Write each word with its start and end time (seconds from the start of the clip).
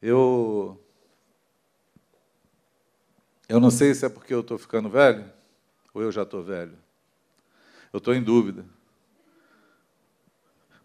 Eu. 0.00 0.80
Eu 3.48 3.60
não 3.60 3.70
sei 3.70 3.94
se 3.94 4.06
é 4.06 4.08
porque 4.08 4.32
eu 4.32 4.40
estou 4.40 4.58
ficando 4.58 4.88
velho 4.88 5.30
ou 5.92 6.02
eu 6.02 6.12
já 6.12 6.22
estou 6.22 6.42
velho. 6.42 6.78
Eu 7.92 7.98
estou 7.98 8.14
em 8.14 8.22
dúvida. 8.22 8.64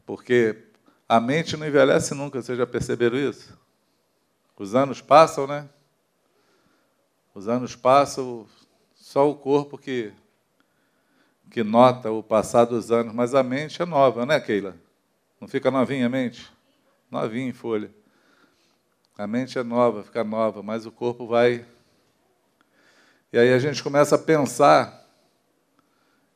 Porque 0.06 0.64
a 1.08 1.20
mente 1.20 1.56
não 1.56 1.68
envelhece 1.68 2.14
nunca, 2.14 2.42
vocês 2.42 2.58
já 2.58 2.66
perceberam 2.66 3.18
isso? 3.18 3.58
Os 4.58 4.74
anos 4.74 5.01
passam, 5.01 5.46
né? 5.46 5.70
Os 7.34 7.47
anos 7.47 7.76
passam, 7.76 8.47
só 8.96 9.29
o 9.29 9.36
corpo 9.36 9.78
que, 9.78 10.13
que 11.52 11.63
nota 11.63 12.10
o 12.12 12.24
passar 12.24 12.66
dos 12.66 12.92
anos, 12.92 13.13
mas 13.13 13.36
a 13.36 13.44
mente 13.44 13.82
é 13.82 13.86
nova, 13.86 14.26
né, 14.26 14.40
Keila? 14.40 14.76
Não 15.40 15.47
fica 15.47 15.70
novinha 15.70 16.05
a 16.05 16.09
mente? 16.09 16.50
Novinha 17.12 17.50
em 17.50 17.54
folha. 17.54 17.94
A 19.18 19.26
mente 19.26 19.58
é 19.58 19.63
nova, 19.63 20.04
fica 20.04 20.26
nova, 20.26 20.62
mas 20.62 20.85
o 20.85 20.91
corpo 20.91 21.26
vai. 21.26 21.66
E 23.31 23.38
aí 23.38 23.53
a 23.53 23.59
gente 23.59 23.81
começa 23.81 24.16
a 24.16 24.20
pensar 24.20 25.09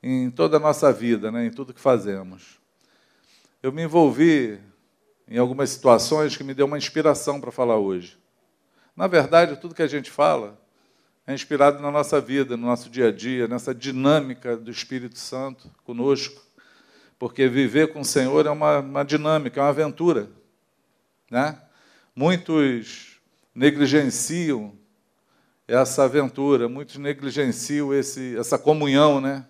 em 0.02 0.32
toda 0.32 0.56
a 0.56 0.60
nossa 0.62 0.94
vida, 0.94 1.30
né, 1.30 1.46
em 1.46 1.52
tudo 1.52 1.74
que 1.74 1.82
fazemos. 1.82 2.58
Eu 3.62 3.74
me 3.74 3.84
envolvi 3.84 4.62
em 5.28 5.38
algumas 5.38 5.70
situações 5.72 6.38
que 6.38 6.44
me 6.44 6.54
deu 6.54 6.66
uma 6.66 6.78
inspiração 6.78 7.42
para 7.42 7.52
falar 7.52 7.78
hoje. 7.78 8.18
Na 8.96 9.08
verdade, 9.08 9.58
tudo 9.58 9.76
que 9.76 9.84
a 9.84 9.88
gente 9.88 10.10
fala 10.10 10.58
é 11.28 11.34
inspirado 11.34 11.82
na 11.82 11.92
nossa 11.92 12.22
vida, 12.22 12.56
no 12.56 12.66
nosso 12.66 12.90
dia 12.90 13.10
a 13.10 13.12
dia, 13.12 13.46
nessa 13.46 13.76
dinâmica 13.76 14.56
do 14.56 14.72
Espírito 14.72 15.20
Santo 15.20 15.70
conosco. 15.84 16.42
Porque 17.20 17.50
viver 17.50 17.92
com 17.92 18.00
o 18.00 18.06
Senhor 18.06 18.46
é 18.46 18.50
uma, 18.50 18.80
uma 18.80 19.04
dinâmica, 19.04 19.60
é 19.60 19.64
uma 19.64 19.70
aventura. 19.70 20.30
Né? 21.30 21.62
Muitos 22.22 23.18
negligenciam 23.56 24.74
essa 25.66 26.04
aventura, 26.04 26.68
muitos 26.68 26.98
negligenciam 26.98 27.94
esse, 27.94 28.36
essa 28.38 28.58
comunhão, 28.58 29.22
né? 29.22 29.46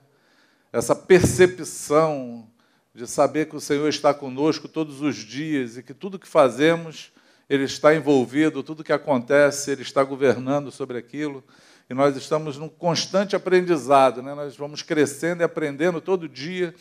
essa 0.71 0.95
percepção 0.95 2.47
de 2.93 3.07
saber 3.07 3.49
que 3.49 3.55
o 3.55 3.59
Senhor 3.59 3.89
está 3.89 4.13
conosco 4.13 4.67
todos 4.67 5.01
os 5.01 5.15
dias 5.15 5.77
e 5.77 5.81
que 5.81 5.95
tudo 5.95 6.19
que 6.19 6.27
fazemos, 6.27 7.11
Ele 7.49 7.63
está 7.63 7.95
envolvido, 7.95 8.61
tudo 8.61 8.83
que 8.83 8.93
acontece, 8.93 9.71
Ele 9.71 9.81
está 9.81 10.03
governando 10.03 10.71
sobre 10.71 10.99
aquilo 10.99 11.43
e 11.89 11.95
nós 11.95 12.15
estamos 12.15 12.55
num 12.59 12.69
constante 12.69 13.35
aprendizado, 13.35 14.21
né? 14.21 14.35
nós 14.35 14.55
vamos 14.55 14.83
crescendo 14.83 15.41
e 15.41 15.43
aprendendo 15.43 15.99
todo 15.99 16.29
dia 16.29 16.75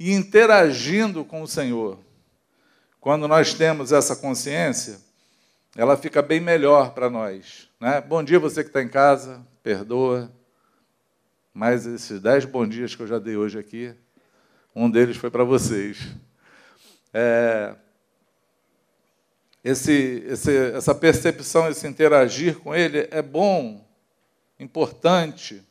e 0.00 0.14
interagindo 0.14 1.26
com 1.26 1.42
o 1.42 1.46
Senhor. 1.46 1.98
Quando 2.98 3.28
nós 3.28 3.52
temos 3.52 3.92
essa 3.92 4.16
consciência, 4.16 5.04
ela 5.76 5.96
fica 5.96 6.22
bem 6.22 6.40
melhor 6.40 6.94
para 6.94 7.10
nós. 7.10 7.68
Né? 7.78 8.00
Bom 8.00 8.24
dia, 8.24 8.38
você 8.38 8.62
que 8.62 8.70
está 8.70 8.82
em 8.82 8.88
casa, 8.88 9.46
perdoa. 9.62 10.32
Mas 11.52 11.84
esses 11.86 12.20
dez 12.20 12.46
bons 12.46 12.68
dias 12.68 12.94
que 12.94 13.02
eu 13.02 13.06
já 13.06 13.18
dei 13.18 13.36
hoje 13.36 13.58
aqui, 13.58 13.94
um 14.74 14.90
deles 14.90 15.18
foi 15.18 15.30
para 15.30 15.44
vocês. 15.44 15.98
É, 17.12 17.74
esse, 19.62 20.24
esse, 20.26 20.56
essa 20.72 20.94
percepção, 20.94 21.68
esse 21.68 21.86
interagir 21.86 22.58
com 22.58 22.74
ele 22.74 23.06
é 23.10 23.20
bom 23.20 23.86
importante 24.58 25.62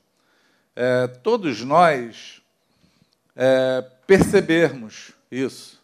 é, 0.76 1.08
todos 1.08 1.62
nós 1.62 2.44
é, 3.36 3.82
percebermos 4.06 5.14
isso. 5.32 5.82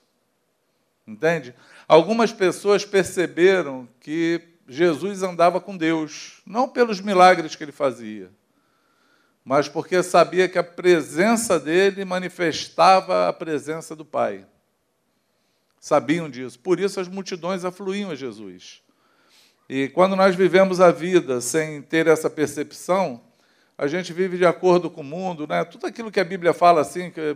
Entende? 1.07 1.55
Algumas 1.91 2.31
pessoas 2.31 2.85
perceberam 2.85 3.85
que 3.99 4.41
Jesus 4.65 5.23
andava 5.23 5.59
com 5.59 5.75
Deus, 5.75 6.41
não 6.45 6.69
pelos 6.69 7.01
milagres 7.01 7.53
que 7.53 7.65
ele 7.65 7.73
fazia, 7.73 8.31
mas 9.43 9.67
porque 9.67 10.01
sabia 10.01 10.47
que 10.47 10.57
a 10.57 10.63
presença 10.63 11.59
dele 11.59 12.05
manifestava 12.05 13.27
a 13.27 13.33
presença 13.33 13.93
do 13.93 14.05
Pai. 14.05 14.45
Sabiam 15.81 16.29
disso. 16.29 16.57
Por 16.59 16.79
isso 16.79 16.97
as 16.97 17.09
multidões 17.09 17.65
afluíam 17.65 18.11
a 18.11 18.15
Jesus. 18.15 18.81
E 19.67 19.89
quando 19.89 20.15
nós 20.15 20.33
vivemos 20.33 20.79
a 20.79 20.91
vida 20.91 21.41
sem 21.41 21.81
ter 21.81 22.07
essa 22.07 22.29
percepção, 22.29 23.21
a 23.77 23.85
gente 23.85 24.13
vive 24.13 24.37
de 24.37 24.45
acordo 24.45 24.89
com 24.89 25.01
o 25.01 25.03
mundo, 25.03 25.45
né? 25.45 25.65
Tudo 25.65 25.87
aquilo 25.87 26.09
que 26.09 26.21
a 26.21 26.23
Bíblia 26.23 26.53
fala 26.53 26.79
assim, 26.79 27.11
que 27.11 27.35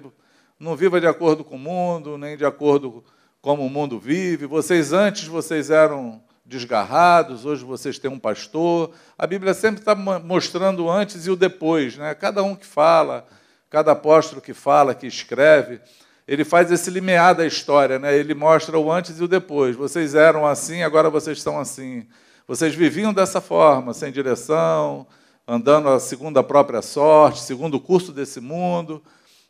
não 0.57 0.77
viva 0.77 1.01
de 1.01 1.07
acordo 1.07 1.43
com 1.43 1.57
o 1.57 1.59
mundo, 1.59 2.17
nem 2.17 2.37
de 2.37 2.45
acordo 2.45 3.03
como 3.45 3.63
o 3.63 3.69
mundo 3.69 3.99
vive. 3.99 4.47
Vocês 4.47 4.91
antes 4.91 5.27
vocês 5.27 5.69
eram 5.69 6.19
desgarrados, 6.43 7.45
hoje 7.45 7.63
vocês 7.63 7.99
têm 7.99 8.09
um 8.09 8.17
pastor. 8.17 8.89
A 9.15 9.27
Bíblia 9.27 9.53
sempre 9.53 9.81
está 9.81 9.93
mostrando 9.93 10.85
o 10.85 10.89
antes 10.89 11.27
e 11.27 11.29
o 11.29 11.35
depois, 11.35 11.95
né? 11.95 12.15
Cada 12.15 12.41
um 12.41 12.55
que 12.55 12.65
fala, 12.65 13.23
cada 13.69 13.91
apóstolo 13.91 14.41
que 14.41 14.51
fala, 14.51 14.95
que 14.95 15.05
escreve, 15.05 15.79
ele 16.27 16.43
faz 16.43 16.71
esse 16.71 16.89
limiar 16.89 17.35
da 17.35 17.45
história, 17.45 17.99
né? 17.99 18.17
Ele 18.17 18.33
mostra 18.33 18.79
o 18.79 18.91
antes 18.91 19.19
e 19.19 19.23
o 19.23 19.27
depois. 19.27 19.75
Vocês 19.75 20.15
eram 20.15 20.43
assim, 20.43 20.81
agora 20.81 21.07
vocês 21.11 21.37
estão 21.37 21.59
assim. 21.59 22.07
Vocês 22.47 22.73
viviam 22.73 23.13
dessa 23.13 23.39
forma, 23.39 23.93
sem 23.93 24.11
direção, 24.11 25.05
andando 25.47 25.99
segundo 25.99 26.39
a 26.39 26.43
própria 26.43 26.81
sorte, 26.81 27.41
segundo 27.41 27.75
o 27.75 27.79
curso 27.79 28.11
desse 28.11 28.41
mundo. 28.41 29.03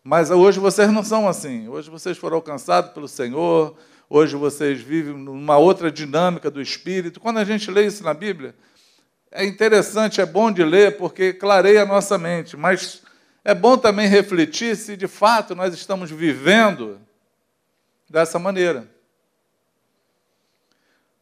Mas 0.08 0.30
hoje 0.30 0.60
vocês 0.60 0.94
não 0.94 1.04
são 1.04 1.28
assim. 1.28 1.68
Hoje 1.68 1.90
vocês 1.90 2.16
foram 2.16 2.36
alcançados 2.36 2.92
pelo 2.92 3.08
Senhor. 3.08 3.76
Hoje 4.08 4.36
vocês 4.36 4.80
vivem 4.80 5.16
numa 5.16 5.58
outra 5.58 5.92
dinâmica 5.92 6.52
do 6.52 6.62
Espírito. 6.62 7.20
Quando 7.20 7.40
a 7.40 7.44
gente 7.44 7.72
lê 7.72 7.88
isso 7.88 8.04
na 8.04 8.14
Bíblia, 8.14 8.54
é 9.32 9.44
interessante, 9.44 10.22
é 10.22 10.26
bom 10.28 10.52
de 10.52 10.64
ler, 10.64 10.96
porque 10.98 11.34
clareia 11.34 11.82
a 11.82 11.88
nossa 11.88 12.20
mente. 12.20 12.56
Mas 12.56 13.02
é 13.44 13.56
bom 13.56 13.80
também 13.80 14.08
refletir 14.08 14.78
se 14.78 14.96
de 14.96 15.08
fato 15.08 15.56
nós 15.56 15.74
estamos 15.74 16.12
vivendo 16.12 17.02
dessa 18.08 18.38
maneira. 18.38 18.88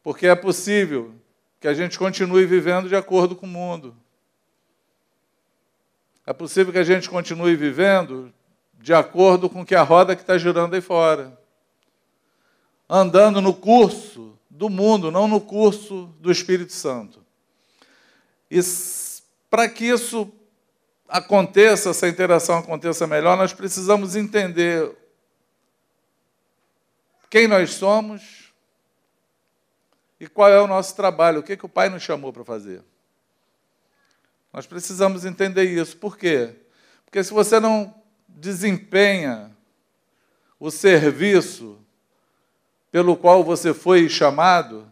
Porque 0.02 0.26
é 0.26 0.34
possível 0.34 1.14
que 1.58 1.68
a 1.68 1.72
gente 1.72 1.98
continue 1.98 2.44
vivendo 2.44 2.86
de 2.86 2.94
acordo 2.94 3.34
com 3.34 3.46
o 3.46 3.48
mundo. 3.48 3.96
É 6.26 6.34
possível 6.34 6.70
que 6.70 6.78
a 6.78 6.84
gente 6.84 7.08
continue 7.08 7.56
vivendo 7.56 8.30
de 8.84 8.92
acordo 8.92 9.48
com 9.48 9.64
que 9.64 9.74
a 9.74 9.82
roda 9.82 10.14
que 10.14 10.20
está 10.20 10.36
girando 10.36 10.74
aí 10.74 10.80
fora. 10.82 11.40
Andando 12.86 13.40
no 13.40 13.54
curso 13.54 14.38
do 14.50 14.68
mundo, 14.68 15.10
não 15.10 15.26
no 15.26 15.40
curso 15.40 16.14
do 16.20 16.30
Espírito 16.30 16.74
Santo. 16.74 17.24
E 18.50 18.60
para 19.48 19.70
que 19.70 19.86
isso 19.86 20.30
aconteça, 21.08 21.88
essa 21.88 22.06
interação 22.06 22.58
aconteça 22.58 23.06
melhor, 23.06 23.38
nós 23.38 23.54
precisamos 23.54 24.16
entender 24.16 24.94
quem 27.30 27.48
nós 27.48 27.72
somos, 27.72 28.52
e 30.20 30.26
qual 30.26 30.50
é 30.50 30.60
o 30.60 30.66
nosso 30.66 30.94
trabalho? 30.94 31.40
O 31.40 31.42
que, 31.42 31.56
que 31.56 31.64
o 31.64 31.70
Pai 31.70 31.88
nos 31.88 32.02
chamou 32.02 32.34
para 32.34 32.44
fazer? 32.44 32.84
Nós 34.52 34.66
precisamos 34.66 35.24
entender 35.24 35.64
isso. 35.64 35.96
Por 35.96 36.18
quê? 36.18 36.54
Porque 37.06 37.24
se 37.24 37.32
você 37.32 37.58
não 37.58 38.03
desempenha 38.44 39.50
o 40.60 40.70
serviço 40.70 41.78
pelo 42.92 43.16
qual 43.16 43.42
você 43.42 43.72
foi 43.72 44.06
chamado, 44.06 44.86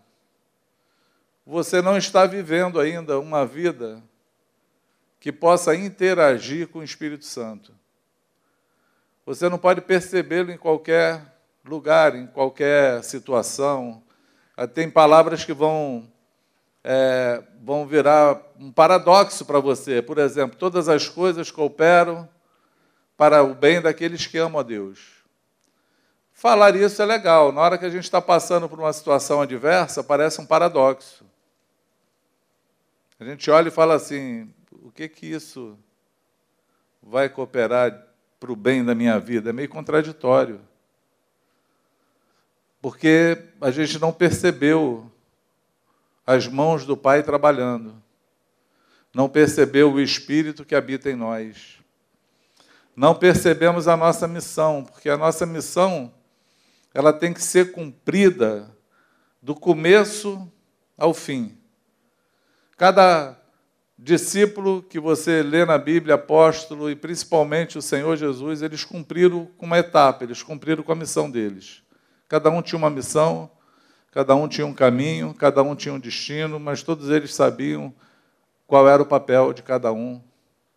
você 1.47 1.83
não 1.83 1.99
está 1.99 2.25
vivendo 2.25 2.81
ainda 2.81 3.21
uma 3.21 3.45
vida 3.45 4.03
que 5.21 5.31
possa 5.31 5.77
interagir 5.77 6.67
com 6.69 6.79
o 6.79 6.83
Espírito 6.83 7.27
Santo. 7.27 7.75
Você 9.27 9.51
não 9.51 9.59
pode 9.59 9.83
percebê-lo 9.83 10.51
em 10.51 10.57
qualquer 10.57 11.23
lugar, 11.63 12.17
em 12.17 12.27
qualquer 12.27 13.05
situação, 13.05 14.03
ah, 14.57 14.67
tem 14.67 14.91
palavras 14.91 15.45
que 15.45 15.53
vão, 15.53 16.11
é, 16.83 17.43
vão 17.63 17.87
virar 17.87 18.41
um 18.59 18.73
paradoxo 18.73 19.45
para 19.45 19.61
você. 19.61 20.01
Por 20.01 20.19
exemplo, 20.19 20.59
todas 20.59 20.89
as 20.89 21.09
coisas 21.09 21.51
cooperam 21.51 22.29
para 23.23 23.41
o 23.45 23.55
bem 23.55 23.81
daqueles 23.81 24.27
que 24.27 24.37
amam 24.37 24.59
a 24.59 24.65
Deus. 24.65 24.99
Falar 26.33 26.75
isso 26.75 27.01
é 27.01 27.05
legal. 27.05 27.53
Na 27.53 27.61
hora 27.61 27.79
que 27.79 27.85
a 27.85 27.89
gente 27.89 28.03
está 28.03 28.21
passando 28.21 28.69
por 28.69 28.81
uma 28.81 28.93
situação 28.93 29.41
adversa, 29.41 30.03
parece 30.03 30.41
um 30.41 30.45
paradoxo. 30.45 31.25
A 33.21 33.25
gente 33.25 33.49
olha 33.49 33.69
e 33.69 33.71
fala 33.71 33.95
assim: 33.95 34.53
o 34.73 34.91
que 34.91 35.09
que 35.09 35.25
isso 35.25 35.79
vai 37.01 37.29
cooperar 37.29 38.09
para 38.41 38.51
o 38.51 38.57
bem 38.57 38.85
da 38.85 38.93
minha 38.93 39.21
vida? 39.21 39.51
É 39.51 39.53
meio 39.53 39.69
contraditório 39.69 40.61
porque 42.81 43.41
a 43.61 43.71
gente 43.71 44.01
não 44.01 44.13
percebeu 44.13 45.09
as 46.27 46.49
mãos 46.49 46.85
do 46.85 46.97
Pai 46.97 47.23
trabalhando, 47.23 48.03
não 49.15 49.29
percebeu 49.29 49.93
o 49.93 50.01
Espírito 50.01 50.65
que 50.65 50.75
habita 50.75 51.09
em 51.09 51.15
nós, 51.15 51.81
não 52.95 53.15
percebemos 53.15 53.89
a 53.89 53.97
nossa 53.97 54.29
missão, 54.29 54.85
porque 54.85 55.09
a 55.09 55.17
nossa 55.17 55.47
missão 55.47 56.13
ela 56.95 57.13
tem 57.13 57.33
que 57.33 57.43
ser 57.43 57.73
cumprida 57.73 58.71
do 59.41 59.55
começo 59.55 60.51
ao 60.97 61.15
fim. 61.15 61.57
Cada 62.77 63.37
discípulo 63.99 64.83
que 64.83 64.99
você 64.99 65.43
lê 65.43 65.65
na 65.65 65.79
Bíblia, 65.79 66.17
apóstolo 66.17 66.91
e 66.91 66.97
principalmente 66.97 67.79
o 67.79 67.83
Senhor 67.83 68.17
Jesus, 68.17 68.61
eles 68.61 68.85
cumpriram 68.85 69.47
com 69.57 69.65
uma 69.65 69.79
etapa, 69.79 70.25
eles 70.25 70.43
cumpriram 70.43 70.83
com 70.83 70.93
a 70.93 70.97
missão 70.97 71.31
deles. 71.31 71.83
Cada 72.29 72.51
um 72.51 72.61
tinha 72.61 72.79
uma 72.79 72.91
missão, 72.91 73.51
cada 74.11 74.35
um 74.35 74.49
tinha 74.49 74.67
um 74.67 74.75
caminho, 74.75 75.33
cada 75.33 75.63
um 75.63 75.75
tinha 75.75 75.95
um 75.95 76.01
destino, 76.01 76.59
mas 76.59 76.83
todos 76.83 77.11
eles 77.11 77.35
sabiam 77.35 77.95
qual 78.67 78.89
era 78.89 79.03
o 79.03 79.07
papel 79.07 79.53
de 79.53 79.63
cada 79.63 79.93
um, 79.93 80.21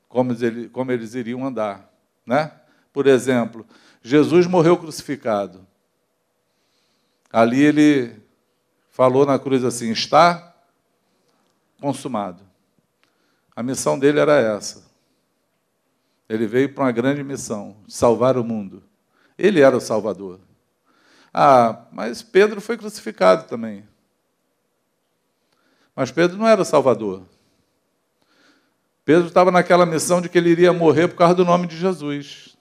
como 0.07 0.31
eles, 0.31 0.69
como 0.71 0.91
eles 0.91 1.15
iriam 1.15 1.45
andar. 1.45 1.94
Né? 2.25 2.51
Por 2.91 3.07
exemplo, 3.07 3.65
Jesus 4.01 4.47
morreu 4.47 4.77
crucificado. 4.77 5.65
Ali 7.31 7.61
ele 7.61 8.21
falou 8.89 9.25
na 9.25 9.37
cruz 9.37 9.63
assim: 9.63 9.91
está 9.91 10.55
consumado. 11.79 12.43
A 13.55 13.61
missão 13.61 13.99
dele 13.99 14.19
era 14.19 14.35
essa. 14.35 14.85
Ele 16.27 16.47
veio 16.47 16.73
para 16.73 16.85
uma 16.85 16.91
grande 16.91 17.23
missão, 17.23 17.77
salvar 17.87 18.37
o 18.37 18.43
mundo. 18.43 18.83
Ele 19.37 19.61
era 19.61 19.75
o 19.75 19.81
Salvador. 19.81 20.39
Ah, 21.33 21.85
mas 21.91 22.23
Pedro 22.23 22.61
foi 22.61 22.77
crucificado 22.77 23.47
também. 23.47 23.87
Mas 25.95 26.11
Pedro 26.11 26.37
não 26.37 26.47
era 26.47 26.61
o 26.61 26.65
Salvador. 26.65 27.23
Pedro 29.05 29.27
estava 29.27 29.51
naquela 29.51 29.85
missão 29.85 30.19
de 30.19 30.27
que 30.27 30.35
ele 30.35 30.49
iria 30.49 30.73
morrer 30.73 31.07
por 31.07 31.15
causa 31.15 31.35
do 31.35 31.45
nome 31.45 31.67
de 31.67 31.77
Jesus. 31.77 32.57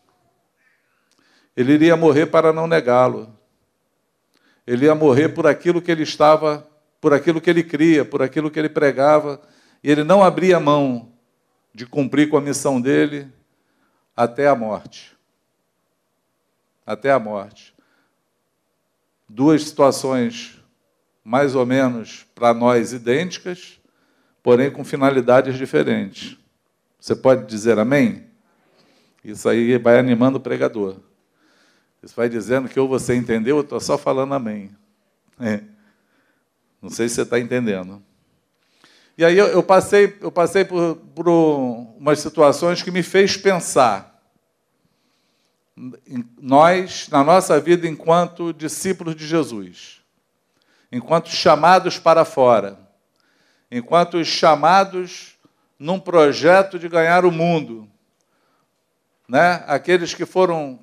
Ele 1.56 1.72
iria 1.72 1.96
morrer 1.96 2.26
para 2.26 2.52
não 2.52 2.66
negá-lo. 2.66 3.34
Ele 4.66 4.84
ia 4.84 4.94
morrer 4.94 5.30
por 5.30 5.46
aquilo 5.46 5.80
que 5.80 5.90
ele 5.90 6.02
estava, 6.02 6.68
por 7.00 7.14
aquilo 7.14 7.40
que 7.40 7.48
ele 7.48 7.62
cria, 7.62 8.04
por 8.04 8.20
aquilo 8.20 8.50
que 8.50 8.58
ele 8.58 8.68
pregava, 8.68 9.40
e 9.82 9.90
ele 9.90 10.04
não 10.04 10.22
abria 10.22 10.60
mão 10.60 11.12
de 11.74 11.86
cumprir 11.86 12.28
com 12.28 12.36
a 12.36 12.42
missão 12.42 12.78
dele 12.78 13.26
até 14.14 14.46
a 14.46 14.54
morte. 14.54 15.16
Até 16.86 17.10
a 17.10 17.18
morte. 17.18 17.74
Duas 19.26 19.62
situações 19.62 20.62
mais 21.24 21.54
ou 21.54 21.64
menos 21.64 22.26
para 22.34 22.52
nós 22.52 22.92
idênticas, 22.92 23.80
porém 24.44 24.70
com 24.70 24.84
finalidades 24.84 25.56
diferentes. 25.56 26.36
Você 27.00 27.16
pode 27.16 27.46
dizer 27.46 27.78
amém? 27.78 28.26
Isso 29.24 29.48
aí 29.48 29.78
vai 29.78 29.98
animando 29.98 30.36
o 30.36 30.40
pregador. 30.40 30.96
Isso 32.02 32.14
vai 32.14 32.28
dizendo 32.28 32.68
que 32.68 32.78
ou 32.78 32.86
você 32.86 33.14
entendeu, 33.14 33.56
ou 33.56 33.62
estou 33.62 33.80
só 33.80 33.96
falando 33.96 34.34
amém. 34.34 34.70
É. 35.40 35.62
Não 36.80 36.90
sei 36.90 37.08
se 37.08 37.14
você 37.14 37.22
está 37.22 37.40
entendendo. 37.40 38.02
E 39.16 39.24
aí 39.24 39.38
eu, 39.38 39.46
eu, 39.46 39.62
passei, 39.62 40.14
eu 40.20 40.30
passei 40.30 40.62
por, 40.62 40.96
por 41.14 41.26
umas 41.26 42.18
situações 42.18 42.82
que 42.82 42.90
me 42.90 43.02
fez 43.02 43.38
pensar. 43.38 44.22
Nós, 46.38 47.08
na 47.08 47.24
nossa 47.24 47.58
vida 47.58 47.88
enquanto 47.88 48.52
discípulos 48.52 49.16
de 49.16 49.26
Jesus, 49.26 50.02
enquanto 50.92 51.30
chamados 51.30 51.98
para 51.98 52.26
fora, 52.26 52.83
enquanto 53.76 54.24
chamados 54.24 55.36
num 55.76 55.98
projeto 55.98 56.78
de 56.78 56.88
ganhar 56.88 57.24
o 57.24 57.32
mundo, 57.32 57.90
né? 59.28 59.64
aqueles 59.66 60.14
que 60.14 60.24
foram 60.24 60.78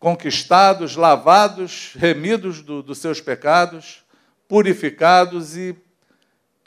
conquistados, 0.00 0.96
lavados, 0.96 1.92
remidos 1.94 2.62
do, 2.62 2.82
dos 2.82 2.98
seus 2.98 3.20
pecados, 3.20 4.04
purificados 4.48 5.56
e 5.56 5.76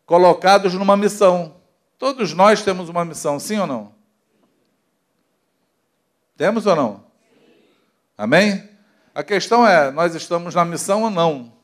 colocados 0.06 0.73
numa 0.75 0.95
missão. 0.95 1.57
Todos 1.97 2.33
nós 2.33 2.63
temos 2.63 2.88
uma 2.88 3.03
missão, 3.03 3.38
sim 3.38 3.59
ou 3.59 3.67
não? 3.67 3.94
Temos 6.38 6.65
ou 6.65 6.75
não? 6.75 7.03
Amém? 8.17 8.69
A 9.13 9.23
questão 9.23 9.67
é: 9.67 9.91
nós 9.91 10.15
estamos 10.15 10.56
na 10.56 10.63
missão 10.63 11.03
ou 11.03 11.09
não? 11.09 11.58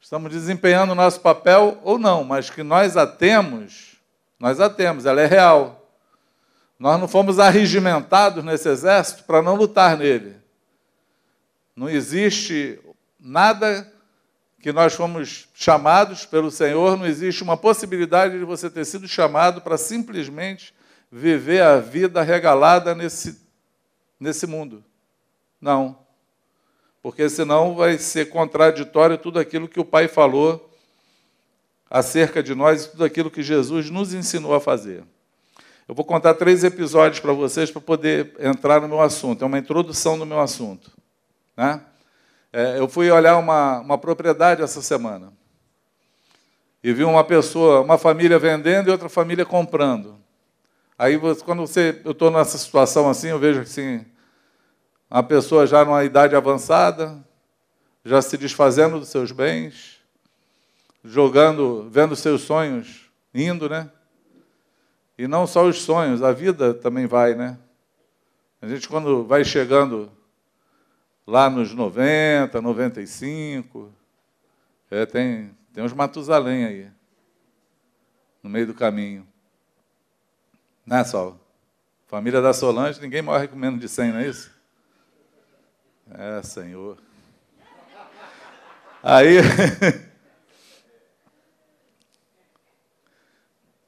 Estamos 0.00 0.32
desempenhando 0.32 0.92
o 0.92 0.94
nosso 0.94 1.20
papel 1.20 1.78
ou 1.82 1.98
não, 1.98 2.24
mas 2.24 2.48
que 2.48 2.62
nós 2.62 2.96
a 2.96 3.06
temos, 3.06 3.96
nós 4.38 4.60
a 4.60 4.70
temos, 4.70 5.06
ela 5.06 5.20
é 5.20 5.26
real. 5.26 5.88
Nós 6.78 7.00
não 7.00 7.08
fomos 7.08 7.38
arregimentados 7.38 8.44
nesse 8.44 8.68
exército 8.68 9.24
para 9.24 9.42
não 9.42 9.56
lutar 9.56 9.96
nele. 9.96 10.36
Não 11.74 11.88
existe 11.88 12.80
nada 13.18 13.92
que 14.60 14.72
nós 14.72 14.94
fomos 14.94 15.48
chamados 15.54 16.24
pelo 16.24 16.50
Senhor, 16.50 16.96
não 16.96 17.06
existe 17.06 17.42
uma 17.42 17.56
possibilidade 17.56 18.38
de 18.38 18.44
você 18.44 18.70
ter 18.70 18.84
sido 18.84 19.06
chamado 19.06 19.60
para 19.60 19.76
simplesmente 19.76 20.74
viver 21.10 21.62
a 21.62 21.78
vida 21.78 22.22
regalada 22.22 22.94
nesse, 22.94 23.40
nesse 24.18 24.46
mundo. 24.46 24.84
Não 25.60 26.07
porque 27.02 27.28
senão 27.28 27.74
vai 27.74 27.98
ser 27.98 28.28
contraditório 28.28 29.18
tudo 29.18 29.38
aquilo 29.38 29.68
que 29.68 29.80
o 29.80 29.84
Pai 29.84 30.08
falou 30.08 30.68
acerca 31.90 32.42
de 32.42 32.54
nós 32.54 32.84
e 32.84 32.90
tudo 32.90 33.04
aquilo 33.04 33.30
que 33.30 33.42
Jesus 33.42 33.90
nos 33.90 34.12
ensinou 34.12 34.54
a 34.54 34.60
fazer. 34.60 35.04
Eu 35.88 35.94
vou 35.94 36.04
contar 36.04 36.34
três 36.34 36.64
episódios 36.64 37.18
para 37.18 37.32
vocês 37.32 37.70
para 37.70 37.80
poder 37.80 38.34
entrar 38.38 38.80
no 38.80 38.88
meu 38.88 39.00
assunto. 39.00 39.42
É 39.42 39.46
uma 39.46 39.58
introdução 39.58 40.18
do 40.18 40.26
meu 40.26 40.38
assunto. 40.38 40.92
Né? 41.56 41.80
É, 42.52 42.78
eu 42.78 42.86
fui 42.86 43.10
olhar 43.10 43.38
uma, 43.38 43.80
uma 43.80 43.96
propriedade 43.96 44.62
essa 44.62 44.82
semana 44.82 45.32
e 46.82 46.92
vi 46.92 47.04
uma 47.04 47.24
pessoa, 47.24 47.80
uma 47.80 47.96
família 47.96 48.38
vendendo 48.38 48.88
e 48.88 48.90
outra 48.90 49.08
família 49.08 49.44
comprando. 49.44 50.18
Aí, 50.98 51.18
quando 51.44 51.60
você, 51.60 52.00
eu 52.04 52.12
estou 52.12 52.30
nessa 52.30 52.58
situação 52.58 53.08
assim, 53.08 53.28
eu 53.28 53.38
vejo 53.38 53.60
assim, 53.60 54.04
uma 55.10 55.22
pessoa 55.22 55.66
já 55.66 55.84
numa 55.84 56.04
idade 56.04 56.36
avançada, 56.36 57.24
já 58.04 58.20
se 58.20 58.36
desfazendo 58.36 58.98
dos 58.98 59.08
seus 59.08 59.32
bens, 59.32 60.00
jogando, 61.04 61.88
vendo 61.90 62.14
seus 62.14 62.42
sonhos 62.42 63.10
indo, 63.34 63.68
né? 63.68 63.90
E 65.16 65.26
não 65.26 65.46
só 65.46 65.66
os 65.66 65.82
sonhos, 65.82 66.22
a 66.22 66.32
vida 66.32 66.74
também 66.74 67.06
vai, 67.06 67.34
né? 67.34 67.58
A 68.60 68.66
gente, 68.66 68.88
quando 68.88 69.24
vai 69.24 69.44
chegando 69.44 70.10
lá 71.26 71.48
nos 71.48 71.72
90, 71.74 72.60
95, 72.60 73.92
é, 74.90 75.06
tem, 75.06 75.56
tem 75.72 75.84
uns 75.84 75.92
Matusalém 75.92 76.64
aí, 76.64 76.90
no 78.42 78.50
meio 78.50 78.66
do 78.66 78.74
caminho. 78.74 79.26
Né, 80.86 81.04
Sol? 81.04 81.38
Família 82.06 82.40
da 82.40 82.52
Solange, 82.52 83.00
ninguém 83.00 83.20
morre 83.20 83.46
com 83.46 83.56
menos 83.56 83.78
de 83.78 83.88
100, 83.88 84.12
não 84.12 84.20
é 84.20 84.28
isso? 84.28 84.57
É, 86.14 86.42
Senhor. 86.42 86.96
Aí. 89.02 89.38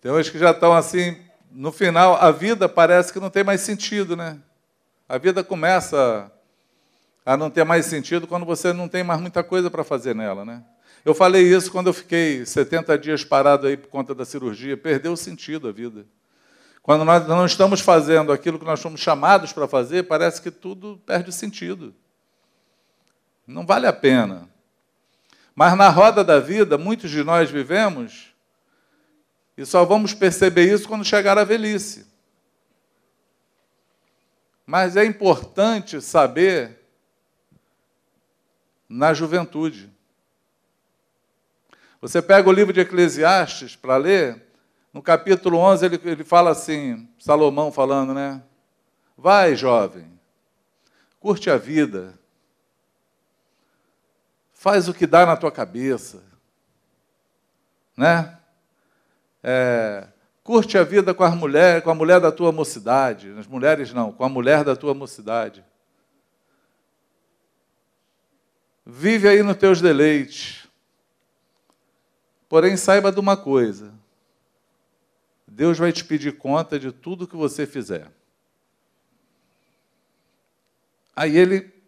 tem 0.01 0.13
uns 0.13 0.29
que 0.29 0.39
já 0.39 0.51
estão 0.51 0.75
assim, 0.75 1.17
no 1.51 1.73
final, 1.73 2.17
a 2.17 2.31
vida 2.31 2.69
parece 2.69 3.13
que 3.13 3.21
não 3.21 3.31
tem 3.31 3.43
mais 3.43 3.63
sentido, 3.63 4.17
né? 4.17 4.39
A 5.09 5.19
vida 5.19 5.43
começa 5.43 6.31
a 7.25 7.37
não 7.37 7.51
ter 7.51 7.65
mais 7.65 7.87
sentido 7.87 8.27
quando 8.27 8.45
você 8.45 8.73
não 8.73 8.89
tem 8.89 9.03
mais 9.03 9.21
muita 9.21 9.43
coisa 9.43 9.71
para 9.71 9.83
fazer 9.83 10.15
nela, 10.15 10.45
né? 10.45 10.63
Eu 11.05 11.15
falei 11.15 11.43
isso 11.43 11.73
quando 11.73 11.87
eu 11.87 11.95
fiquei 11.95 12.45
70 12.45 12.99
dias 12.99 13.25
parado 13.25 13.67
aí 13.67 13.77
por 13.77 13.89
conta 13.89 14.15
da 14.15 14.25
cirurgia, 14.25 14.77
perdeu 14.77 15.13
o 15.13 15.17
sentido 15.17 15.69
a 15.69 15.73
vida. 15.73 16.05
Quando 16.83 17.05
nós 17.05 17.27
não 17.27 17.47
estamos 17.47 17.81
fazendo 17.81 18.33
aquilo 18.33 18.59
que 18.59 18.65
nós 18.65 18.81
somos 18.81 19.01
chamados 19.01 19.53
para 19.53 19.67
fazer, 19.67 20.05
parece 20.05 20.43
que 20.43 20.51
tudo 20.51 21.01
perde 21.07 21.33
sentido. 21.33 21.95
Não 23.51 23.67
vale 23.67 23.87
a 23.87 23.93
pena. 23.93 24.49
Mas 25.55 25.77
na 25.77 25.89
roda 25.89 26.23
da 26.23 26.39
vida, 26.39 26.79
muitos 26.79 27.11
de 27.11 27.25
nós 27.25 27.51
vivemos 27.51 28.33
e 29.57 29.67
só 29.67 29.85
vamos 29.85 30.15
perceber 30.15 30.73
isso 30.73 30.89
quando 30.89 31.05
chegar 31.05 31.37
a 31.37 31.45
velhice. 31.45 32.07
Mas 34.65 34.97
é 34.97 35.05
importante 35.05 36.01
saber 36.01 36.79
na 38.89 39.13
juventude. 39.13 39.93
Você 42.01 42.23
pega 42.23 42.49
o 42.49 42.53
livro 42.53 42.73
de 42.73 42.81
Eclesiastes 42.81 43.75
para 43.75 43.97
ler, 43.97 44.47
no 44.93 45.03
capítulo 45.03 45.59
11 45.59 45.85
ele, 45.85 46.01
ele 46.05 46.25
fala 46.25 46.51
assim, 46.51 47.09
Salomão 47.19 47.73
falando, 47.73 48.15
né? 48.15 48.43
Vai, 49.19 49.57
jovem, 49.57 50.11
curte 51.19 51.51
a 51.51 51.59
vida, 51.59 52.20
faz 54.61 54.89
o 54.89 54.93
que 54.93 55.07
dá 55.07 55.25
na 55.25 55.39
tua 55.39 55.51
cabeça, 55.51 56.23
né? 57.97 58.39
É, 59.43 60.07
curte 60.45 60.77
a 60.77 60.85
vida 60.85 61.15
com 61.15 61.25
a 61.25 61.31
mulher, 61.31 61.81
com 61.81 61.89
a 61.89 61.95
mulher 61.95 62.21
da 62.21 62.31
tua 62.31 62.53
mocidade, 62.53 63.31
as 63.39 63.47
mulheres 63.47 63.91
não, 63.95 64.13
com 64.13 64.23
a 64.23 64.29
mulher 64.29 64.63
da 64.63 64.77
tua 64.77 64.93
mocidade. 64.93 65.65
Vive 68.85 69.29
aí 69.29 69.43
nos 69.43 69.57
teus 69.57 69.81
deleites. 69.81 70.69
Porém, 72.47 72.77
saiba 72.77 73.11
de 73.11 73.19
uma 73.19 73.39
coisa: 73.39 73.95
Deus 75.49 75.79
vai 75.79 75.91
te 75.91 76.05
pedir 76.05 76.37
conta 76.37 76.79
de 76.79 76.93
tudo 76.93 77.27
que 77.27 77.35
você 77.35 77.67
fizer. 77.67 78.13
Aí 81.17 81.35
ele 81.35 81.80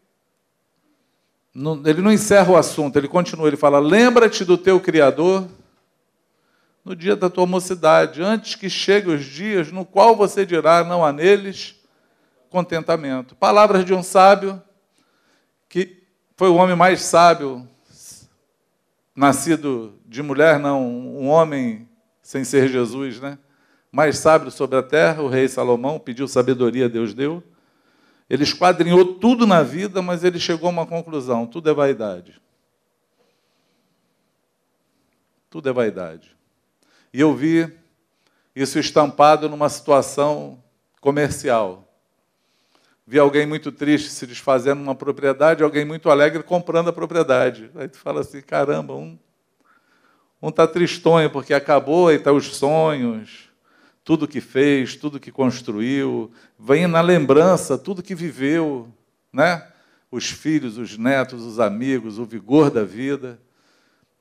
não, 1.54 1.82
ele 1.84 2.00
não 2.00 2.10
encerra 2.10 2.50
o 2.50 2.56
assunto, 2.56 2.96
ele 2.96 3.08
continua, 3.08 3.46
ele 3.46 3.56
fala: 3.56 3.78
Lembra-te 3.78 4.44
do 4.44 4.56
teu 4.56 4.80
Criador 4.80 5.46
no 6.84 6.96
dia 6.96 7.14
da 7.14 7.28
tua 7.28 7.46
mocidade, 7.46 8.22
antes 8.22 8.54
que 8.54 8.68
cheguem 8.70 9.14
os 9.14 9.24
dias 9.24 9.70
no 9.70 9.84
qual 9.84 10.16
você 10.16 10.46
dirá: 10.46 10.82
Não 10.82 11.04
há 11.04 11.12
neles 11.12 11.76
contentamento. 12.48 13.34
Palavras 13.34 13.84
de 13.84 13.92
um 13.94 14.02
sábio, 14.02 14.62
que 15.68 16.02
foi 16.36 16.48
o 16.48 16.54
homem 16.54 16.76
mais 16.76 17.02
sábio, 17.02 17.68
nascido 19.14 19.98
de 20.06 20.22
mulher, 20.22 20.58
não, 20.58 20.82
um 20.82 21.28
homem 21.28 21.88
sem 22.22 22.44
ser 22.44 22.68
Jesus, 22.68 23.20
né? 23.20 23.38
Mais 23.90 24.18
sábio 24.18 24.50
sobre 24.50 24.78
a 24.78 24.82
terra, 24.82 25.22
o 25.22 25.28
rei 25.28 25.48
Salomão 25.48 25.98
pediu 25.98 26.26
sabedoria, 26.26 26.88
Deus 26.88 27.12
deu. 27.12 27.42
Ele 28.32 28.44
esquadrinhou 28.44 29.16
tudo 29.16 29.46
na 29.46 29.62
vida, 29.62 30.00
mas 30.00 30.24
ele 30.24 30.40
chegou 30.40 30.66
a 30.68 30.72
uma 30.72 30.86
conclusão: 30.86 31.46
tudo 31.46 31.68
é 31.68 31.74
vaidade. 31.74 32.40
Tudo 35.50 35.68
é 35.68 35.72
vaidade. 35.72 36.34
E 37.12 37.20
eu 37.20 37.34
vi 37.34 37.70
isso 38.56 38.78
estampado 38.78 39.50
numa 39.50 39.68
situação 39.68 40.64
comercial. 40.98 41.86
Vi 43.06 43.18
alguém 43.18 43.44
muito 43.44 43.70
triste 43.70 44.08
se 44.08 44.26
desfazendo 44.26 44.78
de 44.78 44.84
uma 44.84 44.94
propriedade, 44.94 45.62
alguém 45.62 45.84
muito 45.84 46.08
alegre 46.08 46.42
comprando 46.42 46.88
a 46.88 46.92
propriedade. 46.92 47.70
Aí 47.74 47.86
tu 47.86 47.98
fala 47.98 48.22
assim: 48.22 48.40
caramba, 48.40 48.94
um 48.94 49.18
um 50.40 50.48
está 50.48 50.66
tristonho 50.66 51.28
porque 51.28 51.52
acabou 51.52 52.10
e 52.10 52.16
está 52.16 52.32
os 52.32 52.56
sonhos, 52.56 53.51
tudo 54.04 54.28
que 54.28 54.40
fez, 54.40 54.96
tudo 54.96 55.20
que 55.20 55.30
construiu, 55.30 56.30
vem 56.58 56.86
na 56.86 57.00
lembrança 57.00 57.78
tudo 57.78 58.02
que 58.02 58.14
viveu, 58.14 58.88
né? 59.32 59.66
Os 60.10 60.28
filhos, 60.28 60.76
os 60.76 60.98
netos, 60.98 61.42
os 61.42 61.60
amigos, 61.60 62.18
o 62.18 62.24
vigor 62.24 62.70
da 62.70 62.84
vida. 62.84 63.40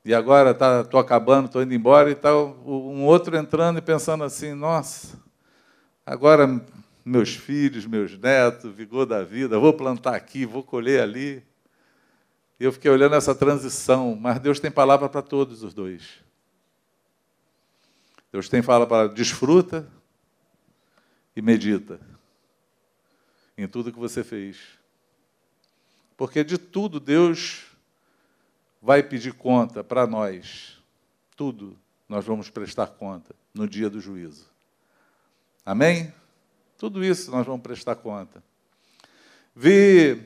E 0.06 0.14
agora 0.14 0.54
tá, 0.54 0.84
tô 0.84 0.98
acabando, 0.98 1.50
tô 1.50 1.62
indo 1.62 1.74
embora 1.74 2.10
e 2.10 2.16
tal, 2.16 2.58
um 2.66 3.04
outro 3.06 3.36
entrando 3.36 3.78
e 3.78 3.82
pensando 3.82 4.24
assim, 4.24 4.54
nossa, 4.54 5.20
agora 6.06 6.64
meus 7.04 7.36
filhos, 7.36 7.86
meus 7.86 8.18
netos, 8.18 8.74
vigor 8.74 9.06
da 9.06 9.24
vida, 9.24 9.60
vou 9.60 9.74
plantar 9.74 10.16
aqui, 10.16 10.46
vou 10.46 10.64
colher 10.64 11.02
ali. 11.02 11.44
E 12.60 12.64
eu 12.64 12.72
fiquei 12.72 12.92
olhando 12.92 13.16
essa 13.16 13.34
transição, 13.34 14.16
mas 14.20 14.40
Deus 14.40 14.60
tem 14.60 14.72
palavra 14.72 15.10
para 15.10 15.22
todos 15.22 15.64
os 15.64 15.74
dois. 15.74 16.22
Deus 18.32 18.48
tem 18.48 18.62
fala 18.62 18.88
para 18.88 19.10
desfruta 19.10 19.88
e 21.36 21.42
medita 21.42 22.00
em 23.58 23.68
tudo 23.68 23.92
que 23.92 24.00
você 24.00 24.24
fez. 24.24 24.58
Porque 26.16 26.44
de 26.44 26.58
tudo 26.58 27.00
Deus 27.00 27.66
vai 28.82 29.04
pedir 29.04 29.34
conta 29.34 29.84
para 29.84 30.08
nós. 30.08 30.82
Tudo 31.36 31.78
nós 32.08 32.26
vamos 32.26 32.50
prestar 32.50 32.88
conta 32.88 33.36
no 33.54 33.68
dia 33.68 33.90
do 33.90 34.00
juízo. 34.00 34.50
Amém? 35.66 36.14
Tudo 36.78 37.04
isso 37.04 37.30
nós 37.32 37.46
vamos 37.46 37.62
prestar 37.62 37.96
conta. 37.96 38.44
Vi, 39.56 40.24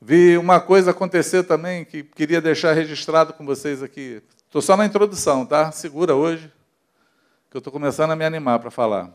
vi 0.00 0.36
uma 0.36 0.60
coisa 0.60 0.90
acontecer 0.90 1.44
também 1.44 1.84
que 1.84 2.02
queria 2.02 2.40
deixar 2.40 2.72
registrado 2.72 3.32
com 3.32 3.44
vocês 3.46 3.82
aqui. 3.82 4.22
Estou 4.52 4.60
só 4.60 4.76
na 4.76 4.84
introdução, 4.84 5.46
tá? 5.46 5.72
Segura 5.72 6.14
hoje, 6.14 6.52
que 7.50 7.56
eu 7.56 7.58
estou 7.58 7.72
começando 7.72 8.10
a 8.10 8.16
me 8.16 8.22
animar 8.22 8.58
para 8.58 8.70
falar. 8.70 9.10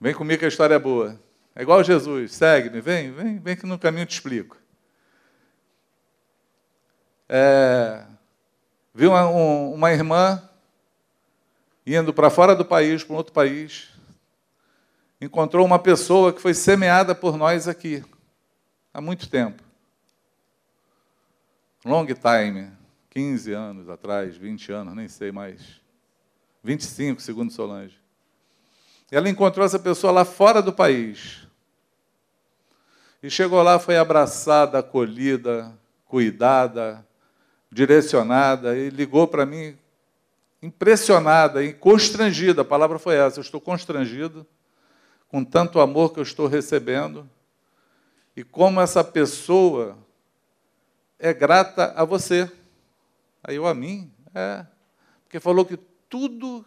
Vem 0.00 0.14
comigo 0.14 0.38
que 0.38 0.44
a 0.44 0.48
história 0.48 0.76
é 0.76 0.78
boa. 0.78 1.20
É 1.52 1.62
igual 1.62 1.82
Jesus, 1.82 2.32
segue-me, 2.32 2.80
vem, 2.80 3.10
vem, 3.10 3.40
vem 3.40 3.56
que 3.56 3.66
no 3.66 3.76
caminho 3.76 4.02
eu 4.02 4.06
te 4.06 4.12
explico. 4.12 4.56
É, 7.28 8.04
vi 8.94 9.08
uma, 9.08 9.28
um, 9.28 9.74
uma 9.74 9.90
irmã 9.90 10.40
indo 11.84 12.14
para 12.14 12.30
fora 12.30 12.54
do 12.54 12.64
país, 12.64 13.02
para 13.02 13.14
um 13.14 13.16
outro 13.16 13.32
país, 13.32 13.88
encontrou 15.20 15.66
uma 15.66 15.80
pessoa 15.80 16.32
que 16.32 16.40
foi 16.40 16.54
semeada 16.54 17.16
por 17.16 17.36
nós 17.36 17.66
aqui, 17.66 18.04
há 18.94 19.00
muito 19.00 19.28
tempo. 19.28 19.60
Long 21.84 22.06
time, 22.06 22.77
15 23.18 23.52
anos 23.52 23.88
atrás, 23.88 24.36
20 24.36 24.70
anos, 24.70 24.94
nem 24.94 25.08
sei 25.08 25.32
mais. 25.32 25.80
25, 26.62 27.20
segundo 27.20 27.52
Solange. 27.52 27.98
Ela 29.10 29.28
encontrou 29.28 29.66
essa 29.66 29.76
pessoa 29.76 30.12
lá 30.12 30.24
fora 30.24 30.62
do 30.62 30.72
país. 30.72 31.44
E 33.20 33.28
chegou 33.28 33.60
lá, 33.60 33.80
foi 33.80 33.96
abraçada, 33.96 34.78
acolhida, 34.78 35.76
cuidada, 36.04 37.04
direcionada 37.72 38.78
e 38.78 38.88
ligou 38.88 39.26
para 39.26 39.44
mim 39.44 39.76
impressionada 40.62 41.64
e 41.64 41.72
constrangida. 41.72 42.62
A 42.62 42.64
palavra 42.64 43.00
foi 43.00 43.16
essa: 43.16 43.40
eu 43.40 43.42
estou 43.42 43.60
constrangido 43.60 44.46
com 45.26 45.44
tanto 45.44 45.80
amor 45.80 46.12
que 46.12 46.20
eu 46.20 46.22
estou 46.22 46.46
recebendo 46.46 47.28
e 48.36 48.44
como 48.44 48.80
essa 48.80 49.02
pessoa 49.02 49.98
é 51.18 51.34
grata 51.34 51.92
a 51.96 52.04
você. 52.04 52.48
Aí 53.48 53.56
eu 53.56 53.66
a 53.66 53.72
mim, 53.72 54.12
é, 54.34 54.66
porque 55.24 55.40
falou 55.40 55.64
que 55.64 55.78
tudo 56.06 56.62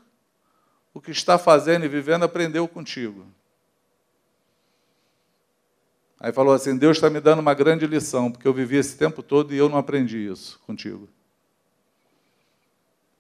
o 0.92 1.00
que 1.00 1.12
está 1.12 1.38
fazendo 1.38 1.86
e 1.86 1.88
vivendo 1.88 2.24
aprendeu 2.24 2.68
contigo. 2.68 3.28
Aí 6.20 6.34
falou 6.34 6.56
assim: 6.56 6.76
Deus 6.76 6.98
está 6.98 7.08
me 7.08 7.20
dando 7.20 7.38
uma 7.38 7.54
grande 7.54 7.86
lição, 7.86 8.32
porque 8.32 8.48
eu 8.48 8.54
vivi 8.54 8.78
esse 8.78 8.98
tempo 8.98 9.22
todo 9.22 9.54
e 9.54 9.58
eu 9.58 9.70
não 9.70 9.78
aprendi 9.78 10.26
isso 10.26 10.60
contigo. 10.66 11.08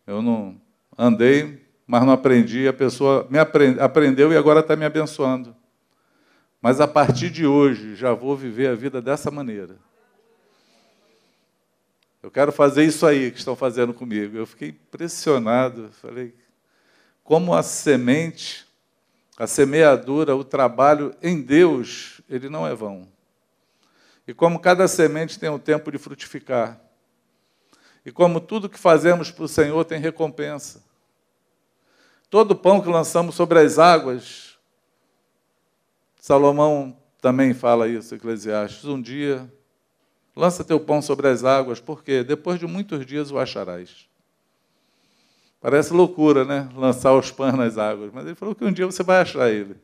Eu 0.08 0.24
não 0.24 0.60
andei, 0.98 1.64
mas 1.86 2.04
não 2.04 2.14
aprendi. 2.14 2.68
A 2.68 2.74
pessoa 2.74 3.28
me 3.30 3.38
aprendeu 3.38 4.34
e 4.34 4.38
agora 4.38 4.62
está 4.62 4.76
me 4.76 4.86
abençoando. 4.86 5.56
Mas 6.60 6.82
a 6.82 6.88
partir 6.88 7.30
de 7.30 7.46
hoje 7.46 7.94
já 7.94 8.12
vou 8.12 8.36
viver 8.36 8.70
a 8.70 8.74
vida 8.74 9.00
dessa 9.00 9.30
maneira. 9.30 9.91
Eu 12.22 12.30
quero 12.30 12.52
fazer 12.52 12.84
isso 12.84 13.06
aí 13.06 13.32
que 13.32 13.40
estão 13.40 13.56
fazendo 13.56 13.94
comigo. 13.94 14.38
Eu 14.38 14.46
fiquei 14.46 14.70
impressionado. 14.70 15.90
Falei, 16.02 16.36
como 17.24 17.54
a 17.54 17.64
semente 17.64 18.70
a 19.42 19.48
semeadura, 19.48 20.36
o 20.36 20.44
trabalho 20.44 21.16
em 21.20 21.42
Deus, 21.42 22.22
ele 22.30 22.48
não 22.48 22.68
é 22.68 22.76
vão. 22.76 23.08
E 24.28 24.36
como 24.36 24.60
cada 24.60 24.88
semente 24.88 25.40
tem 25.40 25.50
um 25.50 25.58
tempo 25.58 25.92
de 25.92 25.98
frutificar. 25.98 26.80
E 28.06 28.12
como 28.12 28.40
tudo 28.40 28.70
que 28.70 28.78
fazemos 28.78 29.32
para 29.32 29.44
o 29.44 29.48
Senhor 29.48 29.84
tem 29.84 30.00
recompensa. 30.00 30.84
Todo 32.30 32.56
pão 32.56 32.82
que 32.82 32.88
lançamos 32.88 33.34
sobre 33.34 33.58
as 33.58 33.80
águas, 33.80 34.60
Salomão 36.20 36.96
também 37.20 37.52
fala 37.52 37.88
isso, 37.88 38.14
Eclesiastes. 38.14 38.86
Um 38.86 39.02
dia, 39.02 39.52
lança 40.36 40.64
teu 40.64 40.80
pão 40.80 41.02
sobre 41.02 41.28
as 41.28 41.44
águas, 41.44 41.80
porque 41.80 42.24
depois 42.24 42.60
de 42.60 42.68
muitos 42.68 43.06
dias 43.06 43.32
o 43.32 43.38
acharás. 43.38 44.08
Parece 45.60 45.94
loucura, 45.94 46.44
né? 46.44 46.68
Lançar 46.76 47.14
os 47.14 47.30
pães 47.30 47.54
nas 47.54 47.78
águas. 47.78 48.12
Mas 48.12 48.26
ele 48.26 48.36
falou 48.36 48.56
que 48.56 48.66
um 48.66 48.72
dia 48.72 48.86
você 48.86 49.04
vai 49.04 49.22
achar 49.22 49.50
ele. 49.52 49.76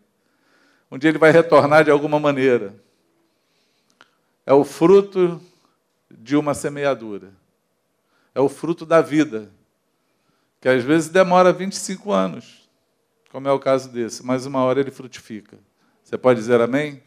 Um 0.90 0.98
dia 0.98 1.10
ele 1.10 1.20
vai 1.20 1.32
retornar 1.32 1.84
de 1.84 1.92
alguma 1.92 2.20
maneira. 2.20 2.74
É 4.46 4.54
o 4.54 4.64
fruto 4.64 5.40
de 6.10 6.36
uma 6.36 6.56
semeadura. 6.56 7.32
É 8.34 8.40
o 8.40 8.50
fruto 8.50 8.86
da 8.86 9.02
vida. 9.02 9.52
Que 10.60 10.68
às 10.68 10.84
vezes 10.84 11.10
demora 11.10 11.54
25 11.54 12.12
anos, 12.12 12.68
como 13.30 13.48
é 13.48 13.52
o 13.52 13.60
caso 13.60 13.90
desse, 13.90 14.26
mas 14.26 14.48
uma 14.48 14.64
hora 14.64 14.80
ele 14.80 14.90
frutifica. 14.90 15.60
Você 16.04 16.18
pode 16.18 16.40
dizer 16.40 16.60
amém? 16.60 17.04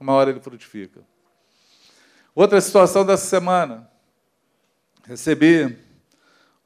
Uma 0.00 0.14
hora 0.14 0.30
ele 0.30 0.40
frutifica. 0.40 1.02
Outra 2.34 2.60
situação 2.60 3.04
dessa 3.04 3.26
semana. 3.26 3.90
Recebi 5.04 5.78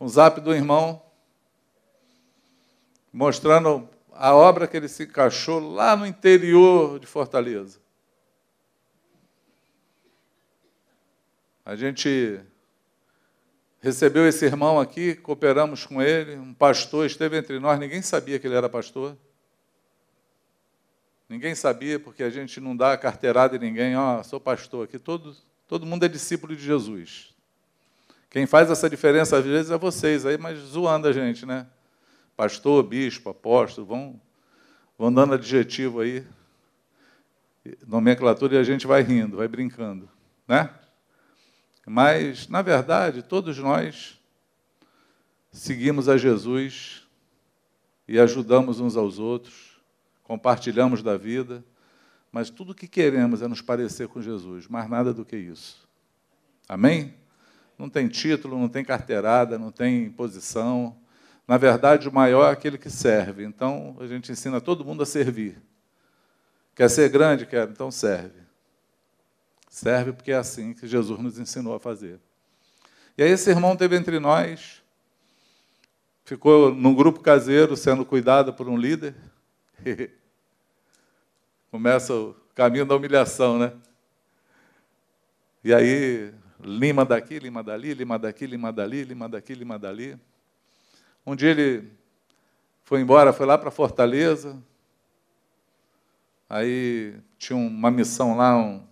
um 0.01 0.09
zap 0.09 0.41
do 0.41 0.53
irmão 0.53 1.03
mostrando 3.13 3.89
a 4.13 4.35
obra 4.35 4.67
que 4.67 4.77
ele 4.77 4.89
se 4.89 5.05
encaixou 5.05 5.61
lá 5.61 5.97
no 5.97 6.07
interior 6.07 6.99
de 6.99 7.07
Fortaleza. 7.07 7.81
A 11.65 11.77
gente 11.77 12.41
recebeu 13.81 14.27
esse 14.27 14.45
irmão 14.45 14.81
aqui, 14.81 15.15
cooperamos 15.15 15.87
com 15.87 16.03
ele, 16.03 16.37
um 16.37 16.55
pastor 16.55 17.07
esteve 17.07 17.37
entre 17.37 17.59
nós, 17.59 17.79
ninguém 17.79 18.03
sabia 18.03 18.39
que 18.39 18.47
ele 18.47 18.57
era 18.57 18.69
pastor. 18.69 19.17
Ninguém 21.29 21.55
sabia, 21.55 21.99
porque 21.99 22.23
a 22.23 22.31
gente 22.31 22.61
não 22.61 22.77
dá 22.77 22.97
carteirada 22.97 23.57
em 23.57 23.59
ninguém, 23.59 23.97
ó, 23.97 24.21
oh, 24.21 24.25
sou 24.25 24.39
pastor 24.41 24.85
aqui, 24.85 24.99
todo, 24.99 25.37
todo 25.73 25.87
mundo 25.87 26.05
é 26.05 26.09
discípulo 26.09 26.55
de 26.55 26.63
Jesus. 26.63 27.35
Quem 28.29 28.45
faz 28.45 28.71
essa 28.71 28.91
diferença 28.91 29.39
às 29.39 29.45
vezes 29.47 29.71
é 29.71 29.79
vocês 29.79 30.27
aí, 30.27 30.37
mas 30.37 30.59
zoando 30.59 31.09
a 31.09 31.13
gente, 31.13 31.47
né? 31.47 31.67
Pastor, 32.37 32.83
bispo, 32.83 33.31
apóstolo, 33.31 33.87
vão, 33.87 34.21
vão 34.99 35.11
dando 35.11 35.33
adjetivo 35.33 36.01
aí, 36.01 36.27
nomenclatura, 37.87 38.57
e 38.57 38.59
a 38.59 38.63
gente 38.63 38.87
vai 38.87 39.01
rindo, 39.01 39.39
vai 39.39 39.49
brincando, 39.49 40.11
né? 40.47 40.69
Mas, 41.87 42.49
na 42.49 42.61
verdade, 42.61 43.23
todos 43.23 43.57
nós 43.57 44.21
seguimos 45.51 46.07
a 46.07 46.19
Jesus 46.19 47.09
e 48.07 48.21
ajudamos 48.21 48.79
uns 48.79 48.95
aos 48.95 49.19
outros, 49.19 49.81
compartilhamos 50.23 51.03
da 51.03 51.17
vida, 51.17 51.65
mas 52.33 52.49
tudo 52.49 52.73
o 52.73 52.75
que 52.75 52.89
queremos 52.89 53.43
é 53.43 53.47
nos 53.47 53.61
parecer 53.61 54.09
com 54.09 54.23
Jesus, 54.23 54.67
mais 54.67 54.89
nada 54.89 55.13
do 55.13 55.23
que 55.23 55.37
isso. 55.37 55.87
Amém? 56.67 57.15
Não 57.79 57.91
tem 57.91 58.09
título, 58.09 58.59
não 58.59 58.71
tem 58.71 58.83
carteirada, 58.83 59.59
não 59.59 59.71
tem 59.71 60.11
posição. 60.11 60.97
Na 61.47 61.59
verdade, 61.59 62.09
o 62.09 62.13
maior 62.13 62.49
é 62.49 62.53
aquele 62.53 62.79
que 62.79 62.89
serve. 62.89 63.45
Então, 63.45 63.97
a 64.01 64.07
gente 64.07 64.33
ensina 64.33 64.63
todo 64.63 64.85
mundo 64.85 65.03
a 65.03 65.07
servir. 65.07 65.61
Quer 66.75 66.89
ser 66.89 67.11
grande? 67.11 67.45
Quer, 67.45 67.69
então 67.69 67.91
serve. 67.91 68.41
Serve 69.69 70.13
porque 70.15 70.33
é 70.33 70.37
assim 70.37 70.73
que 70.73 70.87
Jesus 70.87 71.21
nos 71.21 71.39
ensinou 71.39 71.75
a 71.75 71.81
fazer. 71.81 72.19
E 73.19 73.23
aí, 73.23 73.31
esse 73.31 73.51
irmão 73.51 73.77
teve 73.77 73.95
entre 73.95 74.19
nós, 74.19 74.83
ficou 76.25 76.75
num 76.75 76.95
grupo 76.95 77.21
caseiro 77.21 77.77
sendo 77.77 78.07
cuidado 78.07 78.55
por 78.55 78.69
um 78.69 78.77
líder. 78.79 79.15
Começa 81.73 82.13
o 82.13 82.37
caminho 82.55 82.85
da 82.85 82.95
humilhação, 82.95 83.59
né? 83.59 83.73
E 85.65 85.73
aí, 85.73 86.31
lima 86.61 87.03
daqui, 87.03 87.39
lima 87.39 87.63
dali, 87.63 87.95
lima 87.95 88.19
daqui, 88.19 88.47
lima 88.47 88.71
dali, 88.71 89.05
lima 89.05 89.27
daqui, 89.27 89.55
lima 89.55 89.79
dali. 89.79 90.21
Um 91.25 91.35
dia 91.35 91.49
ele 91.49 91.91
foi 92.85 93.01
embora, 93.01 93.33
foi 93.33 93.47
lá 93.47 93.57
para 93.57 93.71
Fortaleza. 93.71 94.63
Aí 96.47 97.19
tinha 97.39 97.57
uma 97.57 97.91
missão 97.91 98.37
lá, 98.37 98.55
um, 98.55 98.87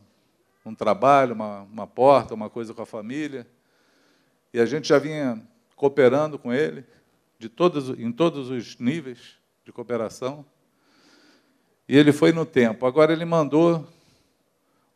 um 0.65 0.75
trabalho, 0.75 1.35
uma, 1.35 1.61
uma 1.65 1.87
porta, 1.87 2.33
uma 2.33 2.49
coisa 2.49 2.73
com 2.73 2.81
a 2.81 2.87
família. 2.87 3.47
E 4.55 4.59
a 4.59 4.65
gente 4.65 4.89
já 4.89 4.99
vinha 4.99 5.47
cooperando 5.77 6.39
com 6.39 6.51
ele, 6.51 6.87
de 7.39 7.51
todos, 7.51 7.91
em 7.91 8.11
todos 8.11 8.49
os 8.49 8.79
níveis 8.79 9.37
de 9.67 9.71
cooperação. 9.71 10.47
E 11.91 11.97
ele 11.97 12.13
foi 12.13 12.31
no 12.31 12.47
tempo. 12.47 12.87
Agora 12.87 13.13
ele 13.13 13.25
mandou 13.25 13.85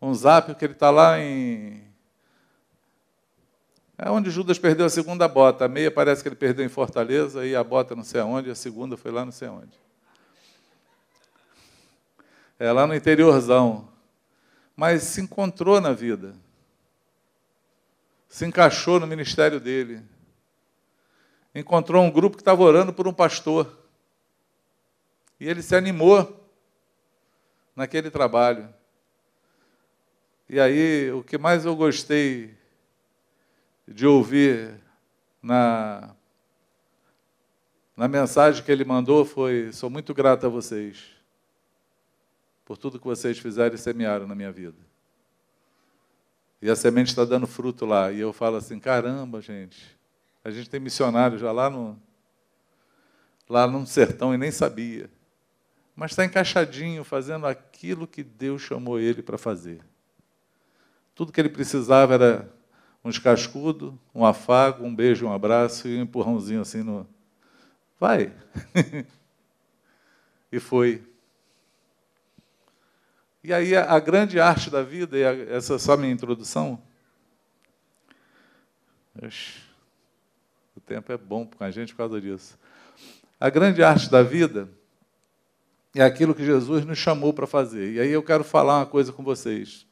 um 0.01 0.15
zap 0.15 0.55
que 0.55 0.65
ele 0.65 0.75
está 0.75 0.91
lá 0.91 1.19
em. 1.19 1.83
É 3.99 4.09
onde 4.09 4.31
Judas 4.31 4.61
perdeu 4.61 4.87
a 4.87 4.89
segunda 4.89 5.27
bota. 5.27 5.65
A 5.65 5.69
meia 5.69 5.91
parece 5.91 6.23
que 6.23 6.29
ele 6.29 6.37
perdeu 6.37 6.65
em 6.65 6.69
Fortaleza, 6.69 7.45
e 7.45 7.57
a 7.57 7.65
bota 7.65 7.97
não 7.97 8.05
sei 8.05 8.21
aonde, 8.21 8.49
a 8.49 8.55
segunda 8.55 8.97
foi 8.97 9.11
lá 9.11 9.25
não 9.25 9.33
sei 9.33 9.49
aonde. 9.49 9.77
É 12.61 12.71
lá 12.71 12.87
no 12.87 12.95
interiorzão 12.95 13.89
mas 14.77 15.03
se 15.03 15.21
encontrou 15.21 15.81
na 15.81 15.93
vida, 15.93 16.33
se 18.29 18.47
encaixou 18.47 19.01
no 19.01 19.07
ministério 19.07 19.59
dele, 19.59 20.01
encontrou 21.53 22.05
um 22.05 22.11
grupo 22.11 22.37
que 22.37 22.41
estava 22.41 22.63
orando 22.63 22.93
por 22.93 23.09
um 23.09 23.13
pastor, 23.13 23.69
e 25.41 25.49
ele 25.49 25.61
se 25.61 25.75
animou 25.75 26.44
naquele 27.75 28.11
trabalho. 28.11 28.69
E 30.49 30.61
aí, 30.61 31.11
o 31.13 31.23
que 31.23 31.39
mais 31.39 31.65
eu 31.65 31.75
gostei 31.75 32.55
de 33.87 34.07
ouvir 34.07 34.81
na, 35.43 36.15
na 37.97 38.09
mensagem 38.09 38.63
que 38.63 38.71
ele 38.71 38.85
mandou 38.85 39.25
foi: 39.25 39.73
sou 39.73 39.91
muito 39.91 40.15
grato 40.15 40.47
a 40.47 40.49
vocês 40.49 41.15
por 42.65 42.79
tudo 42.79 42.99
que 42.99 43.07
vocês 43.07 43.39
fizeram 43.39 43.75
e 43.75 43.79
semearam 43.79 44.27
na 44.27 44.35
minha 44.35 44.51
vida. 44.51 44.79
E 46.63 46.71
a 46.71 46.75
semente 46.75 47.11
está 47.11 47.25
dando 47.25 47.47
fruto 47.47 47.85
lá. 47.85 48.11
E 48.11 48.21
eu 48.21 48.33
falo 48.33 48.57
assim: 48.57 48.79
caramba, 48.79 49.41
gente, 49.41 49.99
a 50.43 50.51
gente 50.51 50.71
tem 50.71 50.81
missionário 50.81 51.39
já 51.39 51.53
lá 51.53 51.69
no, 51.69 52.01
lá 53.49 53.67
no 53.67 53.87
sertão 53.87 54.35
e 54.35 54.39
nem 54.39 54.51
sabia. 54.51 55.11
Mas 55.95 56.11
está 56.11 56.25
encaixadinho, 56.25 57.05
fazendo 57.05 57.47
aquilo 57.47 58.07
que 58.07 58.23
Deus 58.23 58.63
chamou 58.63 58.99
ele 58.99 59.23
para 59.23 59.39
fazer. 59.39 59.81
Tudo 61.15 61.33
que 61.33 61.41
ele 61.41 61.49
precisava 61.49 62.15
era 62.15 62.53
um 63.05 63.11
escascudo, 63.11 63.99
um 64.15 64.25
afago, 64.25 64.85
um 64.85 64.95
beijo, 64.95 65.27
um 65.27 65.33
abraço 65.33 65.87
e 65.87 65.99
um 65.99 66.03
empurrãozinho 66.03 66.63
assim 66.63 66.83
no. 66.83 67.07
Vai! 68.01 68.33
e 70.51 70.59
foi. 70.59 71.03
E 73.45 73.53
aí 73.53 73.77
a, 73.77 74.01
grande 74.01 74.41
arte 74.41 74.71
da 74.71 74.83
vida, 74.83 75.19
e 75.19 75.23
essa 75.51 75.75
é 75.75 75.79
só 75.79 75.97
minha 75.97 76.11
introdução. 76.11 76.83
o 80.75 80.81
tempo 80.81 81.13
é 81.13 81.17
bom 81.17 81.47
com 81.47 81.63
a 81.63 81.71
gente 81.71 81.93
por 81.93 81.99
causa 81.99 82.21
disso. 82.21 82.59
A 83.39 83.51
grande 83.51 83.83
arte 83.83 84.11
da 84.11 84.23
vida 84.23 84.69
é 85.95 86.03
aquilo 86.03 86.35
que 86.35 86.45
Jesus 86.45 86.85
nos 86.85 86.99
chamou 86.99 87.33
para 87.33 87.47
fazer. 87.47 87.93
E 87.93 88.01
aí 88.01 88.11
eu 88.11 88.23
quero 88.23 88.43
falar 88.43 88.79
uma 88.79 88.87
coisa 88.87 89.13
com 89.13 89.23
vocês. 89.23 89.87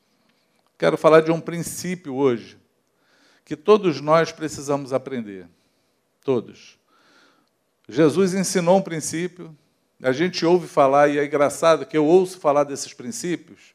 Quero 0.76 0.98
falar 0.98 1.20
de 1.20 1.30
um 1.30 1.40
princípio 1.40 2.14
hoje 2.14 2.58
que 3.44 3.56
todos 3.56 4.00
nós 4.00 4.32
precisamos 4.32 4.92
aprender. 4.92 5.46
Todos. 6.24 6.78
Jesus 7.88 8.34
ensinou 8.34 8.78
um 8.78 8.82
princípio, 8.82 9.56
a 10.02 10.12
gente 10.12 10.44
ouve 10.44 10.66
falar, 10.66 11.08
e 11.08 11.18
é 11.18 11.24
engraçado 11.24 11.86
que 11.86 11.96
eu 11.96 12.04
ouço 12.04 12.38
falar 12.38 12.64
desses 12.64 12.92
princípios 12.92 13.74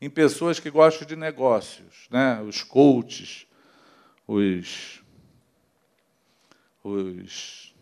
em 0.00 0.08
pessoas 0.10 0.60
que 0.60 0.70
gostam 0.70 1.06
de 1.06 1.16
negócios, 1.16 2.06
né? 2.10 2.40
os 2.42 2.62
coaches, 2.62 3.46
os, 4.26 5.02
os. 6.84 7.74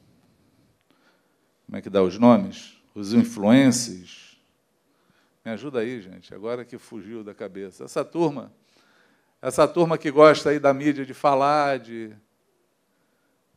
Como 1.66 1.78
é 1.78 1.82
que 1.82 1.90
dá 1.90 2.02
os 2.02 2.18
nomes? 2.18 2.73
Os 2.94 3.12
influencers. 3.12 4.38
Me 5.44 5.50
ajuda 5.50 5.80
aí, 5.80 6.00
gente, 6.00 6.34
agora 6.34 6.64
que 6.64 6.78
fugiu 6.78 7.24
da 7.24 7.34
cabeça. 7.34 7.84
Essa 7.84 8.04
turma, 8.04 8.52
essa 9.42 9.66
turma 9.66 9.98
que 9.98 10.10
gosta 10.10 10.50
aí 10.50 10.58
da 10.58 10.72
mídia 10.72 11.04
de 11.04 11.12
falar, 11.12 11.78
de, 11.78 12.12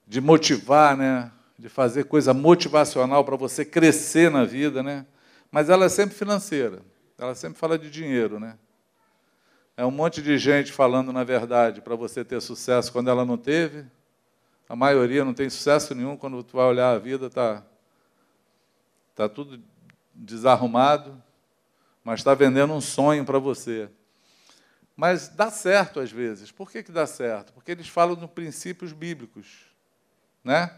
de 0.05 0.19
motivar, 0.19 0.97
né? 0.97 1.31
de 1.57 1.69
fazer 1.69 2.03
coisa 2.05 2.33
motivacional 2.33 3.25
para 3.25 3.35
você 3.35 3.65
crescer 3.65 4.29
na 4.29 4.43
vida, 4.43 4.83
né? 4.83 5.05
Mas 5.51 5.69
ela 5.69 5.85
é 5.85 5.89
sempre 5.89 6.15
financeira. 6.15 6.81
Ela 7.17 7.33
sempre 7.33 7.57
fala 7.57 7.79
de 7.79 7.89
dinheiro, 7.89 8.39
né? 8.39 8.57
É 9.75 9.85
um 9.85 9.91
monte 9.91 10.21
de 10.21 10.37
gente 10.37 10.71
falando 10.71 11.11
na 11.11 11.23
verdade 11.23 11.81
para 11.81 11.95
você 11.95 12.23
ter 12.23 12.41
sucesso 12.41 12.91
quando 12.91 13.09
ela 13.09 13.25
não 13.25 13.37
teve. 13.37 13.85
A 14.69 14.75
maioria 14.75 15.25
não 15.25 15.33
tem 15.33 15.49
sucesso 15.49 15.95
nenhum 15.95 16.15
quando 16.15 16.43
tu 16.43 16.57
vai 16.57 16.65
olhar 16.65 16.91
a 16.91 16.99
vida 16.99 17.29
tá 17.29 17.63
tá 19.17 19.27
tudo 19.27 19.59
desarrumado, 20.13 21.21
mas 22.03 22.19
está 22.19 22.35
vendendo 22.35 22.71
um 22.71 22.79
sonho 22.79 23.25
para 23.25 23.39
você. 23.39 23.89
Mas 24.95 25.27
dá 25.27 25.49
certo 25.49 25.99
às 25.99 26.11
vezes. 26.11 26.51
Por 26.51 26.69
que, 26.69 26.83
que 26.83 26.91
dá 26.91 27.07
certo? 27.07 27.51
Porque 27.51 27.71
eles 27.71 27.87
falam 27.87 28.15
de 28.15 28.27
princípios 28.27 28.93
bíblicos, 28.93 29.65
né? 30.43 30.71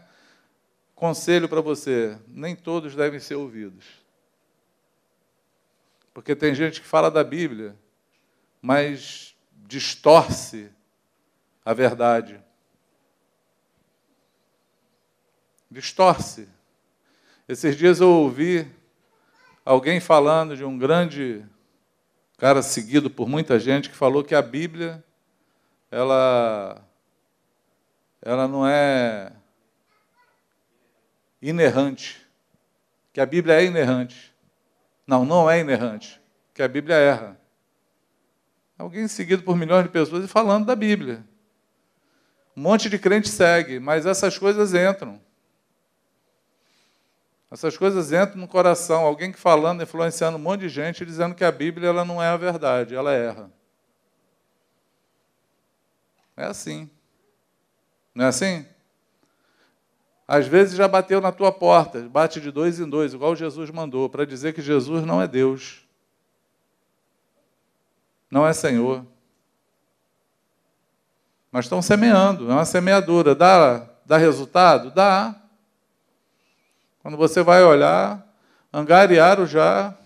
Conselho 0.94 1.50
para 1.50 1.60
você: 1.60 2.18
nem 2.26 2.56
todos 2.56 2.96
devem 2.96 3.20
ser 3.20 3.34
ouvidos. 3.34 3.84
Porque 6.14 6.34
tem 6.34 6.54
gente 6.54 6.80
que 6.80 6.86
fala 6.86 7.10
da 7.10 7.22
Bíblia, 7.22 7.76
mas 8.60 9.36
distorce 9.66 10.70
a 11.62 11.74
verdade. 11.74 12.42
Distorce. 15.70 16.48
Esses 17.50 17.76
dias 17.76 18.00
eu 18.00 18.08
ouvi 18.08 18.64
alguém 19.64 19.98
falando 19.98 20.56
de 20.56 20.64
um 20.64 20.78
grande 20.78 21.44
cara 22.38 22.62
seguido 22.62 23.10
por 23.10 23.28
muita 23.28 23.58
gente 23.58 23.90
que 23.90 23.96
falou 23.96 24.22
que 24.22 24.36
a 24.36 24.40
Bíblia 24.40 25.02
ela 25.90 26.80
ela 28.22 28.46
não 28.46 28.64
é 28.64 29.32
inerrante. 31.42 32.24
Que 33.12 33.20
a 33.20 33.26
Bíblia 33.26 33.60
é 33.60 33.64
inerrante. 33.64 34.32
Não, 35.04 35.24
não 35.24 35.50
é 35.50 35.58
inerrante. 35.58 36.22
Que 36.54 36.62
a 36.62 36.68
Bíblia 36.68 36.94
erra. 36.94 37.36
Alguém 38.78 39.08
seguido 39.08 39.42
por 39.42 39.56
milhões 39.56 39.82
de 39.82 39.90
pessoas 39.90 40.24
e 40.24 40.28
falando 40.28 40.66
da 40.66 40.76
Bíblia. 40.76 41.24
Um 42.56 42.62
monte 42.62 42.88
de 42.88 42.96
crente 42.96 43.28
segue, 43.28 43.80
mas 43.80 44.06
essas 44.06 44.38
coisas 44.38 44.72
entram. 44.72 45.20
Essas 47.50 47.76
coisas 47.76 48.12
entram 48.12 48.36
no 48.36 48.46
coração. 48.46 49.04
Alguém 49.04 49.32
que 49.32 49.38
falando, 49.38 49.82
influenciando 49.82 50.36
um 50.36 50.40
monte 50.40 50.60
de 50.60 50.68
gente, 50.68 51.04
dizendo 51.04 51.34
que 51.34 51.44
a 51.44 51.50
Bíblia 51.50 51.88
ela 51.88 52.04
não 52.04 52.22
é 52.22 52.28
a 52.28 52.36
verdade, 52.36 52.94
ela 52.94 53.12
erra. 53.12 53.50
É 56.36 56.44
assim. 56.44 56.88
Não 58.14 58.26
é 58.26 58.28
assim? 58.28 58.66
Às 60.26 60.46
vezes 60.46 60.76
já 60.76 60.86
bateu 60.86 61.20
na 61.20 61.32
tua 61.32 61.50
porta, 61.50 62.08
bate 62.08 62.40
de 62.40 62.52
dois 62.52 62.78
em 62.78 62.88
dois, 62.88 63.12
igual 63.12 63.34
Jesus 63.34 63.68
mandou, 63.70 64.08
para 64.08 64.24
dizer 64.24 64.54
que 64.54 64.62
Jesus 64.62 65.04
não 65.04 65.20
é 65.20 65.26
Deus, 65.26 65.84
não 68.30 68.46
é 68.46 68.52
Senhor. 68.52 69.04
Mas 71.50 71.64
estão 71.64 71.82
semeando, 71.82 72.48
é 72.48 72.54
uma 72.54 72.64
semeadura. 72.64 73.34
Dá, 73.34 73.88
dá 74.06 74.16
resultado? 74.16 74.92
Dá. 74.92 75.34
Quando 77.02 77.16
você 77.16 77.42
vai 77.42 77.62
olhar, 77.62 78.26
angariaram 78.72 79.46
já 79.46 79.96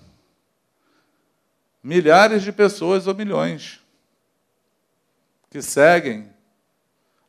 milhares 1.82 2.42
de 2.42 2.50
pessoas 2.50 3.06
ou 3.06 3.14
milhões 3.14 3.80
que 5.50 5.60
seguem 5.60 6.32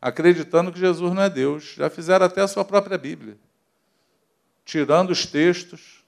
acreditando 0.02 0.72
que 0.72 0.80
Jesus 0.80 1.14
não 1.14 1.24
é 1.24 1.30
Deus. 1.30 1.74
Já 1.76 1.90
fizeram 1.90 2.26
até 2.26 2.42
a 2.42 2.48
sua 2.48 2.64
própria 2.64 2.98
Bíblia, 2.98 3.38
tirando 4.64 5.10
os 5.10 5.26
textos 5.26 6.04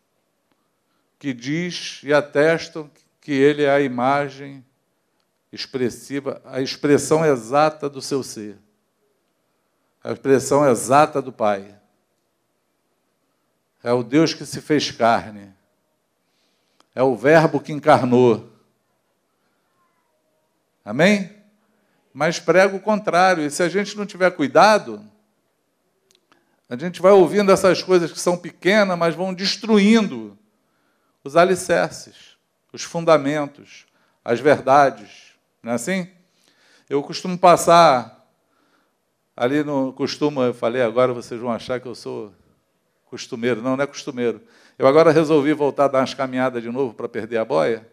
que 1.19 1.33
diz 1.33 2.01
e 2.03 2.13
atestam 2.13 2.89
que 3.19 3.31
ele 3.31 3.63
é 3.63 3.71
a 3.71 3.81
imagem 3.81 4.63
expressiva, 5.51 6.41
a 6.45 6.61
expressão 6.61 7.25
exata 7.25 7.89
do 7.89 8.01
seu 8.01 8.21
ser, 8.21 8.57
a 10.03 10.11
expressão 10.11 10.69
exata 10.69 11.21
do 11.21 11.31
Pai. 11.31 11.75
É 13.83 13.91
o 13.91 14.03
Deus 14.03 14.33
que 14.33 14.45
se 14.45 14.59
fez 14.61 14.91
carne, 14.91 15.53
é 16.95 17.03
o 17.03 17.15
Verbo 17.15 17.59
que 17.59 17.71
encarnou. 17.71 18.51
Amém? 20.83 21.35
Mas 22.13 22.39
prega 22.39 22.75
o 22.75 22.79
contrário, 22.79 23.43
e 23.43 23.51
se 23.51 23.61
a 23.61 23.69
gente 23.69 23.95
não 23.95 24.05
tiver 24.05 24.31
cuidado, 24.31 25.03
a 26.67 26.75
gente 26.75 27.01
vai 27.01 27.11
ouvindo 27.11 27.51
essas 27.51 27.83
coisas 27.83 28.11
que 28.11 28.19
são 28.19 28.37
pequenas, 28.37 28.97
mas 28.97 29.13
vão 29.13 29.33
destruindo 29.33 30.37
os 31.23 31.35
alicerces, 31.35 32.35
os 32.73 32.83
fundamentos, 32.83 33.85
as 34.25 34.39
verdades. 34.39 35.33
Não 35.61 35.73
é 35.73 35.75
assim? 35.75 36.09
Eu 36.89 37.03
costumo 37.03 37.37
passar 37.37 38.27
ali 39.35 39.63
no 39.63 39.93
costumo, 39.93 40.41
eu 40.41 40.53
falei 40.53 40.81
agora 40.81 41.13
vocês 41.13 41.39
vão 41.39 41.51
achar 41.51 41.79
que 41.79 41.87
eu 41.87 41.93
sou 41.93 42.33
costumeiro. 43.09 43.61
Não, 43.61 43.75
não 43.75 43.83
é 43.83 43.87
costumeiro. 43.87 44.41
Eu 44.77 44.87
agora 44.87 45.11
resolvi 45.11 45.53
voltar 45.53 45.85
a 45.85 45.87
dar 45.87 45.99
umas 45.99 46.13
caminhadas 46.13 46.61
de 46.61 46.69
novo 46.69 46.93
para 46.93 47.09
perder 47.09 47.37
a 47.37 47.45
boia. 47.45 47.87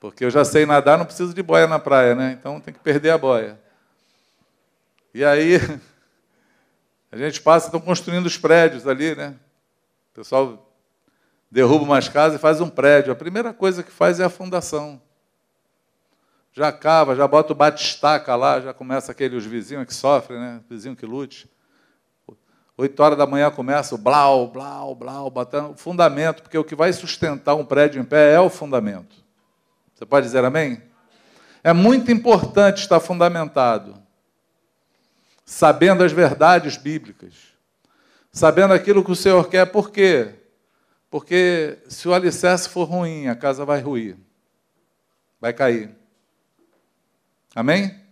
Porque 0.00 0.24
eu 0.24 0.30
já 0.30 0.44
sei 0.44 0.66
nadar, 0.66 0.98
não 0.98 1.06
preciso 1.06 1.32
de 1.32 1.42
boia 1.42 1.66
na 1.66 1.78
praia, 1.78 2.14
né? 2.14 2.36
Então 2.38 2.60
tem 2.60 2.72
que 2.72 2.80
perder 2.80 3.10
a 3.10 3.18
boia. 3.18 3.58
E 5.12 5.24
aí 5.24 5.56
a 7.10 7.16
gente 7.16 7.40
passa, 7.40 7.66
estão 7.66 7.80
construindo 7.80 8.26
os 8.26 8.36
prédios 8.36 8.86
ali, 8.86 9.14
né? 9.14 9.34
O 10.12 10.14
pessoal 10.14 10.70
derruba 11.50 11.84
umas 11.84 12.08
casas 12.08 12.38
e 12.38 12.42
faz 12.42 12.60
um 12.60 12.68
prédio. 12.68 13.12
A 13.12 13.16
primeira 13.16 13.52
coisa 13.52 13.82
que 13.82 13.90
faz 13.90 14.20
é 14.20 14.24
a 14.24 14.30
fundação 14.30 15.00
já 16.54 16.70
cava, 16.70 17.16
já 17.16 17.26
bota 17.26 17.52
o 17.52 17.56
batistaca 17.56 18.36
lá, 18.36 18.60
já 18.60 18.72
começa 18.72 19.10
aquele, 19.10 19.34
os 19.34 19.44
vizinhos 19.44 19.84
que 19.86 19.92
sofrem, 19.92 20.38
né? 20.38 20.60
Vizinho 20.70 20.94
que 20.94 21.04
lute. 21.04 21.50
Oito 22.76 23.00
horas 23.00 23.16
da 23.16 23.26
manhã 23.26 23.52
começa 23.52 23.94
o 23.94 23.98
blau, 23.98 24.48
blau, 24.48 24.96
blau, 24.96 25.30
batendo 25.30 25.76
fundamento, 25.76 26.42
porque 26.42 26.58
o 26.58 26.64
que 26.64 26.74
vai 26.74 26.92
sustentar 26.92 27.54
um 27.54 27.64
prédio 27.64 28.02
em 28.02 28.04
pé 28.04 28.32
é 28.32 28.40
o 28.40 28.50
fundamento. 28.50 29.14
Você 29.94 30.04
pode 30.04 30.26
dizer 30.26 30.44
amém? 30.44 30.82
É 31.62 31.72
muito 31.72 32.10
importante 32.10 32.82
estar 32.82 32.98
fundamentado, 32.98 33.96
sabendo 35.44 36.02
as 36.02 36.10
verdades 36.10 36.76
bíblicas, 36.76 37.34
sabendo 38.32 38.74
aquilo 38.74 39.04
que 39.04 39.12
o 39.12 39.16
Senhor 39.16 39.48
quer, 39.48 39.66
por 39.66 39.92
quê? 39.92 40.34
Porque 41.08 41.78
se 41.88 42.08
o 42.08 42.12
alicerce 42.12 42.68
for 42.68 42.84
ruim, 42.84 43.28
a 43.28 43.36
casa 43.36 43.64
vai 43.64 43.80
ruir, 43.80 44.16
vai 45.40 45.52
cair. 45.52 45.94
Amém? 47.54 48.02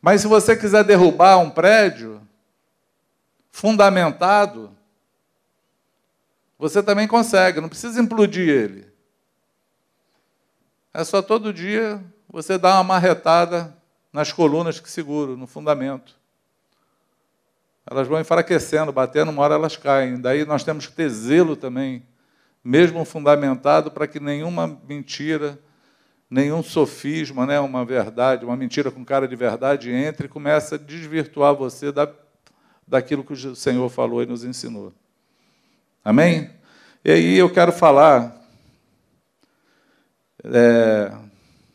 Mas 0.00 0.22
se 0.22 0.26
você 0.26 0.56
quiser 0.56 0.84
derrubar 0.84 1.36
um 1.36 1.50
prédio 1.50 2.23
fundamentado, 3.54 4.76
você 6.58 6.82
também 6.82 7.06
consegue, 7.06 7.60
não 7.60 7.68
precisa 7.68 8.02
implodir 8.02 8.48
ele. 8.48 8.84
É 10.92 11.04
só 11.04 11.22
todo 11.22 11.52
dia 11.52 12.02
você 12.28 12.58
dar 12.58 12.74
uma 12.74 12.82
marretada 12.82 13.72
nas 14.12 14.32
colunas 14.32 14.80
que 14.80 14.90
seguram, 14.90 15.36
no 15.36 15.46
fundamento. 15.46 16.16
Elas 17.88 18.08
vão 18.08 18.20
enfraquecendo, 18.20 18.92
batendo, 18.92 19.30
uma 19.30 19.42
hora 19.42 19.54
elas 19.54 19.76
caem. 19.76 20.20
Daí 20.20 20.44
nós 20.44 20.64
temos 20.64 20.88
que 20.88 20.92
ter 20.94 21.08
zelo 21.08 21.54
também, 21.54 22.04
mesmo 22.62 23.04
fundamentado, 23.04 23.88
para 23.88 24.08
que 24.08 24.18
nenhuma 24.18 24.66
mentira 24.88 25.56
nenhum 26.28 26.60
sofisma, 26.60 27.46
né, 27.46 27.60
uma 27.60 27.84
verdade, 27.84 28.44
uma 28.44 28.56
mentira 28.56 28.90
com 28.90 29.04
cara 29.04 29.28
de 29.28 29.36
verdade 29.36 29.92
entre 29.92 30.26
e 30.26 30.28
começa 30.28 30.74
a 30.74 30.78
desvirtuar 30.78 31.54
você 31.54 31.92
da, 31.92 32.12
daquilo 32.86 33.24
que 33.24 33.32
o 33.32 33.56
Senhor 33.56 33.88
falou 33.88 34.22
e 34.22 34.26
nos 34.26 34.44
ensinou. 34.44 34.92
Amém? 36.04 36.50
E 37.04 37.10
aí 37.10 37.34
eu 37.36 37.52
quero 37.52 37.72
falar. 37.72 38.42
É, 40.44 41.12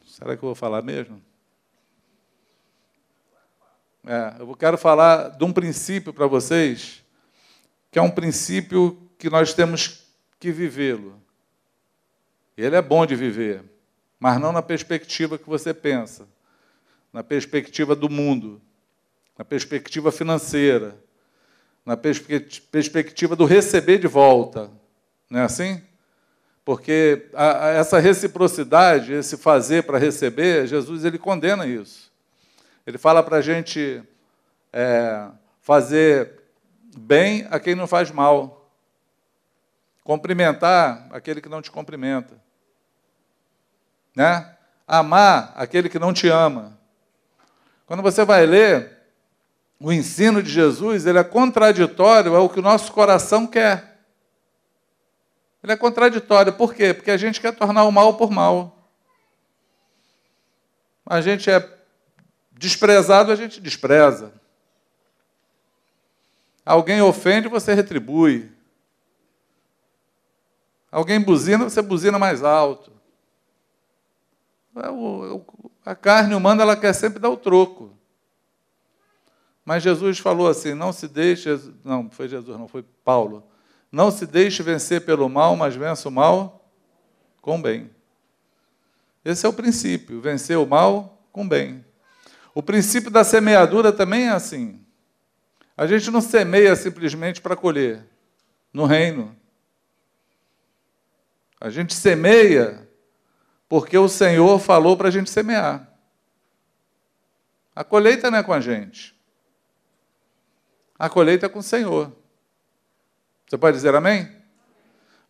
será 0.06 0.38
que 0.38 0.44
eu 0.44 0.50
vou 0.50 0.56
falar 0.56 0.82
mesmo? 0.82 1.22
É, 4.06 4.36
eu 4.40 4.56
quero 4.56 4.78
falar 4.78 5.30
de 5.30 5.44
um 5.44 5.52
princípio 5.52 6.14
para 6.14 6.28
vocês, 6.28 7.04
que 7.92 8.00
é 8.00 8.02
um 8.02 8.12
princípio 8.12 9.10
que 9.18 9.30
nós 9.30 9.54
temos 9.54 10.06
que 10.40 10.52
vivê-lo. 10.52 11.22
Ele 12.56 12.76
é 12.76 12.82
bom 12.82 13.06
de 13.06 13.16
viver 13.16 13.64
mas 14.20 14.40
não 14.40 14.52
na 14.52 14.62
perspectiva 14.62 15.38
que 15.38 15.48
você 15.48 15.74
pensa, 15.74 16.28
na 17.14 17.24
perspectiva 17.24 17.96
do 17.96 18.10
mundo, 18.10 18.62
na 19.40 19.46
perspectiva 19.46 20.12
financeira, 20.12 20.96
na 21.86 21.96
perspectiva 21.98 23.36
do 23.36 23.46
receber 23.46 23.98
de 23.98 24.06
volta. 24.06 24.70
Não 25.30 25.40
é 25.40 25.44
assim? 25.44 25.82
Porque 26.66 27.30
a, 27.34 27.68
a 27.68 27.70
essa 27.70 27.98
reciprocidade, 27.98 29.14
esse 29.14 29.38
fazer 29.38 29.86
para 29.86 29.98
receber, 29.98 30.68
Jesus 30.68 31.06
ele 31.06 31.18
condena 31.18 31.66
isso. 31.66 32.12
Ele 32.86 32.98
fala 32.98 33.24
para 33.24 33.38
a 33.38 33.42
gente 33.42 34.04
é, 34.74 35.30
fazer 35.62 36.42
bem 36.98 37.48
a 37.50 37.60
quem 37.60 37.74
não 37.74 37.88
faz 37.88 38.12
mal, 38.12 38.70
cumprimentar 40.04 41.08
aquele 41.12 41.40
que 41.40 41.48
não 41.50 41.62
te 41.62 41.72
cumprimenta 41.72 42.36
né? 44.20 44.54
Amar 44.86 45.54
aquele 45.56 45.88
que 45.88 45.98
não 45.98 46.12
te 46.12 46.28
ama. 46.28 46.78
Quando 47.86 48.04
você 48.04 48.26
vai 48.26 48.46
ler 48.46 48.99
o 49.80 49.94
ensino 49.94 50.44
de 50.44 50.52
Jesus, 50.52 51.06
ele 51.06 51.18
é 51.18 51.24
contraditório 51.24 52.36
ao 52.36 52.50
que 52.50 52.60
o 52.60 52.64
nosso 52.64 52.92
coração 52.92 53.48
quer. 53.48 54.02
Ele 55.64 55.72
é 55.72 55.78
contraditório. 55.78 56.54
Por 56.54 56.74
quê? 56.74 56.94
Porque 56.94 57.12
a 57.12 57.18
gente 57.18 57.40
quer 57.40 57.56
tornar 57.56 57.86
o 57.86 57.92
mal 57.92 58.18
por 58.18 58.30
mal. 58.30 58.90
A 61.06 61.22
gente 61.22 61.50
é 61.50 61.78
desprezado, 62.52 63.32
a 63.32 63.36
gente 63.36 63.62
despreza. 63.62 64.34
Alguém 66.66 67.02
ofende, 67.02 67.48
você 67.48 67.74
retribui. 67.74 68.52
Alguém 70.92 71.22
buzina, 71.22 71.64
você 71.64 71.82
buzina 71.82 72.20
mais 72.20 72.44
alto. 72.44 72.92
É 74.76 75.90
a 75.90 75.96
carne 75.96 76.36
humana 76.36 76.64
ela 76.64 76.76
quer 76.76 76.94
sempre 76.94 77.20
dar 77.20 77.30
o 77.30 77.38
troco. 77.38 77.99
Mas 79.70 79.84
Jesus 79.84 80.18
falou 80.18 80.48
assim: 80.48 80.74
não 80.74 80.92
se 80.92 81.08
deixe. 81.08 81.48
Não, 81.84 82.10
foi 82.10 82.28
Jesus, 82.28 82.58
não, 82.58 82.68
foi 82.68 82.84
Paulo. 83.06 83.48
Não 83.92 84.10
se 84.10 84.26
deixe 84.26 84.64
vencer 84.64 85.06
pelo 85.06 85.30
mal, 85.30 85.56
mas 85.56 85.76
vença 85.76 86.10
o 86.10 86.12
mal 86.12 86.68
com 87.40 87.62
bem. 87.62 87.92
Esse 89.24 89.46
é 89.46 89.50
o 89.50 89.54
princípio: 89.54 90.20
vencer 90.20 90.58
o 90.58 90.66
mal 90.66 91.22
com 91.32 91.48
bem. 91.48 91.86
O 92.56 92.64
princípio 92.64 93.12
da 93.12 93.24
semeadura 93.24 93.92
também 93.92 94.24
é 94.24 94.32
assim. 94.32 94.84
A 95.78 95.86
gente 95.86 96.10
não 96.10 96.20
semeia 96.20 96.76
simplesmente 96.76 97.40
para 97.40 97.56
colher 97.56 98.04
no 98.74 98.86
reino. 98.86 99.38
A 101.62 101.70
gente 101.70 101.94
semeia 101.94 102.90
porque 103.70 104.00
o 104.00 104.10
Senhor 104.10 104.58
falou 104.58 104.98
para 104.98 105.10
a 105.10 105.12
gente 105.12 105.30
semear. 105.30 105.88
A 107.76 107.84
colheita 107.84 108.32
não 108.32 108.40
é 108.40 108.42
com 108.42 108.52
a 108.52 108.60
gente. 108.60 109.19
A 111.00 111.10
colheita 111.10 111.46
é 111.46 111.50
com 111.50 111.60
o 111.60 111.64
Senhor. 111.64 112.12
Você 113.48 113.58
pode 113.58 113.78
dizer 113.78 113.96
amém? 113.96 114.30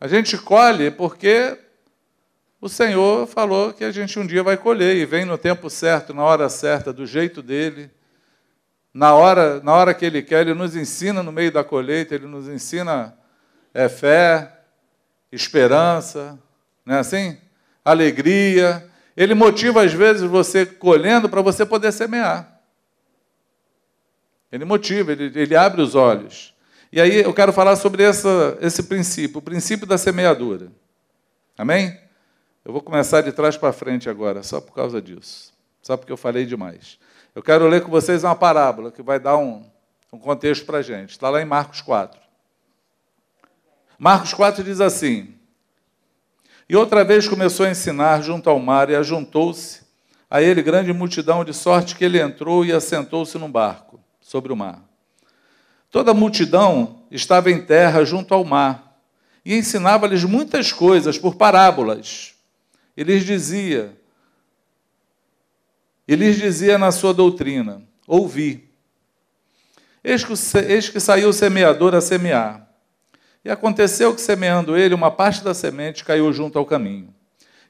A 0.02 0.08
gente 0.08 0.36
colhe 0.36 0.90
porque 0.90 1.58
o 2.60 2.68
Senhor 2.68 3.28
falou 3.28 3.72
que 3.72 3.84
a 3.84 3.92
gente 3.92 4.18
um 4.20 4.26
dia 4.26 4.42
vai 4.42 4.58
colher 4.58 4.98
e 4.98 5.06
vem 5.06 5.26
no 5.26 5.38
tempo 5.38 5.70
certo, 5.70 6.14
na 6.14 6.24
hora 6.24 6.50
certa, 6.50 6.92
do 6.92 7.06
jeito 7.06 7.44
dele, 7.44 7.92
na 8.94 9.14
hora, 9.14 9.62
na 9.62 9.74
hora 9.74 9.94
que 9.94 10.04
Ele 10.04 10.24
quer, 10.24 10.42
Ele 10.42 10.56
nos 10.56 10.76
ensina 10.76 11.22
no 11.22 11.32
meio 11.32 11.52
da 11.52 11.64
colheita, 11.64 12.16
Ele 12.16 12.26
nos 12.26 12.48
ensina 12.48 13.16
é, 13.72 13.88
fé, 13.88 14.52
esperança, 15.32 16.38
não 16.84 16.96
é 16.96 17.00
assim? 17.00 17.38
Alegria. 17.86 18.90
Ele 19.16 19.36
motiva, 19.36 19.84
às 19.84 19.94
vezes, 19.94 20.24
você 20.24 20.66
colhendo 20.66 21.30
para 21.30 21.42
você 21.42 21.66
poder 21.66 21.92
semear. 21.92 22.59
Ele 24.52 24.66
motiva, 24.66 25.12
ele, 25.12 25.32
ele 25.40 25.56
abre 25.56 25.82
os 25.82 25.96
olhos. 25.96 26.54
E 26.92 27.00
aí 27.00 27.22
eu 27.22 27.34
quero 27.34 27.54
falar 27.54 27.76
sobre 27.76 28.02
essa, 28.04 28.58
esse 28.62 28.84
princípio, 28.84 29.38
o 29.38 29.42
princípio 29.42 29.86
da 29.86 29.98
semeadura. 29.98 30.72
Amém? 31.58 32.00
Eu 32.66 32.74
vou 32.74 32.82
começar 32.82 33.22
de 33.22 33.32
trás 33.32 33.56
para 33.56 33.72
frente 33.72 34.10
agora, 34.10 34.42
só 34.42 34.60
por 34.60 34.74
causa 34.74 35.02
disso. 35.02 35.54
Só 35.84 35.96
porque 35.96 36.12
eu 36.12 36.18
falei 36.18 36.46
demais. 36.46 36.98
Eu 37.36 37.44
quero 37.44 37.68
ler 37.68 37.84
com 37.84 37.92
vocês 37.92 38.24
uma 38.24 38.36
parábola 38.36 38.92
que 38.92 39.04
vai 39.04 39.20
dar 39.20 39.38
um, 39.38 39.64
um 40.12 40.18
contexto 40.18 40.66
para 40.66 40.80
a 40.80 40.82
gente. 40.82 41.12
Está 41.12 41.30
lá 41.30 41.42
em 41.42 41.46
Marcos 41.46 41.82
4. 41.82 42.20
Marcos 43.98 44.34
4 44.34 44.64
diz 44.64 44.82
assim: 44.82 45.36
E 46.68 46.76
outra 46.76 47.04
vez 47.04 47.28
começou 47.28 47.68
a 47.68 47.70
ensinar 47.70 48.22
junto 48.24 48.50
ao 48.50 48.60
mar, 48.60 48.90
e 48.90 48.96
ajuntou-se 48.96 49.82
a 50.28 50.42
ele 50.42 50.64
grande 50.64 50.92
multidão, 50.92 51.46
de 51.46 51.54
sorte 51.54 51.96
que 51.96 52.04
ele 52.04 52.20
entrou 52.20 52.66
e 52.66 52.72
assentou-se 52.72 53.38
num 53.38 53.52
barco 53.52 53.90
sobre 54.30 54.54
o 54.54 54.56
mar. 54.56 54.88
Toda 55.90 56.12
a 56.12 56.14
multidão 56.14 57.02
estava 57.10 57.50
em 57.50 57.66
terra 57.66 58.06
junto 58.06 58.32
ao 58.32 58.46
mar, 58.46 59.02
e 59.44 59.56
ensinava-lhes 59.56 60.24
muitas 60.24 60.72
coisas 60.72 61.18
por 61.18 61.34
parábolas. 61.34 62.36
E 62.96 63.02
lhes 63.02 63.26
dizia, 63.26 63.98
e 66.08 66.16
lhes 66.16 66.38
dizia 66.38 66.78
na 66.78 66.92
sua 66.92 67.12
doutrina: 67.12 67.82
Ouvi. 68.06 68.70
Eis 70.04 70.24
que, 70.24 70.34
eis 70.60 70.90
que 70.90 71.00
saiu 71.00 71.30
o 71.30 71.34
semeador 71.34 71.96
a 71.96 72.02
semear. 72.02 72.70
E 73.44 73.50
aconteceu 73.50 74.14
que, 74.14 74.22
semeando 74.22 74.78
ele, 74.78 74.94
uma 74.94 75.10
parte 75.10 75.44
da 75.44 75.56
semente 75.56 76.06
caiu 76.06 76.32
junto 76.32 76.60
ao 76.60 76.68
caminho. 76.68 77.12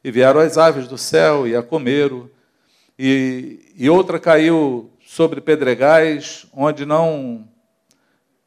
E 0.03 0.11
vieram 0.11 0.41
as 0.41 0.57
aves 0.57 0.89
do 0.89 0.97
céu 0.97 1.47
e 1.47 1.55
a 1.55 1.63
comeram, 1.63 2.29
e, 2.97 3.71
e 3.77 3.89
outra 3.89 4.19
caiu 4.19 4.91
sobre 5.19 5.41
pedregais, 5.41 6.45
onde 6.53 6.85
não, 6.85 7.45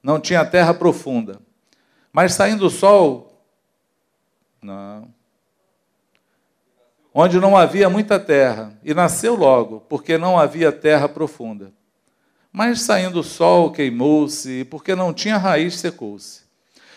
não 0.03 0.19
tinha 0.19 0.43
terra 0.43 0.73
profunda. 0.73 1.39
Mas 2.11 2.33
saindo 2.33 2.65
o 2.65 2.71
sol, 2.71 3.45
não, 4.63 5.07
onde 7.13 7.39
não 7.39 7.55
havia 7.55 7.91
muita 7.91 8.19
terra, 8.19 8.73
e 8.83 8.95
nasceu 8.95 9.35
logo, 9.35 9.81
porque 9.81 10.17
não 10.17 10.39
havia 10.39 10.73
terra 10.73 11.07
profunda. 11.07 11.75
Mas 12.51 12.81
saindo 12.81 13.21
o 13.21 13.23
sol, 13.23 13.71
queimou-se, 13.71 14.61
e 14.61 14.65
porque 14.65 14.95
não 14.95 15.13
tinha 15.13 15.37
raiz, 15.37 15.77
secou-se. 15.77 16.41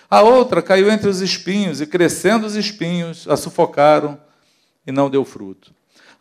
A 0.10 0.22
outra 0.22 0.62
caiu 0.62 0.90
entre 0.90 1.10
os 1.10 1.20
espinhos, 1.20 1.82
e 1.82 1.86
crescendo 1.86 2.48
os 2.48 2.56
espinhos, 2.56 3.28
a 3.28 3.36
sufocaram 3.36 4.18
e 4.88 4.92
não 4.94 5.10
deu 5.10 5.26
fruto. 5.26 5.76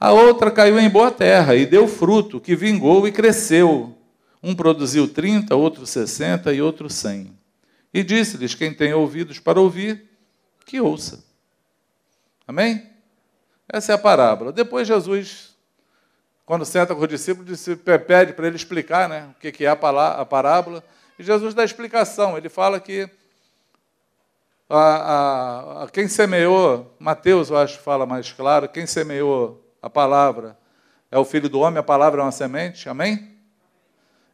A 0.05 0.13
outra 0.13 0.51
caiu 0.51 0.79
em 0.79 0.91
boa 0.91 1.11
terra 1.11 1.55
e 1.55 1.65
deu 1.65 1.89
fruto, 1.89 2.39
que 2.39 2.55
vingou 2.55 3.09
e 3.09 3.11
cresceu. 3.11 3.97
Um 4.43 4.55
produziu 4.55 5.09
trinta, 5.09 5.57
outro 5.57 5.87
sessenta 5.87 6.53
e 6.53 6.61
outro 6.61 6.91
cem. 6.91 7.35
E 7.91 8.03
disse-lhes: 8.03 8.55
Quem 8.55 8.75
tem 8.75 8.93
ouvidos 8.93 9.39
para 9.39 9.59
ouvir, 9.59 10.05
que 10.67 10.79
ouça. 10.79 11.25
Amém? 12.47 12.87
Essa 13.67 13.93
é 13.93 13.95
a 13.95 13.99
parábola. 13.99 14.53
Depois 14.53 14.87
Jesus, 14.87 15.57
quando 16.45 16.67
senta 16.67 16.95
com 16.95 17.01
os 17.01 17.09
discípulos, 17.09 17.65
pede 18.07 18.35
para 18.35 18.47
ele 18.47 18.57
explicar 18.57 19.09
né, 19.09 19.31
o 19.35 19.41
que 19.41 19.65
é 19.65 19.71
a 19.71 20.27
parábola. 20.27 20.85
E 21.19 21.23
Jesus 21.23 21.55
dá 21.55 21.65
explicação. 21.65 22.37
Ele 22.37 22.51
fala 22.51 22.79
que 22.79 23.09
a, 24.69 24.79
a, 24.79 25.85
a, 25.85 25.89
quem 25.89 26.09
semeou, 26.09 26.95
Mateus, 26.99 27.49
eu 27.49 27.57
acho 27.57 27.79
fala 27.79 28.05
mais 28.05 28.31
claro, 28.31 28.69
quem 28.69 28.87
semeou 28.87 29.64
a 29.85 29.91
palavra 29.91 30.59
é 31.11 31.19
o 31.19 31.25
filho 31.25 31.49
do 31.49 31.61
homem, 31.61 31.79
a 31.79 31.83
palavra 31.83 32.21
é 32.21 32.25
uma 32.25 32.33
semente, 32.33 32.89
amém? 32.89 33.37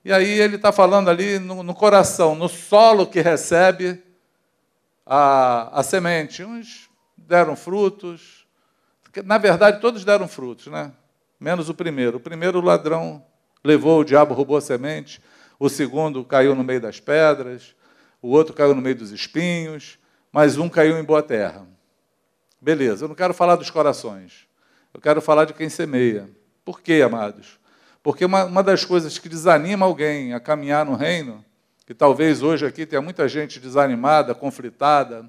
E 0.04 0.12
aí 0.12 0.28
ele 0.40 0.56
está 0.56 0.72
falando 0.72 1.10
ali 1.10 1.38
no, 1.38 1.62
no, 1.62 1.74
coração, 1.74 2.34
no 2.34 2.48
solo 2.48 3.06
que 3.06 3.20
recebe 3.20 4.02
a, 5.04 5.80
a 5.80 5.82
semente. 5.82 6.42
Uns 6.42 6.88
deram 7.16 7.54
frutos, 7.54 8.46
na 9.24 9.38
verdade 9.38 9.80
todos 9.80 10.04
deram 10.04 10.26
frutos, 10.26 10.68
né? 10.68 10.92
Menos 11.38 11.68
o 11.68 11.74
primeiro. 11.74 12.18
O 12.18 12.20
primeiro 12.20 12.58
o 12.58 12.62
ladrão 12.62 13.24
levou, 13.62 14.00
o 14.00 14.04
diabo 14.04 14.34
roubou 14.34 14.56
a 14.56 14.60
semente. 14.60 15.22
O 15.58 15.68
segundo 15.68 16.24
caiu 16.24 16.54
no 16.54 16.64
meio 16.64 16.80
das 16.80 17.00
pedras. 17.00 17.74
O 18.22 18.28
outro 18.28 18.54
caiu 18.54 18.74
no 18.74 18.80
meio 18.82 18.96
dos 18.96 19.10
espinhos 19.10 19.98
mas 20.32 20.58
um 20.58 20.68
caiu 20.68 20.98
em 20.98 21.04
boa 21.04 21.22
terra. 21.22 21.66
Beleza, 22.60 23.04
eu 23.04 23.08
não 23.08 23.14
quero 23.14 23.34
falar 23.34 23.56
dos 23.56 23.70
corações, 23.70 24.46
eu 24.92 25.00
quero 25.00 25.20
falar 25.20 25.44
de 25.44 25.55
quem 25.55 25.68
semeia. 25.68 26.29
Por 26.64 26.81
quê, 26.81 27.03
amados? 27.05 27.59
Porque 28.03 28.24
uma, 28.24 28.44
uma 28.44 28.62
das 28.62 28.85
coisas 28.85 29.18
que 29.18 29.29
desanima 29.29 29.87
alguém 29.87 30.33
a 30.35 30.40
caminhar 30.40 30.85
no 30.85 30.94
reino, 30.94 31.44
que 31.87 31.94
talvez 31.94 32.42
hoje 32.42 32.66
aqui 32.66 32.87
tenha 32.87 33.03
muita 33.03 33.29
gente 33.29 33.61
desanimada, 33.61 34.35
conflitada, 34.35 35.29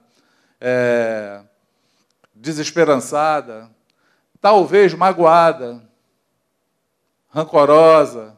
é, 0.60 1.42
desesperançada, 2.34 3.70
talvez 4.40 4.94
magoada, 4.94 5.84
rancorosa 7.30 8.38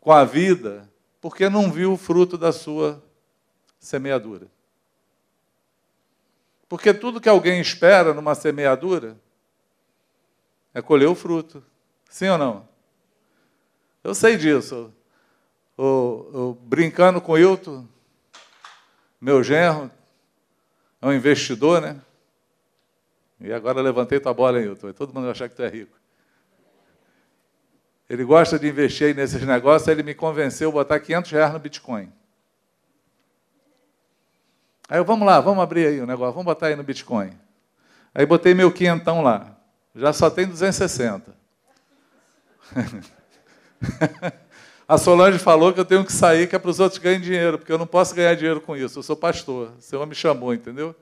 com 0.00 0.12
a 0.12 0.24
vida, 0.24 0.88
porque 1.20 1.48
não 1.48 1.70
viu 1.70 1.92
o 1.92 1.96
fruto 1.96 2.38
da 2.38 2.52
sua 2.52 3.02
semeadura. 3.78 4.46
Porque 6.68 6.92
tudo 6.92 7.20
que 7.20 7.28
alguém 7.28 7.60
espera 7.60 8.12
numa 8.12 8.34
semeadura 8.34 9.16
é 10.78 10.82
colher 10.82 11.08
o 11.08 11.14
fruto. 11.14 11.62
Sim 12.08 12.28
ou 12.28 12.38
não? 12.38 12.68
Eu 14.02 14.14
sei 14.14 14.36
disso. 14.36 14.92
O, 15.76 16.56
brincando 16.62 17.20
com 17.20 17.32
o 17.32 17.38
Hilton, 17.38 17.86
meu 19.20 19.42
genro, 19.42 19.90
é 21.02 21.06
um 21.06 21.12
investidor, 21.12 21.80
né? 21.80 22.00
E 23.40 23.52
agora 23.52 23.80
levantei 23.80 24.18
tua 24.20 24.32
bola, 24.32 24.60
Hilton? 24.60 24.92
Todo 24.92 25.12
mundo 25.12 25.24
vai 25.24 25.32
achar 25.32 25.48
que 25.48 25.56
tu 25.56 25.62
é 25.62 25.68
rico. 25.68 25.96
Ele 28.08 28.24
gosta 28.24 28.58
de 28.58 28.68
investir 28.68 29.14
nesses 29.14 29.42
negócios, 29.42 29.88
ele 29.88 30.02
me 30.02 30.14
convenceu 30.14 30.70
a 30.70 30.72
botar 30.72 31.00
500 31.00 31.30
reais 31.30 31.52
no 31.52 31.58
Bitcoin. 31.58 32.12
Aí 34.88 34.98
eu, 34.98 35.04
vamos 35.04 35.26
lá, 35.26 35.40
vamos 35.40 35.62
abrir 35.62 35.86
aí 35.86 36.00
o 36.00 36.06
negócio, 36.06 36.32
vamos 36.32 36.46
botar 36.46 36.68
aí 36.68 36.76
no 36.76 36.84
Bitcoin. 36.84 37.38
Aí 38.14 38.24
botei 38.24 38.54
meu 38.54 38.72
quinhentão 38.72 39.22
lá. 39.22 39.57
Já 39.94 40.12
só 40.12 40.30
tem 40.30 40.46
260. 40.46 41.36
A 44.86 44.96
Solange 44.96 45.38
falou 45.38 45.72
que 45.72 45.80
eu 45.80 45.84
tenho 45.84 46.04
que 46.04 46.12
sair, 46.12 46.48
que 46.48 46.56
é 46.56 46.58
para 46.58 46.70
os 46.70 46.80
outros 46.80 46.98
ganharem 46.98 47.22
dinheiro, 47.22 47.58
porque 47.58 47.70
eu 47.70 47.78
não 47.78 47.86
posso 47.86 48.14
ganhar 48.14 48.34
dinheiro 48.34 48.60
com 48.60 48.74
isso. 48.76 48.98
Eu 48.98 49.02
sou 49.02 49.14
pastor. 49.14 49.72
O 49.78 49.82
Senhor 49.82 50.06
me 50.06 50.14
chamou, 50.14 50.54
entendeu? 50.54 50.94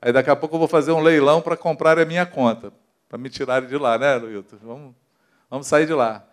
Aí 0.00 0.12
daqui 0.12 0.30
a 0.30 0.36
pouco 0.36 0.54
eu 0.54 0.58
vou 0.58 0.68
fazer 0.68 0.92
um 0.92 1.00
leilão 1.00 1.42
para 1.42 1.56
comprar 1.56 1.98
a 1.98 2.04
minha 2.04 2.24
conta, 2.24 2.72
para 3.08 3.18
me 3.18 3.28
tirarem 3.28 3.68
de 3.68 3.76
lá, 3.76 3.98
né, 3.98 4.14
Luilton? 4.16 4.56
Vamos, 4.62 4.94
vamos 5.50 5.66
sair 5.66 5.86
de 5.86 5.92
lá. 5.92 6.24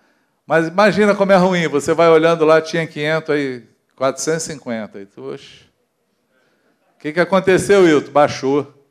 Mas 0.48 0.68
imagina 0.68 1.14
como 1.16 1.32
é 1.32 1.36
ruim. 1.36 1.68
Você 1.68 1.94
vai 1.94 2.08
olhando 2.08 2.46
lá, 2.46 2.62
tinha 2.62 2.88
500, 2.88 3.30
aí 3.30 3.68
450. 3.96 4.98
Aí 4.98 5.06
tu, 5.06 5.34
oxe, 5.34 5.66
que, 7.06 7.14
que 7.14 7.20
aconteceu, 7.20 7.82
Wilton? 7.84 8.12
Baixou. 8.12 8.85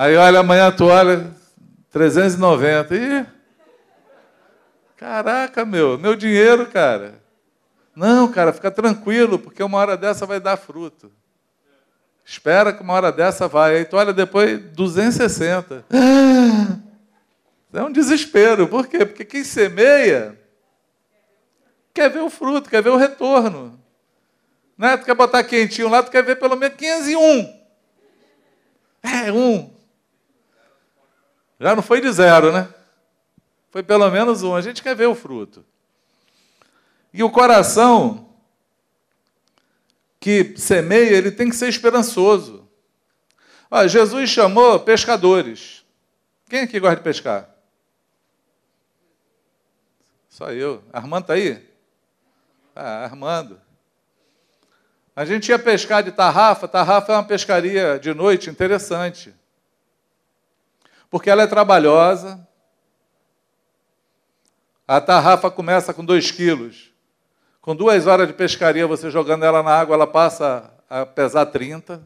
Aí 0.00 0.16
olha, 0.16 0.40
amanhã 0.40 0.72
tu 0.72 0.86
olha, 0.86 1.30
390. 1.90 2.96
Ih, 2.96 3.26
caraca, 4.96 5.62
meu, 5.66 5.98
meu 5.98 6.16
dinheiro, 6.16 6.64
cara. 6.64 7.20
Não, 7.94 8.32
cara, 8.32 8.50
fica 8.50 8.70
tranquilo, 8.70 9.38
porque 9.38 9.62
uma 9.62 9.76
hora 9.76 9.98
dessa 9.98 10.24
vai 10.24 10.40
dar 10.40 10.56
fruto. 10.56 11.12
Espera 12.24 12.72
que 12.72 12.82
uma 12.82 12.94
hora 12.94 13.12
dessa 13.12 13.46
vai. 13.46 13.76
Aí 13.76 13.84
tu 13.84 13.98
olha 13.98 14.14
depois, 14.14 14.58
260. 14.72 15.84
É 17.74 17.82
um 17.82 17.92
desespero. 17.92 18.66
Por 18.68 18.86
quê? 18.86 19.04
Porque 19.04 19.22
quem 19.22 19.44
semeia 19.44 20.34
quer 21.92 22.08
ver 22.08 22.20
o 22.20 22.30
fruto, 22.30 22.70
quer 22.70 22.82
ver 22.82 22.88
o 22.88 22.96
retorno. 22.96 23.78
Né? 24.78 24.96
Tu 24.96 25.04
quer 25.04 25.14
botar 25.14 25.44
quentinho 25.44 25.90
lá, 25.90 26.02
tu 26.02 26.10
quer 26.10 26.24
ver 26.24 26.36
pelo 26.36 26.56
menos 26.56 26.78
501. 26.78 27.60
É, 29.02 29.30
um. 29.30 29.78
Já 31.60 31.76
não 31.76 31.82
foi 31.82 32.00
de 32.00 32.10
zero, 32.10 32.50
né? 32.50 32.72
Foi 33.70 33.82
pelo 33.82 34.10
menos 34.10 34.42
um. 34.42 34.56
A 34.56 34.62
gente 34.62 34.82
quer 34.82 34.96
ver 34.96 35.06
o 35.06 35.14
fruto. 35.14 35.64
E 37.12 37.22
o 37.22 37.30
coração 37.30 38.34
que 40.18 40.54
semeia, 40.56 41.16
ele 41.16 41.30
tem 41.30 41.50
que 41.50 41.56
ser 41.56 41.68
esperançoso. 41.68 42.68
Olha, 43.70 43.88
Jesus 43.88 44.30
chamou 44.30 44.80
pescadores. 44.80 45.84
Quem 46.48 46.60
aqui 46.60 46.80
gosta 46.80 46.96
de 46.96 47.02
pescar? 47.02 47.48
Só 50.28 50.50
eu. 50.50 50.82
Armando 50.92 51.24
está 51.24 51.34
aí? 51.34 51.68
Ah, 52.74 53.04
Armando. 53.04 53.60
A 55.14 55.24
gente 55.24 55.50
ia 55.50 55.58
pescar 55.58 56.02
de 56.02 56.10
tarrafa. 56.10 56.66
Tarrafa 56.66 57.12
é 57.12 57.16
uma 57.16 57.24
pescaria 57.24 57.98
de 57.98 58.14
noite 58.14 58.48
interessante. 58.48 59.34
Porque 61.10 61.28
ela 61.28 61.42
é 61.42 61.46
trabalhosa. 61.46 62.46
A 64.86 65.00
tarrafa 65.00 65.50
começa 65.50 65.92
com 65.92 66.04
2 66.04 66.30
quilos. 66.30 66.90
Com 67.60 67.76
duas 67.76 68.06
horas 68.06 68.26
de 68.26 68.32
pescaria, 68.32 68.86
você 68.86 69.10
jogando 69.10 69.44
ela 69.44 69.62
na 69.62 69.72
água, 69.72 69.94
ela 69.94 70.06
passa 70.06 70.72
a 70.88 71.04
pesar 71.04 71.46
30. 71.46 72.02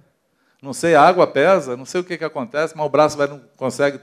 Não 0.61 0.73
sei, 0.73 0.95
a 0.95 1.03
água 1.03 1.27
pesa, 1.27 1.77
não 1.77 1.85
sei 1.85 2.01
o 2.01 2.05
que, 2.05 2.19
que 2.19 2.25
acontece, 2.25 2.75
mas 2.77 2.87
o 2.87 2.89
braço 2.89 3.17
vai, 3.17 3.27
não 3.27 3.41
consegue. 3.57 4.01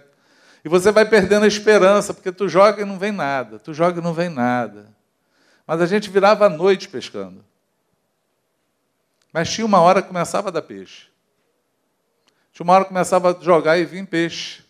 E 0.63 0.69
você 0.69 0.91
vai 0.91 1.05
perdendo 1.05 1.43
a 1.43 1.47
esperança, 1.47 2.13
porque 2.13 2.31
tu 2.31 2.47
joga 2.47 2.83
e 2.83 2.85
não 2.85 2.99
vem 2.99 3.11
nada, 3.11 3.57
tu 3.57 3.73
joga 3.73 3.99
e 3.99 4.03
não 4.03 4.13
vem 4.13 4.29
nada. 4.29 4.85
Mas 5.65 5.81
a 5.81 5.87
gente 5.87 6.09
virava 6.09 6.45
à 6.45 6.49
noite 6.49 6.87
pescando. 6.87 7.43
Mas 9.33 9.49
tinha 9.49 9.65
uma 9.65 9.79
hora 9.79 10.01
que 10.01 10.07
começava 10.07 10.49
a 10.49 10.51
dar 10.51 10.61
peixe. 10.61 11.07
Tinha 12.53 12.63
uma 12.63 12.73
hora 12.73 12.83
que 12.83 12.89
começava 12.89 13.31
a 13.31 13.43
jogar 13.43 13.77
e 13.77 13.85
vir 13.85 14.05
peixe. 14.05 14.63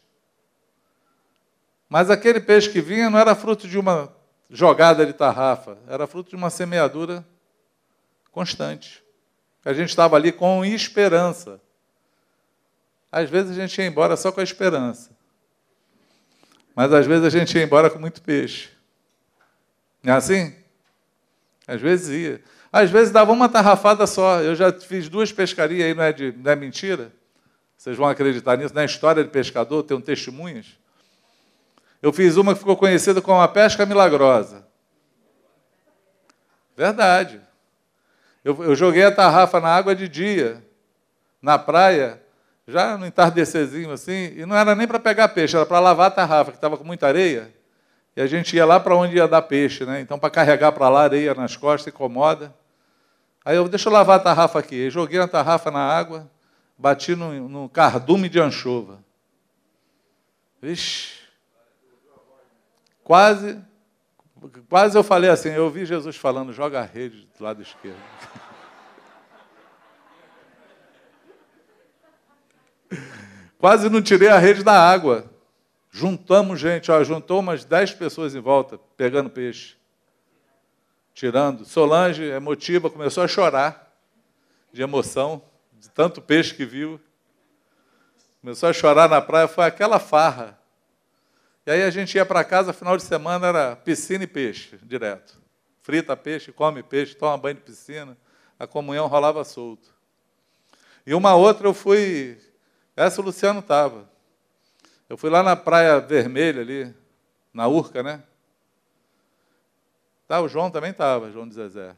Mas 1.91 2.09
aquele 2.09 2.39
peixe 2.39 2.69
que 2.69 2.79
vinha 2.79 3.09
não 3.09 3.19
era 3.19 3.35
fruto 3.35 3.67
de 3.67 3.77
uma 3.77 4.15
jogada 4.49 5.05
de 5.05 5.11
tarrafa, 5.11 5.77
era 5.89 6.07
fruto 6.07 6.29
de 6.29 6.37
uma 6.37 6.49
semeadura 6.49 7.27
constante. 8.31 9.03
A 9.65 9.73
gente 9.73 9.89
estava 9.89 10.15
ali 10.15 10.31
com 10.31 10.63
esperança. 10.63 11.59
Às 13.11 13.29
vezes 13.29 13.51
a 13.51 13.61
gente 13.61 13.77
ia 13.77 13.85
embora 13.85 14.15
só 14.15 14.31
com 14.31 14.39
a 14.39 14.43
esperança. 14.43 15.09
Mas 16.73 16.93
às 16.93 17.05
vezes 17.05 17.25
a 17.25 17.29
gente 17.29 17.57
ia 17.57 17.63
embora 17.63 17.89
com 17.89 17.99
muito 17.99 18.21
peixe. 18.21 18.69
Não 20.01 20.13
é 20.13 20.15
assim? 20.15 20.55
Às 21.67 21.81
vezes 21.81 22.07
ia. 22.07 22.41
Às 22.71 22.89
vezes 22.89 23.11
dava 23.11 23.33
uma 23.33 23.49
tarrafada 23.49 24.07
só. 24.07 24.39
Eu 24.39 24.55
já 24.55 24.71
fiz 24.71 25.09
duas 25.09 25.33
pescarias 25.33 25.87
aí, 25.87 25.93
não 25.93 26.03
é, 26.03 26.13
de, 26.13 26.31
não 26.37 26.51
é 26.53 26.55
mentira? 26.55 27.11
Vocês 27.75 27.97
vão 27.97 28.07
acreditar 28.07 28.55
nisso? 28.55 28.73
Na 28.73 28.85
história 28.85 29.25
de 29.25 29.29
pescador, 29.29 29.83
tem 29.83 29.97
um 29.97 30.01
testemunhas. 30.01 30.79
Eu 32.01 32.11
fiz 32.11 32.35
uma 32.35 32.53
que 32.53 32.59
ficou 32.59 32.75
conhecida 32.75 33.21
como 33.21 33.39
a 33.39 33.47
pesca 33.47 33.85
milagrosa. 33.85 34.65
Verdade. 36.75 37.39
Eu, 38.43 38.63
eu 38.63 38.75
joguei 38.75 39.03
a 39.03 39.11
tarrafa 39.11 39.59
na 39.59 39.69
água 39.69 39.95
de 39.95 40.07
dia, 40.07 40.63
na 41.39 41.59
praia, 41.59 42.19
já 42.67 42.97
no 42.97 43.05
entardecerzinho 43.05 43.91
assim, 43.91 44.33
e 44.35 44.45
não 44.45 44.55
era 44.55 44.73
nem 44.73 44.87
para 44.87 44.99
pegar 44.99 45.27
peixe, 45.27 45.55
era 45.55 45.65
para 45.65 45.79
lavar 45.79 46.07
a 46.07 46.11
tarrafa, 46.11 46.51
que 46.51 46.57
estava 46.57 46.77
com 46.77 46.83
muita 46.83 47.05
areia. 47.07 47.53
E 48.15 48.21
a 48.21 48.25
gente 48.25 48.55
ia 48.55 48.65
lá 48.65 48.79
para 48.79 48.95
onde 48.95 49.15
ia 49.15 49.27
dar 49.27 49.43
peixe, 49.43 49.85
né? 49.85 50.01
Então, 50.01 50.17
para 50.17 50.29
carregar 50.29 50.71
para 50.71 50.89
lá 50.89 51.03
areia 51.03 51.35
nas 51.35 51.55
costas, 51.55 51.93
incomoda. 51.93 52.53
Aí 53.45 53.55
eu, 53.55 53.69
deixa 53.69 53.89
eu 53.89 53.93
lavar 53.93 54.17
a 54.17 54.23
tarrafa 54.23 54.59
aqui. 54.59 54.75
Eu 54.75 54.91
joguei 54.91 55.19
a 55.19 55.27
tarrafa 55.27 55.71
na 55.71 55.79
água, 55.79 56.29
bati 56.77 57.15
no, 57.15 57.47
no 57.47 57.69
cardume 57.69 58.27
de 58.27 58.39
anchova. 58.39 58.99
Vixe. 60.61 61.20
Quase, 63.11 63.59
quase 64.69 64.97
eu 64.97 65.03
falei 65.03 65.29
assim, 65.29 65.49
eu 65.49 65.65
ouvi 65.65 65.85
Jesus 65.85 66.15
falando, 66.15 66.53
joga 66.53 66.79
a 66.79 66.85
rede 66.85 67.27
do 67.37 67.43
lado 67.43 67.61
esquerdo. 67.61 67.99
Quase 73.59 73.89
não 73.89 74.01
tirei 74.01 74.29
a 74.29 74.37
rede 74.37 74.63
da 74.63 74.71
água. 74.71 75.29
Juntamos 75.89 76.57
gente, 76.57 76.89
ó, 76.89 77.03
juntou 77.03 77.41
umas 77.41 77.65
dez 77.65 77.93
pessoas 77.93 78.33
em 78.33 78.39
volta, 78.39 78.79
pegando 78.95 79.29
peixe. 79.29 79.75
Tirando. 81.13 81.65
Solange, 81.65 82.23
emotiva, 82.23 82.89
começou 82.89 83.25
a 83.25 83.27
chorar 83.27 83.93
de 84.71 84.81
emoção, 84.81 85.41
de 85.73 85.89
tanto 85.89 86.21
peixe 86.21 86.55
que 86.55 86.63
viu. 86.63 86.97
Começou 88.39 88.69
a 88.69 88.73
chorar 88.73 89.09
na 89.09 89.19
praia, 89.19 89.49
foi 89.49 89.65
aquela 89.65 89.99
farra. 89.99 90.60
E 91.65 91.71
aí 91.71 91.83
a 91.83 91.89
gente 91.89 92.15
ia 92.15 92.25
para 92.25 92.43
casa, 92.43 92.73
final 92.73 92.97
de 92.97 93.03
semana 93.03 93.47
era 93.47 93.75
piscina 93.75 94.23
e 94.23 94.27
peixe, 94.27 94.77
direto. 94.83 95.39
Frita 95.81 96.15
peixe, 96.15 96.51
come 96.51 96.81
peixe, 96.83 97.15
toma 97.15 97.37
banho 97.37 97.55
de 97.55 97.61
piscina. 97.61 98.17
A 98.57 98.67
comunhão 98.67 99.07
rolava 99.07 99.43
solto. 99.43 99.89
E 101.05 101.13
uma 101.13 101.35
outra 101.35 101.67
eu 101.67 101.73
fui 101.73 102.37
essa 102.95 103.21
o 103.21 103.23
Luciano 103.23 103.59
estava. 103.59 104.09
Eu 105.09 105.17
fui 105.17 105.29
lá 105.29 105.41
na 105.41 105.55
Praia 105.55 105.99
Vermelha, 105.99 106.61
ali, 106.61 106.93
na 107.53 107.67
Urca, 107.67 108.03
né? 108.03 108.21
Tá, 110.27 110.39
o 110.39 110.47
João 110.47 110.69
também 110.69 110.91
estava, 110.91 111.31
João 111.31 111.47
de 111.47 111.55
Zezé. 111.55 111.95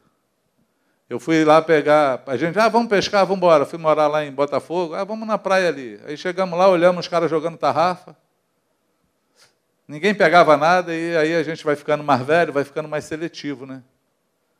Eu 1.08 1.20
fui 1.20 1.44
lá 1.44 1.60
pegar. 1.60 2.22
A 2.26 2.36
gente, 2.36 2.58
ah, 2.58 2.68
vamos 2.68 2.88
pescar, 2.88 3.24
vamos 3.26 3.36
embora. 3.36 3.66
Fui 3.66 3.78
morar 3.78 4.08
lá 4.08 4.24
em 4.24 4.32
Botafogo. 4.32 4.94
Ah, 4.94 5.04
vamos 5.04 5.28
na 5.28 5.36
praia 5.36 5.68
ali. 5.68 6.00
Aí 6.06 6.16
chegamos 6.16 6.58
lá, 6.58 6.68
olhamos 6.68 7.04
os 7.04 7.08
caras 7.08 7.30
jogando 7.30 7.58
tarrafa. 7.58 8.16
Ninguém 9.86 10.14
pegava 10.14 10.56
nada 10.56 10.94
e 10.94 11.16
aí 11.16 11.34
a 11.34 11.42
gente 11.42 11.64
vai 11.64 11.76
ficando 11.76 12.02
mais 12.02 12.22
velho, 12.22 12.52
vai 12.52 12.64
ficando 12.64 12.88
mais 12.88 13.04
seletivo, 13.04 13.66
né? 13.66 13.82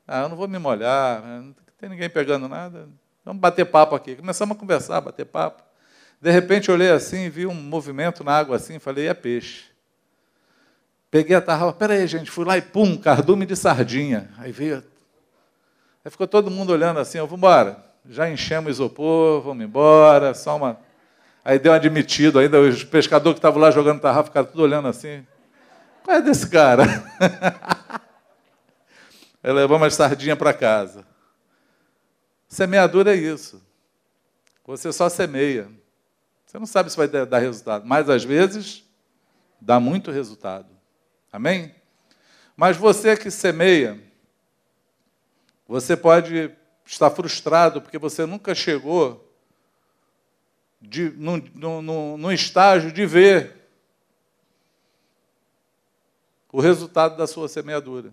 Ah, 0.07 0.23
eu 0.23 0.29
não 0.29 0.37
vou 0.37 0.47
me 0.47 0.59
molhar, 0.59 1.23
né? 1.23 1.41
não 1.41 1.55
tem 1.79 1.89
ninguém 1.89 2.11
pegando 2.11 2.47
nada. 2.47 2.89
Vamos 3.25 3.41
bater 3.41 3.65
papo 3.65 3.95
aqui. 3.95 4.17
Começamos 4.17 4.55
a 4.55 4.61
conversar, 4.61 5.01
bater 5.01 5.25
papo. 5.25 5.63
De 6.21 6.31
repente 6.31 6.71
olhei 6.71 6.91
assim, 6.91 7.29
vi 7.31 7.47
um 7.47 7.55
movimento 7.55 8.23
na 8.23 8.33
água 8.33 8.57
assim, 8.57 8.79
falei, 8.79 9.09
é 9.09 9.15
peixe. 9.15 9.65
Peguei 11.11 11.37
a 11.37 11.41
tarrafa, 11.41 11.73
peraí, 11.73 12.07
gente, 12.07 12.31
fui 12.31 12.45
lá 12.45 12.59
e 12.59 12.63
pum, 12.63 12.97
cardume 12.99 13.47
de 13.47 13.57
sardinha. 13.57 14.31
Aí 14.37 14.53
veio. 14.53 14.83
Aí 16.05 16.11
ficou 16.11 16.27
todo 16.27 16.51
mundo 16.51 16.71
olhando 16.71 16.99
assim, 16.99 17.19
vou 17.21 17.39
embora. 17.39 17.83
Já 18.09 18.29
enchemos 18.29 18.69
o 18.69 18.71
isopor, 18.71 19.41
vamos 19.41 19.65
embora, 19.65 20.35
só 20.35 20.57
uma. 20.57 20.79
Aí 21.45 21.59
deu 21.59 21.73
um 21.73 21.75
admitido 21.75 22.39
ainda, 22.39 22.59
os 22.59 22.83
pescadores 22.85 23.35
que 23.35 23.39
estavam 23.39 23.61
lá 23.61 23.71
jogando 23.71 24.01
tarrafa 24.01 24.29
ficaram 24.29 24.47
tudo 24.47 24.63
olhando 24.63 24.89
assim. 24.89 25.27
Qual 26.03 26.17
é 26.17 26.23
desse 26.23 26.49
cara? 26.49 26.85
Aí 29.43 29.53
levamos 29.53 29.87
as 29.87 29.95
sardinhas 29.95 30.39
para 30.39 30.55
casa. 30.55 31.05
Semeadura 32.49 33.15
é 33.15 33.19
isso. 33.19 33.63
Você 34.65 34.91
só 34.91 35.11
semeia. 35.11 35.69
Você 36.47 36.59
não 36.59 36.67
sabe 36.67 36.91
se 36.91 36.97
vai 36.97 37.09
dar 37.09 37.39
resultado, 37.39 37.85
mas 37.85 38.09
às 38.09 38.25
vezes 38.25 38.83
dá 39.61 39.79
muito 39.79 40.11
resultado. 40.11 40.69
Amém? 41.31 41.75
Mas 42.57 42.77
você 42.77 43.17
que 43.17 43.31
semeia, 43.31 44.01
você 45.67 45.97
pode 45.97 46.51
estar 46.87 47.11
frustrado 47.11 47.83
porque 47.83 47.99
você 47.99 48.25
nunca 48.25 48.55
chegou 48.55 49.34
de, 50.89 51.11
no, 51.11 52.33
estágio 52.33 52.93
de 52.93 53.07
ver 53.07 53.69
o 56.53 56.61
resultado 56.61 57.17
da 57.17 57.27
sua 57.27 57.49
semeadura. 57.49 58.13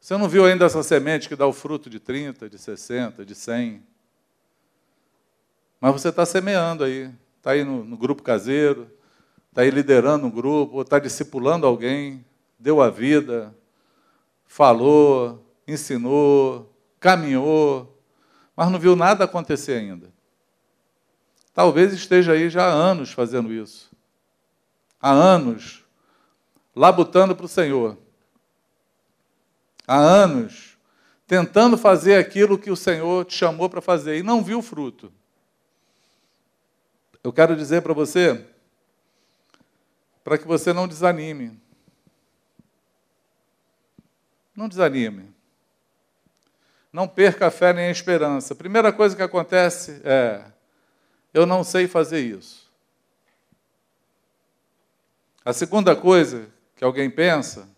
Você 0.00 0.16
não 0.16 0.28
viu 0.28 0.44
ainda 0.44 0.64
essa 0.64 0.82
semente 0.82 1.28
que 1.28 1.36
dá 1.36 1.46
o 1.46 1.52
fruto 1.52 1.90
de 1.90 2.00
30, 2.00 2.48
de 2.48 2.58
60, 2.58 3.24
de 3.24 3.34
100. 3.34 3.82
Mas 5.80 5.92
você 5.92 6.08
está 6.08 6.24
semeando 6.24 6.84
aí, 6.84 7.10
está 7.36 7.52
aí 7.52 7.64
no, 7.64 7.84
no, 7.84 7.96
grupo 7.96 8.22
caseiro, 8.22 8.90
está 9.48 9.62
aí 9.62 9.70
liderando 9.70 10.26
um 10.26 10.30
grupo, 10.30 10.82
está 10.82 10.98
discipulando 10.98 11.66
alguém, 11.66 12.24
deu 12.58 12.80
a 12.80 12.88
vida, 12.88 13.54
falou, 14.46 15.44
ensinou, 15.66 16.72
caminhou, 16.98 18.00
mas 18.56 18.70
não 18.70 18.78
viu 18.78 18.94
nada 18.96 19.24
acontecer 19.24 19.72
ainda. 19.72 20.11
Talvez 21.54 21.92
esteja 21.92 22.32
aí 22.32 22.48
já 22.48 22.64
há 22.64 22.72
anos 22.72 23.12
fazendo 23.12 23.52
isso. 23.52 23.90
Há 25.00 25.10
anos, 25.10 25.84
labutando 26.74 27.36
para 27.36 27.44
o 27.44 27.48
Senhor. 27.48 27.98
Há 29.86 29.96
anos, 29.98 30.78
tentando 31.26 31.76
fazer 31.76 32.16
aquilo 32.16 32.58
que 32.58 32.70
o 32.70 32.76
Senhor 32.76 33.24
te 33.24 33.34
chamou 33.34 33.68
para 33.68 33.80
fazer 33.80 34.18
e 34.18 34.22
não 34.22 34.42
viu 34.42 34.62
fruto. 34.62 35.12
Eu 37.22 37.32
quero 37.32 37.56
dizer 37.56 37.82
para 37.82 37.92
você, 37.92 38.46
para 40.24 40.38
que 40.38 40.46
você 40.46 40.72
não 40.72 40.88
desanime. 40.88 41.60
Não 44.54 44.68
desanime. 44.68 45.32
Não 46.92 47.08
perca 47.08 47.46
a 47.46 47.50
fé 47.50 47.72
nem 47.72 47.86
a 47.86 47.90
esperança. 47.90 48.52
A 48.52 48.56
primeira 48.56 48.92
coisa 48.92 49.16
que 49.16 49.22
acontece 49.22 50.02
é: 50.04 50.51
eu 51.32 51.46
não 51.46 51.64
sei 51.64 51.86
fazer 51.86 52.20
isso. 52.20 52.70
A 55.44 55.52
segunda 55.52 55.96
coisa 55.96 56.48
que 56.76 56.84
alguém 56.84 57.10
pensa, 57.10 57.68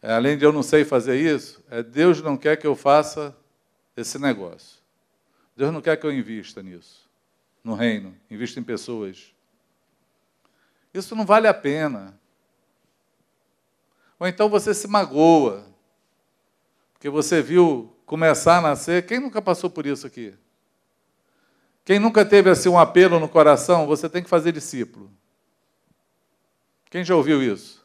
é, 0.00 0.12
além 0.12 0.38
de 0.38 0.44
eu 0.44 0.52
não 0.52 0.62
sei 0.62 0.84
fazer 0.84 1.20
isso, 1.20 1.62
é 1.70 1.82
Deus 1.82 2.22
não 2.22 2.36
quer 2.36 2.56
que 2.56 2.66
eu 2.66 2.74
faça 2.74 3.36
esse 3.96 4.18
negócio. 4.18 4.78
Deus 5.56 5.72
não 5.72 5.82
quer 5.82 5.96
que 5.96 6.06
eu 6.06 6.12
invista 6.12 6.62
nisso 6.62 7.08
no 7.62 7.74
reino, 7.74 8.16
invista 8.30 8.58
em 8.58 8.62
pessoas. 8.62 9.34
Isso 10.94 11.14
não 11.14 11.26
vale 11.26 11.46
a 11.46 11.52
pena. 11.52 12.18
Ou 14.18 14.26
então 14.26 14.48
você 14.48 14.72
se 14.72 14.88
magoa, 14.88 15.66
porque 16.94 17.10
você 17.10 17.42
viu 17.42 17.94
começar 18.06 18.58
a 18.58 18.62
nascer. 18.62 19.06
Quem 19.06 19.20
nunca 19.20 19.42
passou 19.42 19.68
por 19.68 19.84
isso 19.84 20.06
aqui? 20.06 20.34
Quem 21.88 21.98
nunca 21.98 22.22
teve 22.22 22.50
assim 22.50 22.68
um 22.68 22.78
apelo 22.78 23.18
no 23.18 23.26
coração, 23.26 23.86
você 23.86 24.10
tem 24.10 24.22
que 24.22 24.28
fazer 24.28 24.52
discípulo. 24.52 25.10
Quem 26.90 27.02
já 27.02 27.16
ouviu 27.16 27.42
isso? 27.42 27.82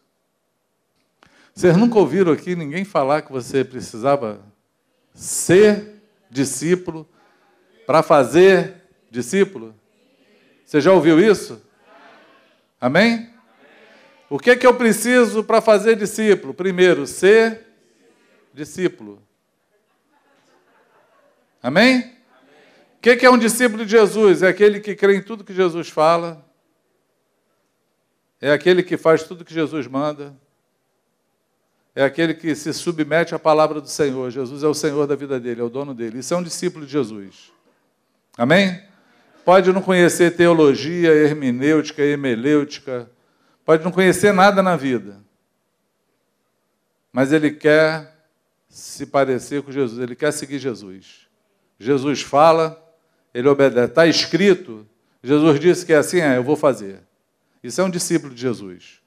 Vocês 1.56 1.78
nunca 1.78 1.97
ouviram 1.97 2.34
aqui 2.34 2.54
ninguém 2.54 2.84
falar 2.84 3.22
que 3.22 3.32
você 3.32 3.64
precisava 3.64 4.41
ser 5.14 6.01
discípulo 6.30 7.08
para 7.88 8.04
fazer 8.04 8.76
discípulo? 9.10 9.74
Você 10.66 10.82
já 10.82 10.91
ouviu 10.91 11.18
isso? 11.18 11.62
Amém? 12.82 13.30
O 14.30 14.38
que 14.38 14.49
é 14.49 14.56
que 14.58 14.68
eu 14.68 14.76
preciso 14.76 15.45
para 15.45 15.62
fazer 15.62 15.95
discípulo? 15.95 16.54
Primeiro, 16.54 17.08
ser 17.08 17.68
discípulo. 18.54 19.24
Amém? 21.62 22.14
Que 23.04 23.10
é, 23.10 23.26
é 23.26 23.30
um 23.30 23.38
discípulo 23.38 23.84
de 23.84 23.91
Jesus? 23.91 24.43
É 24.43 24.47
aquele 24.47 24.80
que 24.80 24.95
crê 24.95 25.18
em 25.18 25.22
tudo 25.22 25.43
que 25.43 25.54
Jesus 25.54 25.89
fala, 25.89 26.49
é 28.39 28.49
aquele 28.49 28.82
que 28.82 28.95
faz 28.95 29.24
tudo 29.24 29.43
que 29.43 29.54
Jesus 29.54 29.88
manda, 29.88 30.34
é 31.93 32.01
aquele 32.01 32.34
que 32.34 32.56
se 32.56 32.74
submete 32.74 33.36
à 33.36 33.39
palavra 33.39 33.82
do 33.82 33.89
Senhor. 33.89 34.32
Jesus 34.32 34.64
é 34.64 34.68
o 34.68 34.74
Senhor 34.74 35.06
da 35.06 35.18
vida 35.18 35.38
dele, 35.38 35.60
é 35.60 35.64
o 35.66 35.70
dono 35.70 35.93
dele. 35.93 36.20
Isso 36.20 36.34
é 36.34 36.38
um 36.38 36.43
discípulo 36.43 36.86
de 36.86 36.93
Jesus. 36.93 37.51
Amém? 38.38 38.82
Pode 39.43 39.70
não 39.74 39.82
conhecer 39.82 40.38
teologia, 40.38 41.14
hermenêutica, 41.14 42.01
hemelêutica, 42.01 43.12
pode 43.66 43.84
não 43.84 43.91
conhecer 43.91 44.32
nada 44.32 44.64
na 44.64 44.78
vida, 44.78 45.22
mas 47.12 47.34
ele 47.34 47.51
quer 47.51 48.30
se 48.70 49.06
parecer 49.06 49.62
com 49.62 49.74
Jesus, 49.74 49.99
ele 49.99 50.16
quer 50.16 50.32
seguir 50.32 50.58
Jesus. 50.58 51.28
Jesus 51.78 52.22
fala, 52.22 52.82
ele 53.34 53.47
obedece. 53.47 53.88
Está 53.88 54.05
escrito, 54.05 54.88
Jesus 55.23 55.59
disse 55.59 55.86
que 55.86 55.93
é 55.93 55.97
assim, 55.97 56.19
é, 56.19 56.38
eu 56.38 56.43
vou 56.43 56.55
fazer. 56.55 57.01
Isso 57.63 57.79
é 57.79 57.84
um 57.84 57.89
discípulo 57.89 58.34
de 58.34 58.41
Jesus. 58.41 59.01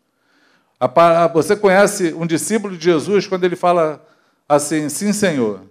Você 1.33 1.57
conhece 1.57 2.13
um 2.15 2.27
discípulo 2.27 2.77
de 2.77 2.85
Jesus 2.85 3.27
quando 3.27 3.45
ele 3.45 3.57
fala 3.57 4.07
assim, 4.49 4.89
sim, 4.89 5.13
Senhor. 5.13 5.63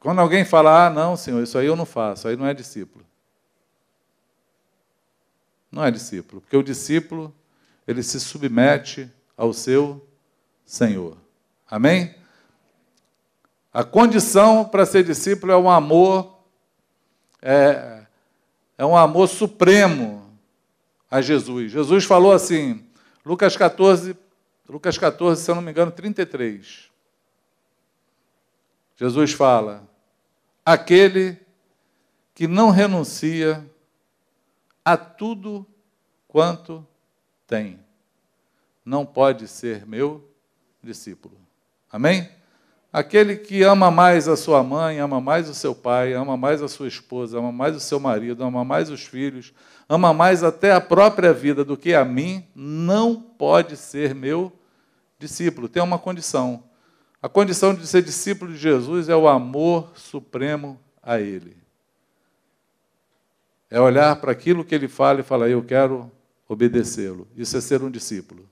Quando 0.00 0.20
alguém 0.20 0.44
fala, 0.44 0.86
ah, 0.86 0.90
não, 0.90 1.16
Senhor, 1.16 1.42
isso 1.42 1.58
aí 1.58 1.66
eu 1.66 1.76
não 1.76 1.86
faço, 1.86 2.28
aí 2.28 2.36
não 2.36 2.46
é 2.46 2.54
discípulo. 2.54 3.04
Não 5.72 5.84
é 5.84 5.90
discípulo, 5.90 6.40
porque 6.40 6.56
o 6.56 6.62
discípulo, 6.62 7.34
ele 7.86 8.02
se 8.02 8.20
submete 8.20 9.10
ao 9.36 9.52
seu 9.52 10.06
Senhor. 10.64 11.16
Amém? 11.68 12.14
A 13.76 13.84
condição 13.84 14.64
para 14.64 14.86
ser 14.86 15.04
discípulo 15.04 15.52
é 15.52 15.56
um 15.58 15.68
amor, 15.68 16.38
é, 17.42 18.06
é 18.78 18.86
um 18.86 18.96
amor 18.96 19.28
supremo 19.28 20.34
a 21.10 21.20
Jesus. 21.20 21.72
Jesus 21.72 22.06
falou 22.06 22.32
assim, 22.32 22.88
Lucas 23.22 23.54
14, 23.54 24.16
Lucas 24.66 24.96
14, 24.96 25.42
se 25.42 25.50
eu 25.50 25.54
não 25.54 25.60
me 25.60 25.72
engano, 25.72 25.92
33. 25.92 26.90
Jesus 28.96 29.32
fala: 29.32 29.86
aquele 30.64 31.38
que 32.34 32.48
não 32.48 32.70
renuncia 32.70 33.62
a 34.82 34.96
tudo 34.96 35.66
quanto 36.26 36.82
tem, 37.46 37.78
não 38.82 39.04
pode 39.04 39.46
ser 39.46 39.84
meu 39.84 40.26
discípulo. 40.82 41.36
Amém? 41.92 42.35
Aquele 42.92 43.36
que 43.36 43.62
ama 43.62 43.90
mais 43.90 44.26
a 44.26 44.36
sua 44.36 44.62
mãe, 44.62 44.98
ama 44.98 45.20
mais 45.20 45.48
o 45.48 45.54
seu 45.54 45.74
pai, 45.74 46.14
ama 46.14 46.36
mais 46.36 46.62
a 46.62 46.68
sua 46.68 46.88
esposa, 46.88 47.38
ama 47.38 47.52
mais 47.52 47.76
o 47.76 47.80
seu 47.80 48.00
marido, 48.00 48.42
ama 48.42 48.64
mais 48.64 48.88
os 48.88 49.04
filhos, 49.04 49.52
ama 49.88 50.14
mais 50.14 50.42
até 50.42 50.72
a 50.72 50.80
própria 50.80 51.32
vida 51.32 51.64
do 51.64 51.76
que 51.76 51.94
a 51.94 52.04
mim, 52.04 52.44
não 52.54 53.20
pode 53.20 53.76
ser 53.76 54.14
meu 54.14 54.52
discípulo. 55.18 55.68
Tem 55.68 55.82
uma 55.82 55.98
condição. 55.98 56.64
A 57.20 57.28
condição 57.28 57.74
de 57.74 57.86
ser 57.86 58.02
discípulo 58.02 58.52
de 58.52 58.58
Jesus 58.58 59.08
é 59.08 59.16
o 59.16 59.28
amor 59.28 59.90
supremo 59.94 60.80
a 61.02 61.20
Ele. 61.20 61.56
É 63.70 63.80
olhar 63.80 64.16
para 64.16 64.32
aquilo 64.32 64.64
que 64.64 64.74
Ele 64.74 64.88
fala 64.88 65.20
e 65.20 65.24
falar, 65.24 65.48
eu 65.48 65.62
quero 65.62 66.10
obedecê-lo. 66.48 67.26
Isso 67.36 67.56
é 67.56 67.60
ser 67.60 67.82
um 67.82 67.90
discípulo. 67.90 68.48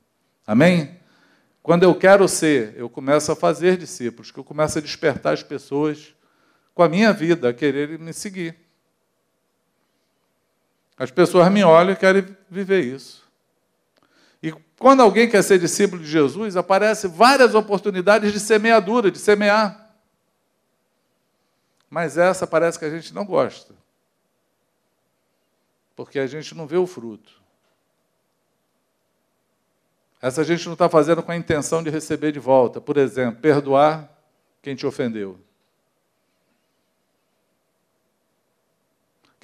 Amém? 0.46 0.98
Quando 1.64 1.82
eu 1.82 1.94
quero 1.94 2.28
ser, 2.28 2.74
eu 2.76 2.90
começo 2.90 3.32
a 3.32 3.34
fazer 3.34 3.78
discípulos, 3.78 4.30
que 4.30 4.38
eu 4.38 4.44
começo 4.44 4.76
a 4.76 4.82
despertar 4.82 5.32
as 5.32 5.42
pessoas 5.42 6.14
com 6.74 6.82
a 6.82 6.88
minha 6.90 7.10
vida, 7.10 7.48
a 7.48 7.54
quererem 7.54 7.96
me 7.96 8.12
seguir. 8.12 8.54
As 10.94 11.10
pessoas 11.10 11.50
me 11.50 11.64
olham 11.64 11.94
e 11.94 11.96
querem 11.96 12.36
viver 12.50 12.84
isso. 12.84 13.26
E 14.42 14.52
quando 14.78 15.00
alguém 15.00 15.26
quer 15.26 15.42
ser 15.42 15.58
discípulo 15.58 16.02
de 16.02 16.06
Jesus, 16.06 16.54
aparecem 16.54 17.10
várias 17.10 17.54
oportunidades 17.54 18.30
de 18.30 18.40
semeadura, 18.40 19.10
de 19.10 19.18
semear. 19.18 19.96
Mas 21.88 22.18
essa 22.18 22.46
parece 22.46 22.78
que 22.78 22.84
a 22.84 22.90
gente 22.90 23.14
não 23.14 23.24
gosta. 23.24 23.74
Porque 25.96 26.18
a 26.18 26.26
gente 26.26 26.54
não 26.54 26.66
vê 26.66 26.76
o 26.76 26.86
fruto. 26.86 27.42
Essa 30.26 30.42
gente 30.42 30.66
não 30.66 30.72
está 30.72 30.88
fazendo 30.88 31.22
com 31.22 31.32
a 31.32 31.36
intenção 31.36 31.82
de 31.82 31.90
receber 31.90 32.32
de 32.32 32.38
volta. 32.38 32.80
Por 32.80 32.96
exemplo, 32.96 33.40
perdoar 33.40 34.10
quem 34.62 34.74
te 34.74 34.86
ofendeu. 34.86 35.38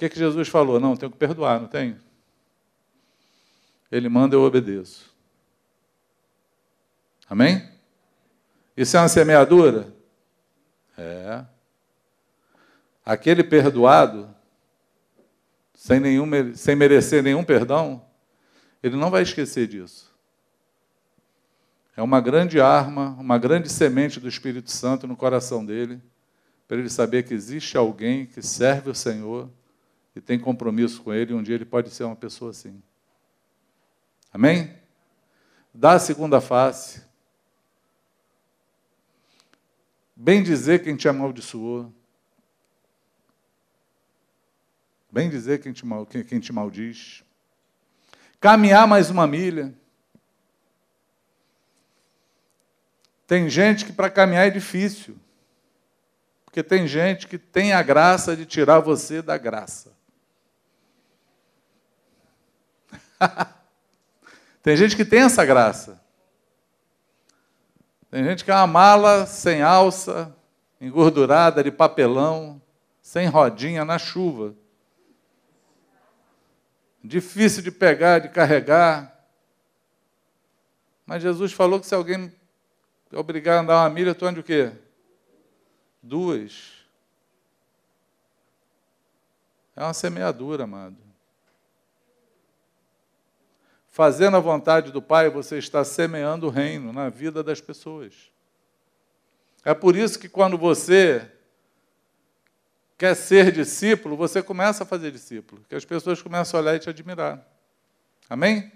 que, 0.01 0.09
que 0.09 0.17
Jesus 0.17 0.47
falou? 0.47 0.79
Não, 0.79 0.97
tenho 0.97 1.11
que 1.11 1.17
perdoar, 1.17 1.59
não 1.59 1.67
tem? 1.67 1.95
Ele 3.91 4.09
manda, 4.09 4.35
eu 4.35 4.41
obedeço. 4.41 5.13
Amém? 7.29 7.69
Isso 8.75 8.97
é 8.97 8.99
uma 8.99 9.07
semeadura? 9.07 9.93
É. 10.97 11.45
Aquele 13.05 13.43
perdoado, 13.43 14.33
sem, 15.75 15.99
nenhum, 15.99 16.25
sem 16.55 16.75
merecer 16.75 17.21
nenhum 17.21 17.43
perdão, 17.43 18.03
ele 18.81 18.95
não 18.95 19.11
vai 19.11 19.21
esquecer 19.21 19.67
disso. 19.67 20.10
É 21.95 22.01
uma 22.01 22.21
grande 22.21 22.59
arma, 22.61 23.15
uma 23.19 23.37
grande 23.37 23.69
semente 23.69 24.19
do 24.19 24.27
Espírito 24.27 24.71
Santo 24.71 25.07
no 25.07 25.15
coração 25.15 25.65
dele, 25.65 26.01
para 26.67 26.77
ele 26.77 26.89
saber 26.89 27.23
que 27.23 27.33
existe 27.33 27.75
alguém 27.77 28.25
que 28.25 28.41
serve 28.41 28.89
o 28.89 28.95
Senhor 28.95 29.49
e 30.15 30.21
tem 30.21 30.39
compromisso 30.39 31.01
com 31.01 31.13
Ele, 31.13 31.33
um 31.33 31.43
dia 31.43 31.55
ele 31.55 31.65
pode 31.65 31.89
ser 31.89 32.03
uma 32.03 32.15
pessoa 32.15 32.51
assim. 32.51 32.81
Amém? 34.31 34.73
Dá 35.73 35.93
a 35.93 35.99
segunda 35.99 36.39
face. 36.41 37.01
Bem 40.15 40.43
dizer 40.43 40.83
quem 40.83 40.95
te 40.95 41.07
amaldiçoou. 41.07 41.93
Bem 45.11 45.29
dizer 45.29 45.61
quem 45.61 45.73
te, 45.73 45.83
quem, 46.09 46.23
quem 46.23 46.39
te 46.39 46.53
maldiz. 46.53 47.23
Caminhar 48.39 48.87
mais 48.87 49.09
uma 49.09 49.27
milha. 49.27 49.73
Tem 53.31 53.49
gente 53.49 53.85
que 53.85 53.93
para 53.93 54.09
caminhar 54.09 54.45
é 54.45 54.49
difícil. 54.49 55.17
Porque 56.43 56.61
tem 56.61 56.85
gente 56.85 57.29
que 57.29 57.37
tem 57.37 57.71
a 57.71 57.81
graça 57.81 58.35
de 58.35 58.45
tirar 58.45 58.81
você 58.81 59.21
da 59.21 59.37
graça. 59.37 59.93
tem 64.61 64.75
gente 64.75 64.97
que 64.97 65.05
tem 65.05 65.21
essa 65.21 65.45
graça. 65.45 66.03
Tem 68.09 68.21
gente 68.21 68.43
que 68.43 68.51
é 68.51 68.53
uma 68.53 68.67
mala 68.67 69.25
sem 69.25 69.61
alça, 69.61 70.35
engordurada, 70.81 71.63
de 71.63 71.71
papelão, 71.71 72.61
sem 73.01 73.27
rodinha, 73.27 73.85
na 73.85 73.97
chuva. 73.97 74.53
Difícil 77.01 77.63
de 77.63 77.71
pegar, 77.71 78.19
de 78.19 78.27
carregar. 78.27 79.25
Mas 81.05 81.23
Jesus 81.23 81.53
falou 81.53 81.79
que 81.79 81.87
se 81.87 81.95
alguém 81.95 82.40
é 83.11 83.17
obrigar 83.17 83.57
a 83.57 83.61
andar 83.61 83.83
uma 83.83 83.89
milha, 83.89 84.15
tu 84.15 84.25
ande 84.25 84.39
o 84.39 84.43
quê? 84.43 84.71
Duas. 86.01 86.71
É 89.75 89.83
uma 89.83 89.93
semeadura, 89.93 90.63
amado. 90.63 90.97
Fazendo 93.89 94.37
a 94.37 94.39
vontade 94.39 94.91
do 94.91 95.01
Pai, 95.01 95.29
você 95.29 95.57
está 95.57 95.83
semeando 95.83 96.47
o 96.47 96.49
reino 96.49 96.93
na 96.93 97.09
vida 97.09 97.43
das 97.43 97.59
pessoas. 97.59 98.31
É 99.65 99.73
por 99.73 99.95
isso 99.95 100.17
que 100.17 100.29
quando 100.29 100.57
você 100.57 101.29
quer 102.97 103.15
ser 103.15 103.51
discípulo, 103.51 104.15
você 104.15 104.41
começa 104.41 104.83
a 104.83 104.87
fazer 104.87 105.11
discípulo, 105.11 105.63
que 105.67 105.75
as 105.75 105.83
pessoas 105.83 106.21
começam 106.21 106.59
a 106.59 106.63
olhar 106.63 106.75
e 106.75 106.79
te 106.79 106.89
admirar. 106.89 107.45
Amém? 108.29 108.71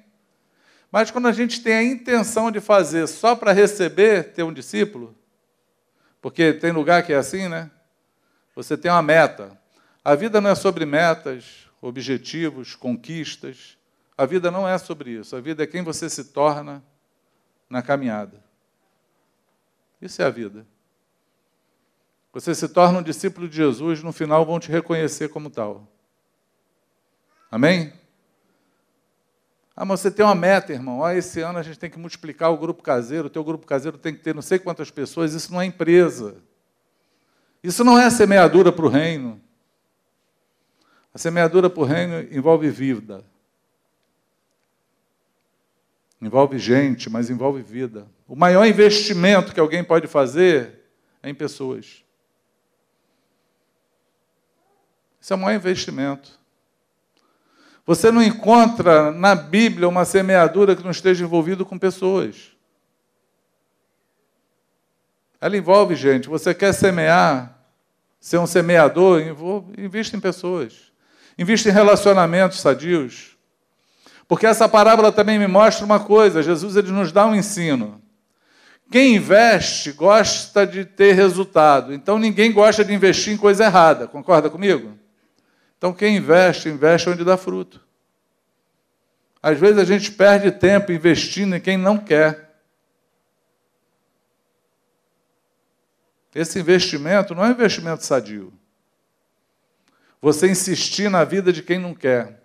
Mas 0.95 1.11
quando 1.11 1.27
a 1.27 1.33
gente 1.33 1.61
tem 1.61 1.73
a 1.73 1.83
intenção 1.83 2.49
de 2.49 2.61
fazer 2.61 3.05
só 3.07 3.35
para 3.35 3.51
receber, 3.51 4.31
ter 4.31 4.43
um 4.43 4.53
discípulo, 4.53 5.13
porque 6.21 6.53
tem 6.53 6.71
lugar 6.71 7.03
que 7.03 7.11
é 7.11 7.17
assim, 7.17 7.49
né? 7.49 7.69
Você 8.55 8.77
tem 8.77 8.89
uma 8.89 9.01
meta. 9.01 9.59
A 10.05 10.15
vida 10.15 10.39
não 10.39 10.51
é 10.51 10.55
sobre 10.55 10.85
metas, 10.85 11.69
objetivos, 11.81 12.75
conquistas. 12.75 13.77
A 14.17 14.25
vida 14.25 14.49
não 14.49 14.65
é 14.65 14.77
sobre 14.77 15.11
isso. 15.11 15.35
A 15.35 15.41
vida 15.41 15.63
é 15.63 15.67
quem 15.67 15.83
você 15.83 16.09
se 16.09 16.31
torna 16.31 16.81
na 17.69 17.81
caminhada. 17.81 18.41
Isso 20.01 20.21
é 20.21 20.25
a 20.25 20.29
vida. 20.29 20.65
Você 22.31 22.55
se 22.55 22.69
torna 22.69 22.99
um 22.99 23.03
discípulo 23.03 23.49
de 23.49 23.57
Jesus, 23.57 24.01
no 24.01 24.13
final 24.13 24.45
vão 24.45 24.61
te 24.61 24.71
reconhecer 24.71 25.27
como 25.27 25.49
tal. 25.49 25.91
Amém? 27.51 28.05
Ah, 29.76 29.84
mas 29.84 29.99
você 29.99 30.09
tem 30.09 30.26
uma 30.26 30.34
meta, 30.34 30.71
irmão. 30.71 31.03
Ah, 31.03 31.15
esse 31.15 31.41
ano 31.41 31.59
a 31.59 31.63
gente 31.63 31.78
tem 31.78 31.89
que 31.89 31.99
multiplicar 31.99 32.51
o 32.51 32.57
grupo 32.57 32.82
caseiro, 32.82 33.28
o 33.28 33.30
teu 33.30 33.43
grupo 33.43 33.67
caseiro 33.67 33.97
tem 33.97 34.13
que 34.13 34.21
ter 34.21 34.34
não 34.34 34.41
sei 34.41 34.57
quantas 34.57 34.89
pessoas. 34.89 35.34
Isso 35.34 35.51
não 35.51 35.61
é 35.61 35.65
empresa. 35.65 36.38
Isso 37.61 37.84
não 37.84 37.99
é 37.99 38.09
semeadura 38.09 38.71
para 38.71 38.86
o 38.86 38.89
reino. 38.89 39.41
A 41.13 41.17
semeadura 41.17 41.69
para 41.69 41.82
o 41.82 41.86
reino 41.86 42.21
envolve 42.32 42.69
vida. 42.69 43.26
Envolve 46.21 46.57
gente, 46.57 47.09
mas 47.09 47.30
envolve 47.30 47.61
vida. 47.61 48.07
O 48.28 48.36
maior 48.36 48.65
investimento 48.65 49.53
que 49.53 49.59
alguém 49.59 49.84
pode 49.84 50.07
fazer 50.07 50.80
é 51.21 51.30
em 51.30 51.36
pessoas. 51.36 52.03
Isso 55.19 55.34
é 55.34 55.36
o 55.36 55.39
maior 55.39 55.57
investimento. 55.57 56.39
Você 57.86 58.09
não 58.11 58.21
encontra 58.21 59.11
na 59.11 59.36
Bíblia 59.36 59.88
uma 59.88 60.05
semeadura 60.05 60.75
que 60.75 60.83
não 60.83 60.91
esteja 60.91 61.23
envolvida 61.23 61.63
com 61.63 61.77
pessoas. 61.77 62.51
Ela 65.39 65.55
envolve 65.55 65.95
gente. 65.95 66.27
Você 66.27 66.53
quer 66.53 66.73
semear, 66.73 67.59
ser 68.19 68.39
um 68.39 68.47
semeador, 68.47 69.21
invista 69.77 70.17
em 70.17 70.19
pessoas. 70.19 70.91
Invista 71.38 71.69
em 71.69 71.71
relacionamentos 71.71 72.59
sadios. 72.59 73.38
Porque 74.27 74.47
essa 74.47 74.67
parábola 74.67 75.11
também 75.11 75.38
me 75.38 75.45
mostra 75.45 75.86
uma 75.86 75.99
coisa: 75.99 76.41
Jesus 76.41 76.75
ele 76.75 76.91
nos 76.91 77.11
dá 77.11 77.27
um 77.27 77.36
ensino. 77.36 78.01
Quem 78.91 79.15
investe 79.15 79.91
gosta 79.91 80.65
de 80.65 80.86
ter 80.86 81.13
resultado. 81.13 81.93
Então 81.93 82.17
ninguém 82.17 82.51
gosta 82.51 82.83
de 82.83 82.93
investir 82.93 83.33
em 83.33 83.38
coisa 83.38 83.65
errada. 83.65 84.07
Concorda 84.07 84.49
comigo? 84.49 84.97
Então, 85.86 85.93
quem 85.93 86.17
investe, 86.17 86.67
investe 86.67 87.07
onde 87.11 87.23
dá 87.23 87.38
fruto. 87.38 87.79
Às 89.39 89.59
vezes 89.59 89.77
a 89.77 89.83
gente 89.86 90.11
perde 90.11 90.51
tempo 90.51 90.91
investindo 90.91 91.55
em 91.55 91.61
quem 91.61 91.77
não 91.77 91.95
quer. 91.95 92.59
Esse 96.33 96.59
investimento 96.59 97.36
não 97.36 97.45
é 97.45 97.49
um 97.49 97.51
investimento 97.51 98.03
sadio. 98.03 98.51
Você 100.19 100.49
insistir 100.49 101.07
na 101.07 101.23
vida 101.23 101.53
de 101.53 101.61
quem 101.61 101.77
não 101.77 101.93
quer. 101.93 102.43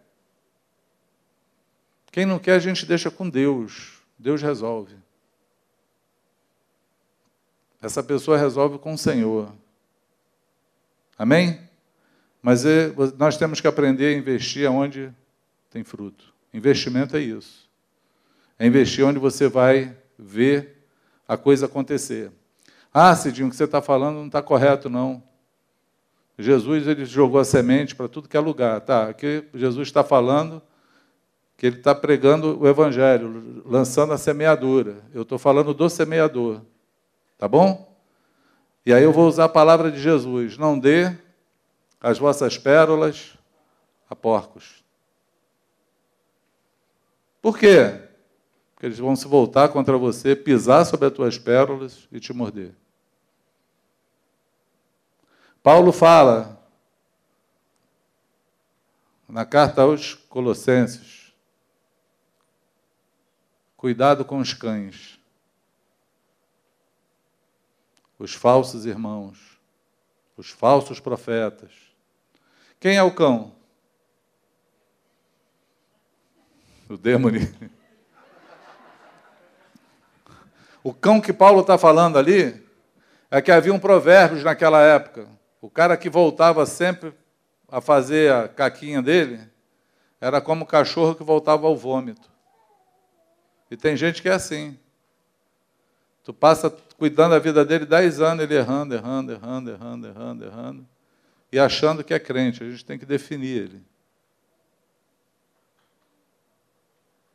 Quem 2.12 2.26
não 2.26 2.38
quer, 2.38 2.56
a 2.56 2.58
gente 2.58 2.84
deixa 2.84 3.10
com 3.10 3.26
Deus. 3.26 4.02
Deus 4.18 4.42
resolve. 4.42 4.98
Essa 7.80 8.02
pessoa 8.02 8.36
resolve 8.36 8.78
com 8.78 8.92
o 8.92 8.98
Senhor. 8.98 9.50
Amém? 11.16 11.69
Mas 12.42 12.64
é, 12.64 12.92
nós 13.18 13.36
temos 13.36 13.60
que 13.60 13.66
aprender 13.66 14.14
a 14.14 14.18
investir 14.18 14.70
onde 14.70 15.12
tem 15.70 15.84
fruto. 15.84 16.32
Investimento 16.52 17.16
é 17.16 17.20
isso. 17.20 17.68
É 18.58 18.66
investir 18.66 19.04
onde 19.04 19.18
você 19.18 19.48
vai 19.48 19.96
ver 20.18 20.84
a 21.26 21.36
coisa 21.36 21.66
acontecer. 21.66 22.30
Ah, 22.92 23.14
Cidinho, 23.14 23.46
o 23.46 23.50
que 23.50 23.56
você 23.56 23.64
está 23.64 23.80
falando 23.80 24.16
não 24.16 24.26
está 24.26 24.42
correto, 24.42 24.90
não. 24.90 25.22
Jesus 26.38 26.88
ele 26.88 27.04
jogou 27.04 27.40
a 27.40 27.44
semente 27.44 27.94
para 27.94 28.08
tudo 28.08 28.28
que 28.28 28.36
é 28.36 28.40
lugar. 28.40 28.80
Tá, 28.80 29.08
aqui 29.08 29.44
Jesus 29.54 29.88
está 29.88 30.02
falando 30.02 30.60
que 31.56 31.66
ele 31.66 31.76
está 31.76 31.94
pregando 31.94 32.58
o 32.58 32.66
Evangelho, 32.66 33.62
lançando 33.66 34.14
a 34.14 34.18
semeadura. 34.18 34.96
Eu 35.12 35.22
estou 35.22 35.38
falando 35.38 35.74
do 35.74 35.90
semeador. 35.90 36.62
Tá 37.36 37.46
bom? 37.46 37.94
E 38.84 38.94
aí 38.94 39.04
eu 39.04 39.12
vou 39.12 39.28
usar 39.28 39.44
a 39.44 39.48
palavra 39.48 39.90
de 39.90 40.00
Jesus. 40.00 40.56
Não 40.56 40.78
dê 40.78 41.14
as 42.00 42.18
vossas 42.18 42.56
pérolas 42.56 43.36
a 44.08 44.16
porcos. 44.16 44.82
Por 47.42 47.58
quê? 47.58 48.08
Porque 48.72 48.86
eles 48.86 48.98
vão 48.98 49.14
se 49.14 49.28
voltar 49.28 49.68
contra 49.68 49.98
você, 49.98 50.34
pisar 50.34 50.84
sobre 50.86 51.06
as 51.06 51.12
tuas 51.12 51.38
pérolas 51.38 52.08
e 52.10 52.18
te 52.18 52.32
morder. 52.32 52.74
Paulo 55.62 55.92
fala 55.92 56.58
na 59.28 59.44
carta 59.44 59.82
aos 59.82 60.14
Colossenses: 60.14 61.34
cuidado 63.76 64.24
com 64.24 64.38
os 64.38 64.54
cães, 64.54 65.20
os 68.18 68.34
falsos 68.34 68.86
irmãos, 68.86 69.60
os 70.36 70.50
falsos 70.50 70.98
profetas, 70.98 71.89
quem 72.80 72.96
é 72.96 73.02
o 73.02 73.12
cão? 73.12 73.52
O 76.88 76.96
demônio. 76.96 77.40
O 80.82 80.94
cão 80.94 81.20
que 81.20 81.30
Paulo 81.30 81.60
está 81.60 81.76
falando 81.76 82.16
ali 82.16 82.66
é 83.30 83.42
que 83.42 83.52
havia 83.52 83.74
um 83.74 83.78
provérbios 83.78 84.42
naquela 84.42 84.80
época. 84.80 85.28
O 85.60 85.68
cara 85.68 85.94
que 85.94 86.08
voltava 86.08 86.64
sempre 86.64 87.12
a 87.68 87.82
fazer 87.82 88.32
a 88.32 88.48
caquinha 88.48 89.02
dele 89.02 89.40
era 90.18 90.40
como 90.40 90.64
o 90.64 90.66
cachorro 90.66 91.14
que 91.14 91.22
voltava 91.22 91.66
ao 91.66 91.76
vômito. 91.76 92.30
E 93.70 93.76
tem 93.76 93.94
gente 93.94 94.22
que 94.22 94.30
é 94.30 94.32
assim. 94.32 94.78
Tu 96.24 96.32
passa 96.32 96.74
cuidando 96.96 97.32
da 97.32 97.38
vida 97.38 97.62
dele 97.62 97.84
dez 97.84 98.18
anos, 98.18 98.42
ele 98.42 98.54
errando, 98.54 98.94
errando, 98.94 99.32
errando, 99.32 99.70
errando, 99.70 100.06
errando, 100.06 100.44
errando 100.46 100.88
e 101.52 101.58
achando 101.58 102.04
que 102.04 102.14
é 102.14 102.18
crente. 102.18 102.62
A 102.62 102.70
gente 102.70 102.84
tem 102.84 102.98
que 102.98 103.06
definir 103.06 103.56
ele. 103.56 103.82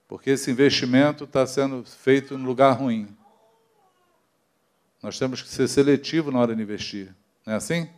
Porque 0.07 0.30
esse 0.30 0.51
investimento 0.51 1.24
está 1.24 1.45
sendo 1.45 1.84
feito 1.84 2.36
em 2.36 2.43
lugar 2.43 2.72
ruim. 2.74 3.16
Nós 5.01 5.20
temos 5.20 5.41
que 5.41 5.49
ser 5.49 5.68
seletivo 5.68 6.32
na 6.32 6.39
hora 6.39 6.55
de 6.55 6.61
investir. 6.61 7.13
Não 7.45 7.53
é 7.53 7.57
assim? 7.57 7.89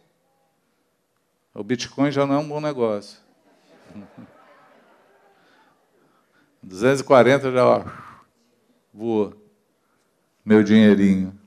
O 1.53 1.63
Bitcoin 1.63 2.11
já 2.11 2.25
não 2.25 2.35
é 2.35 2.37
um 2.37 2.47
bom 2.47 2.61
negócio. 2.61 3.19
240 6.61 7.51
já 7.51 7.65
ó, 7.65 7.85
voou. 8.93 9.33
Meu 10.43 10.63
dinheirinho. 10.63 11.37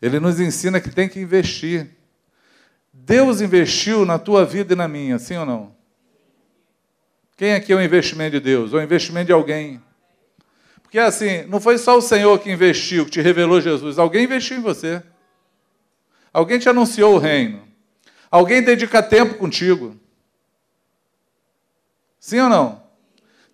Ele 0.00 0.20
nos 0.20 0.38
ensina 0.40 0.80
que 0.80 0.90
tem 0.90 1.08
que 1.08 1.20
investir. 1.20 1.90
Deus 2.92 3.40
investiu 3.40 4.04
na 4.04 4.18
tua 4.18 4.44
vida 4.44 4.72
e 4.72 4.76
na 4.76 4.88
minha, 4.88 5.18
sim 5.18 5.36
ou 5.36 5.46
não? 5.46 5.74
Quem 7.36 7.54
aqui 7.54 7.72
é 7.72 7.76
o 7.76 7.82
investimento 7.82 8.32
de 8.32 8.40
Deus? 8.40 8.72
Ou 8.72 8.80
o 8.80 8.82
investimento 8.82 9.26
de 9.26 9.32
alguém? 9.32 9.82
Porque 10.82 10.98
assim, 10.98 11.42
não 11.48 11.60
foi 11.60 11.78
só 11.78 11.96
o 11.96 12.02
Senhor 12.02 12.38
que 12.38 12.50
investiu, 12.50 13.04
que 13.04 13.10
te 13.10 13.20
revelou 13.20 13.60
Jesus. 13.60 13.98
Alguém 13.98 14.24
investiu 14.24 14.56
em 14.56 14.62
você. 14.62 15.02
Alguém 16.32 16.58
te 16.58 16.68
anunciou 16.68 17.14
o 17.14 17.18
reino. 17.18 17.62
Alguém 18.30 18.62
dedica 18.62 19.02
tempo 19.02 19.34
contigo. 19.34 19.96
Sim 22.18 22.40
ou 22.40 22.48
não? 22.48 22.82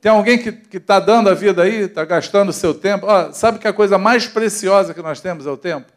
Tem 0.00 0.10
alguém 0.10 0.38
que 0.38 0.76
está 0.76 0.98
dando 0.98 1.28
a 1.28 1.34
vida 1.34 1.62
aí, 1.62 1.82
está 1.82 2.04
gastando 2.04 2.48
o 2.48 2.52
seu 2.52 2.74
tempo. 2.74 3.06
sabe 3.32 3.58
que 3.58 3.68
a 3.68 3.72
coisa 3.72 3.98
mais 3.98 4.26
preciosa 4.26 4.94
que 4.94 5.02
nós 5.02 5.20
temos 5.20 5.46
é 5.46 5.50
o 5.50 5.56
tempo? 5.56 5.91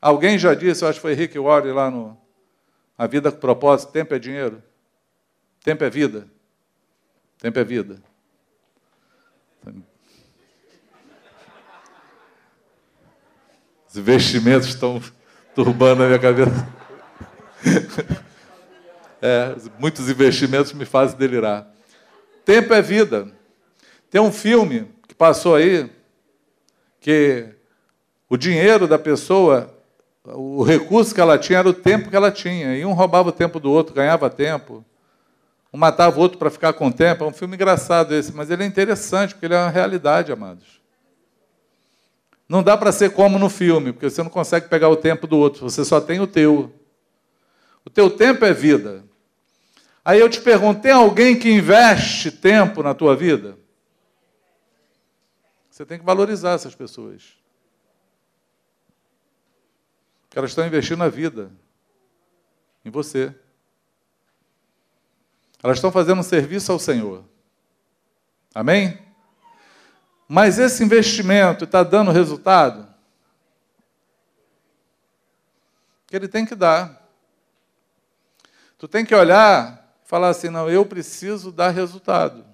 Alguém 0.00 0.38
já 0.38 0.54
disse, 0.54 0.84
eu 0.84 0.88
acho 0.88 0.98
que 0.98 1.02
foi 1.02 1.14
Rick 1.14 1.38
Warren 1.38 1.72
lá 1.72 1.90
no 1.90 2.16
A 2.96 3.06
Vida 3.06 3.32
com 3.32 3.38
Propósito, 3.38 3.92
tempo 3.92 4.14
é 4.14 4.18
dinheiro. 4.18 4.62
Tempo 5.64 5.82
é 5.84 5.90
vida. 5.90 6.28
Tempo 7.38 7.58
é 7.58 7.64
vida. 7.64 8.00
Os 13.88 13.96
investimentos 13.96 14.68
estão 14.68 15.02
turbando 15.54 16.02
a 16.02 16.06
minha 16.06 16.18
cabeça. 16.18 16.68
É, 19.20 19.56
muitos 19.80 20.08
investimentos 20.08 20.72
me 20.72 20.84
fazem 20.84 21.18
delirar. 21.18 21.68
Tempo 22.44 22.72
é 22.72 22.80
vida. 22.80 23.32
Tem 24.08 24.20
um 24.20 24.30
filme 24.30 24.88
que 25.08 25.14
passou 25.14 25.56
aí 25.56 25.90
que 27.00 27.48
o 28.28 28.36
dinheiro 28.36 28.86
da 28.86 28.98
pessoa 28.98 29.77
o 30.34 30.62
recurso 30.62 31.14
que 31.14 31.20
ela 31.20 31.38
tinha 31.38 31.60
era 31.60 31.68
o 31.68 31.74
tempo 31.74 32.10
que 32.10 32.16
ela 32.16 32.30
tinha. 32.30 32.76
E 32.76 32.84
um 32.84 32.92
roubava 32.92 33.28
o 33.28 33.32
tempo 33.32 33.58
do 33.58 33.70
outro, 33.70 33.94
ganhava 33.94 34.28
tempo. 34.28 34.84
Um 35.72 35.78
matava 35.78 36.18
o 36.18 36.20
outro 36.20 36.38
para 36.38 36.50
ficar 36.50 36.72
com 36.72 36.88
o 36.88 36.92
tempo. 36.92 37.24
É 37.24 37.26
um 37.26 37.32
filme 37.32 37.54
engraçado 37.54 38.14
esse, 38.14 38.32
mas 38.32 38.50
ele 38.50 38.64
é 38.64 38.66
interessante, 38.66 39.34
porque 39.34 39.46
ele 39.46 39.54
é 39.54 39.58
uma 39.58 39.70
realidade, 39.70 40.32
amados. 40.32 40.78
Não 42.48 42.62
dá 42.62 42.76
para 42.76 42.92
ser 42.92 43.10
como 43.10 43.38
no 43.38 43.50
filme, 43.50 43.92
porque 43.92 44.08
você 44.08 44.22
não 44.22 44.30
consegue 44.30 44.68
pegar 44.68 44.88
o 44.88 44.96
tempo 44.96 45.26
do 45.26 45.36
outro, 45.36 45.68
você 45.68 45.84
só 45.84 46.00
tem 46.00 46.18
o 46.18 46.26
teu. 46.26 46.72
O 47.84 47.90
teu 47.90 48.10
tempo 48.10 48.44
é 48.44 48.52
vida. 48.52 49.04
Aí 50.04 50.18
eu 50.18 50.28
te 50.30 50.40
pergunto: 50.40 50.80
tem 50.80 50.92
alguém 50.92 51.38
que 51.38 51.50
investe 51.50 52.30
tempo 52.30 52.82
na 52.82 52.94
tua 52.94 53.14
vida? 53.14 53.58
Você 55.70 55.84
tem 55.84 55.98
que 55.98 56.04
valorizar 56.04 56.52
essas 56.52 56.74
pessoas. 56.74 57.38
Elas 60.34 60.50
estão 60.50 60.66
investindo 60.66 61.02
a 61.02 61.08
vida 61.08 61.50
em 62.84 62.90
você. 62.90 63.34
Elas 65.62 65.78
estão 65.78 65.90
fazendo 65.90 66.20
um 66.20 66.24
serviço 66.24 66.70
ao 66.70 66.78
Senhor. 66.78 67.24
Amém? 68.54 68.98
Mas 70.28 70.58
esse 70.58 70.84
investimento 70.84 71.64
está 71.64 71.82
dando 71.82 72.12
resultado? 72.12 72.86
Que 76.06 76.14
ele 76.14 76.28
tem 76.28 76.44
que 76.44 76.54
dar. 76.54 77.08
Tu 78.78 78.86
tem 78.86 79.04
que 79.04 79.14
olhar 79.14 79.98
e 80.04 80.08
falar 80.08 80.28
assim: 80.28 80.48
não, 80.48 80.70
eu 80.70 80.86
preciso 80.86 81.50
dar 81.50 81.70
resultado. 81.70 82.46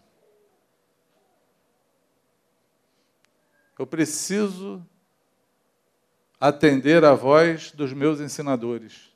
Eu 3.79 3.87
preciso 3.87 4.85
atender 6.47 7.03
a 7.07 7.14
voz 7.14 7.70
dos 7.70 7.95
meus 7.95 8.20
ensinadores. 8.20 9.11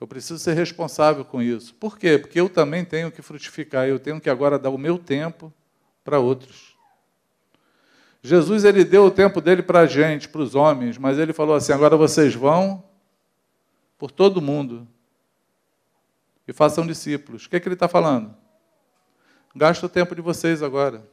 Eu 0.00 0.06
preciso 0.06 0.38
ser 0.38 0.52
responsável 0.52 1.24
com 1.24 1.42
isso. 1.42 1.74
Por 1.74 1.98
quê? 1.98 2.16
Porque 2.16 2.40
eu 2.40 2.48
também 2.48 2.84
tenho 2.84 3.10
que 3.10 3.20
frutificar, 3.22 3.88
eu 3.88 3.98
tenho 3.98 4.20
que 4.20 4.30
agora 4.30 4.60
dar 4.60 4.70
o 4.70 4.78
meu 4.78 4.98
tempo 4.98 5.52
para 6.04 6.20
outros. 6.20 6.76
Jesus 8.22 8.62
ele 8.62 8.84
deu 8.84 9.04
o 9.06 9.10
tempo 9.10 9.40
dele 9.40 9.64
para 9.64 9.80
a 9.80 9.86
gente, 9.86 10.28
para 10.28 10.40
os 10.40 10.54
homens, 10.54 10.96
mas 10.96 11.18
ele 11.18 11.32
falou 11.32 11.56
assim: 11.56 11.72
agora 11.72 11.96
vocês 11.96 12.32
vão 12.32 12.84
por 13.98 14.12
todo 14.12 14.40
mundo 14.40 14.86
e 16.46 16.52
façam 16.52 16.86
discípulos. 16.86 17.46
O 17.46 17.50
que, 17.50 17.56
é 17.56 17.60
que 17.60 17.66
ele 17.66 17.74
está 17.74 17.88
falando? 17.88 18.32
Gasta 19.56 19.86
o 19.86 19.88
tempo 19.88 20.14
de 20.14 20.20
vocês 20.20 20.62
agora. 20.62 21.04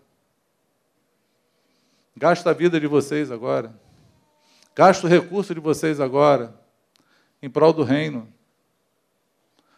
Gasta 2.20 2.52
a 2.52 2.54
vida 2.54 2.80
de 2.80 2.86
vocês 2.86 3.32
agora. 3.32 3.74
Gasta 4.76 5.08
o 5.08 5.10
recurso 5.10 5.56
de 5.56 5.60
vocês 5.60 6.00
agora 6.00 6.54
em 7.42 7.50
prol 7.50 7.74
do 7.74 7.84
reino. 7.84 8.32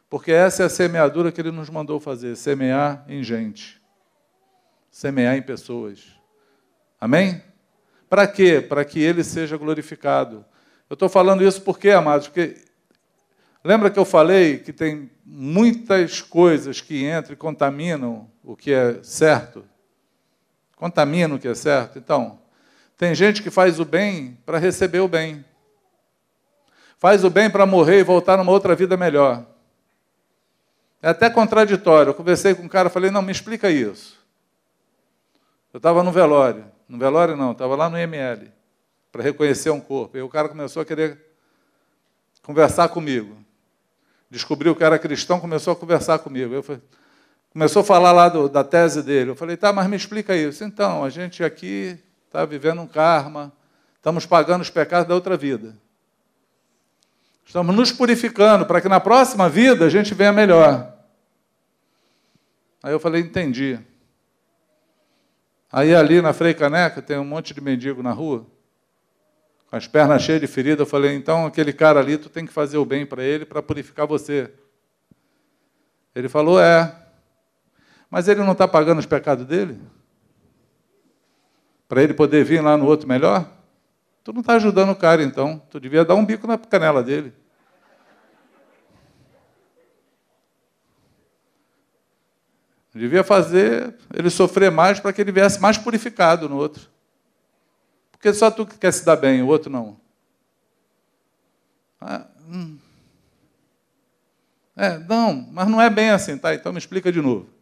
Porque 0.10 0.34
essa 0.34 0.64
é 0.64 0.66
a 0.66 0.70
semeadura 0.70 1.32
que 1.32 1.39
ele 1.39 1.52
nos 1.52 1.70
mandou 1.70 2.00
fazer 2.00 2.36
semear 2.36 3.06
em 3.08 3.24
gente 3.24 3.80
semear 4.92 5.38
em 5.38 5.42
pessoas. 5.42 6.06
Amém? 7.00 7.42
Para 8.10 8.28
quê? 8.28 8.60
Para 8.60 8.84
que 8.84 9.00
ele 9.00 9.24
seja 9.24 9.56
glorificado. 9.56 10.46
Eu 10.89 10.96
estou 10.96 11.08
falando 11.08 11.42
isso 11.42 11.62
porque, 11.62 11.89
amados, 11.89 12.28
porque 12.28 12.58
lembra 13.64 13.89
que 13.89 13.98
eu 13.98 14.04
falei 14.04 14.58
que 14.58 14.74
tem 14.74 15.10
muitas 15.26 16.22
coisas 16.22 16.82
que 16.82 17.10
entram 17.10 17.34
e 17.34 17.38
contaminam 17.38 18.30
o 18.44 18.56
que 18.56 18.74
é 18.74 19.02
certo? 19.02 19.64
Contaminam 20.82 21.36
o 21.36 21.39
que 21.39 21.47
é 21.47 21.53
certo. 21.53 21.99
Então, 21.99 22.39
tem 22.97 23.13
gente 23.13 23.43
que 23.43 23.51
faz 23.51 23.79
o 23.79 23.86
bem 23.86 24.36
para 24.43 24.57
receber 24.57 24.99
o 24.99 25.07
bem. 25.07 25.45
Faz 26.97 27.23
o 27.23 27.29
bem 27.29 27.51
para 27.51 27.67
morrer 27.67 27.99
e 27.99 28.03
voltar 28.03 28.36
numa 28.36 28.51
outra 28.51 28.73
vida 28.73 28.97
melhor. 28.97 29.45
É 30.99 31.09
até 31.09 31.29
contraditório. 31.29 32.09
Eu 32.09 32.13
conversei 32.15 32.55
com 32.55 32.63
um 32.63 32.67
cara, 32.67 32.89
falei: 32.89 33.11
"Não, 33.11 33.21
me 33.21 33.32
explica 33.32 33.69
isso". 33.69 34.19
Eu 35.71 35.77
estava 35.77 36.01
no 36.01 36.11
velório. 36.11 36.65
No 36.89 36.97
velório 36.97 37.38
não, 37.38 37.51
estava 37.51 37.75
lá 37.75 37.88
no 37.88 37.95
ML, 37.95 38.51
para 39.11 39.21
reconhecer 39.21 39.69
um 39.69 39.79
corpo. 39.79 40.17
E 40.17 40.21
o 40.23 40.29
cara 40.29 40.49
começou 40.49 40.82
a 40.82 40.86
querer 40.86 41.23
conversar 42.41 42.89
comigo. 42.89 43.38
Descobriu 44.32 44.75
que 44.75 44.84
era 44.84 44.97
cristão, 44.97 45.39
começou 45.39 45.73
a 45.73 45.75
conversar 45.75 46.17
comigo. 46.17 46.55
Eu 46.55 46.63
falei, 46.63 46.82
começou 47.52 47.82
a 47.82 47.86
falar 47.86 48.12
lá 48.12 48.30
do, 48.30 48.47
da 48.49 48.64
tese 48.64 49.04
dele. 49.04 49.32
Eu 49.32 49.36
falei, 49.36 49.58
tá, 49.58 49.72
mas 49.72 49.88
me 49.88 49.95
explica 49.95 50.36
isso. 50.36 50.64
Então, 50.64 51.04
a 51.04 51.10
gente 51.10 51.43
aqui 51.43 51.97
está 52.28 52.45
vivendo 52.45 52.82
um 52.82 52.88
karma, 52.88 53.52
estamos 53.97 54.26
pagando 54.26 54.62
os 54.62 54.70
pecados 54.70 55.08
da 55.08 55.14
outra 55.14 55.36
vida. 55.36 55.76
Estamos 57.45 57.76
nos 57.76 57.91
purificando 57.91 58.66
para 58.66 58.80
que 58.80 58.88
na 58.88 58.99
próxima 58.99 59.49
vida 59.49 59.86
a 59.86 59.89
gente 59.89 60.14
venha 60.14 60.32
melhor. 60.32 60.97
Aí 62.82 62.93
eu 62.93 62.99
falei, 62.99 63.22
entendi. 63.22 63.78
Aí 65.70 65.93
ali 65.93 66.22
na 66.22 66.34
Frei 66.34 66.54
Caneca 66.54 67.02
tem 67.02 67.18
um 67.18 67.26
monte 67.26 67.54
de 67.54 67.62
mendigo 67.62 68.02
na 68.02 68.12
rua, 68.12 68.45
com 69.70 69.76
as 69.76 69.88
pernas 69.88 70.22
cheias 70.22 70.39
de 70.39 70.47
ferida. 70.47 70.82
Eu 70.82 70.86
falei, 70.86 71.14
então 71.14 71.45
aquele 71.45 71.74
cara 71.74 71.99
ali, 71.99 72.18
tu 72.18 72.30
tem 72.30 72.45
que 72.45 72.54
fazer 72.54 72.78
o 72.78 72.86
bem 72.86 73.06
para 73.06 73.24
ele 73.24 73.45
para 73.45 73.62
purificar 73.62 74.08
você. 74.08 74.49
Ele 76.16 76.30
falou, 76.30 76.60
é. 76.60 77.01
Mas 78.12 78.28
ele 78.28 78.43
não 78.43 78.51
está 78.51 78.68
pagando 78.68 78.99
os 78.99 79.05
pecados 79.05 79.45
dele? 79.45 79.80
Para 81.88 82.03
ele 82.03 82.14
poder 82.14 82.43
vir 82.43 82.62
lá 82.62 82.76
no 82.76 82.86
outro 82.86 83.07
melhor? 83.07 83.49
Tu 84.22 84.34
não 84.34 84.41
está 84.41 84.55
ajudando 84.55 84.91
o 84.91 84.95
cara, 84.95 85.24
então. 85.24 85.59
Tu 85.72 85.80
devia 85.80 86.03
dar 86.03 86.16
um 86.16 86.26
bico 86.26 86.45
na 86.45 86.57
canela 86.57 87.01
dele. 87.01 87.34
Devia 92.93 93.24
fazer 93.24 93.95
ele 94.14 94.30
sofrer 94.30 94.70
mais 94.70 94.99
para 94.99 95.14
que 95.14 95.22
ele 95.22 95.32
viesse 95.32 95.62
mais 95.62 95.78
purificado 95.78 96.49
no 96.49 96.57
outro. 96.57 96.89
Porque 98.12 98.34
só 98.34 98.51
tu 98.51 98.66
que 98.66 98.78
quer 98.78 98.91
se 98.91 99.05
dar 99.05 99.16
bem, 99.16 99.41
o 99.41 99.47
outro 99.47 99.72
não. 99.72 99.97
Ah, 101.99 102.28
hum. 102.49 102.78
É, 104.76 104.97
não, 104.97 105.47
mas 105.51 105.68
não 105.70 105.82
é 105.82 105.89
bem 105.89 106.09
assim, 106.09 106.38
tá? 106.38 106.53
Então 106.53 106.74
me 106.74 106.78
explica 106.78 107.09
de 107.09 107.22
novo. 107.22 107.61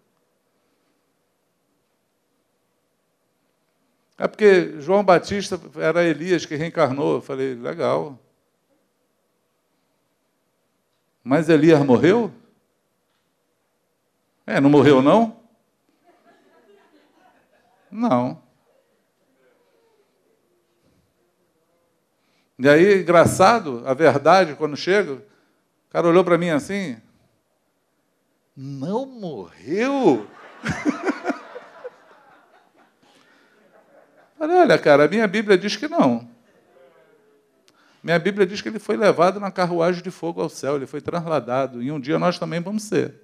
É 4.20 4.28
porque 4.28 4.80
João 4.82 5.01
Batista 5.01 5.57
era 5.78 6.03
Elias 6.03 6.45
que 6.45 6.57
reencarnou. 6.57 7.15
Eu 7.15 7.22
falei, 7.22 7.55
legal. 7.55 8.20
Mas 11.24 11.47
Elias 11.47 11.82
morreu? 11.86 12.30
É, 14.45 14.59
não 14.59 14.70
morreu 14.70 15.01
não? 15.01 15.39
Não. 17.89 18.41
E 22.57 22.67
aí, 22.67 23.01
engraçado, 23.01 23.84
a 23.86 23.93
verdade, 23.93 24.53
quando 24.55 24.76
chega, 24.76 25.13
o 25.13 25.22
cara 25.89 26.09
olhou 26.09 26.26
para 26.26 26.38
mim 26.38 26.49
assim, 26.49 26.97
não 28.53 29.05
morreu? 29.05 30.28
Falei, 34.40 34.56
olha, 34.56 34.78
cara, 34.80 35.04
a 35.04 35.08
minha 35.10 35.28
Bíblia 35.28 35.58
diz 35.58 35.76
que 35.76 35.90
não. 35.90 36.26
Minha 38.02 38.18
Bíblia 38.18 38.48
diz 38.48 38.62
que 38.62 38.70
ele 38.70 38.80
foi 38.80 38.96
levado 38.96 39.38
na 39.38 39.52
carruagem 39.52 40.02
de 40.02 40.10
fogo 40.10 40.42
ao 40.42 40.48
céu, 40.48 40.78
ele 40.78 40.88
foi 40.88 41.02
trasladado, 41.02 41.84
e 41.84 41.92
um 41.92 42.00
dia 42.00 42.18
nós 42.18 42.40
também 42.40 42.62
vamos 42.62 42.84
ser. 42.84 43.16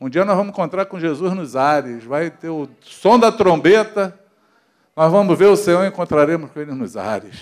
Um 0.00 0.08
dia 0.08 0.24
nós 0.24 0.34
vamos 0.34 0.52
encontrar 0.52 0.86
com 0.86 0.98
Jesus 0.98 1.34
nos 1.34 1.54
ares, 1.54 2.02
vai 2.02 2.30
ter 2.30 2.48
o 2.48 2.66
som 2.80 3.18
da 3.18 3.30
trombeta, 3.30 4.18
nós 4.96 5.12
vamos 5.12 5.38
ver 5.38 5.48
o 5.48 5.56
Senhor 5.56 5.84
e 5.84 5.88
encontraremos 5.88 6.50
com 6.50 6.58
Ele 6.58 6.72
nos 6.72 6.96
ares. 6.96 7.38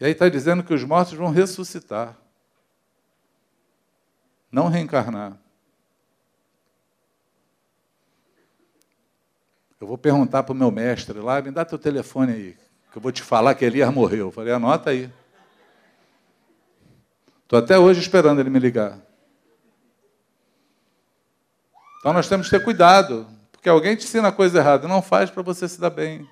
E 0.00 0.06
aí 0.06 0.12
está 0.12 0.30
dizendo 0.30 0.62
que 0.62 0.72
os 0.72 0.82
mortos 0.82 1.12
vão 1.12 1.30
ressuscitar, 1.30 2.16
não 4.50 4.68
reencarnar. 4.68 5.36
Eu 9.80 9.86
vou 9.86 9.96
perguntar 9.96 10.42
para 10.42 10.52
o 10.52 10.56
meu 10.56 10.70
mestre 10.70 11.18
lá, 11.20 11.40
me 11.40 11.50
dá 11.50 11.64
teu 11.64 11.78
telefone 11.78 12.32
aí, 12.32 12.56
que 12.90 12.98
eu 12.98 13.02
vou 13.02 13.12
te 13.12 13.22
falar 13.22 13.54
que 13.54 13.64
Elias 13.64 13.92
morreu. 13.92 14.26
Eu 14.26 14.32
falei, 14.32 14.52
anota 14.52 14.90
aí. 14.90 15.10
Estou 17.44 17.58
até 17.58 17.78
hoje 17.78 18.00
esperando 18.00 18.40
ele 18.40 18.50
me 18.50 18.58
ligar. 18.58 18.98
Então 21.98 22.12
nós 22.12 22.28
temos 22.28 22.48
que 22.48 22.56
ter 22.56 22.64
cuidado, 22.64 23.26
porque 23.52 23.68
alguém 23.68 23.96
te 23.96 24.04
ensina 24.04 24.32
coisa 24.32 24.58
errada. 24.58 24.88
Não 24.88 25.00
faz 25.00 25.30
para 25.30 25.42
você 25.42 25.68
se 25.68 25.80
dar 25.80 25.90
bem. 25.90 26.28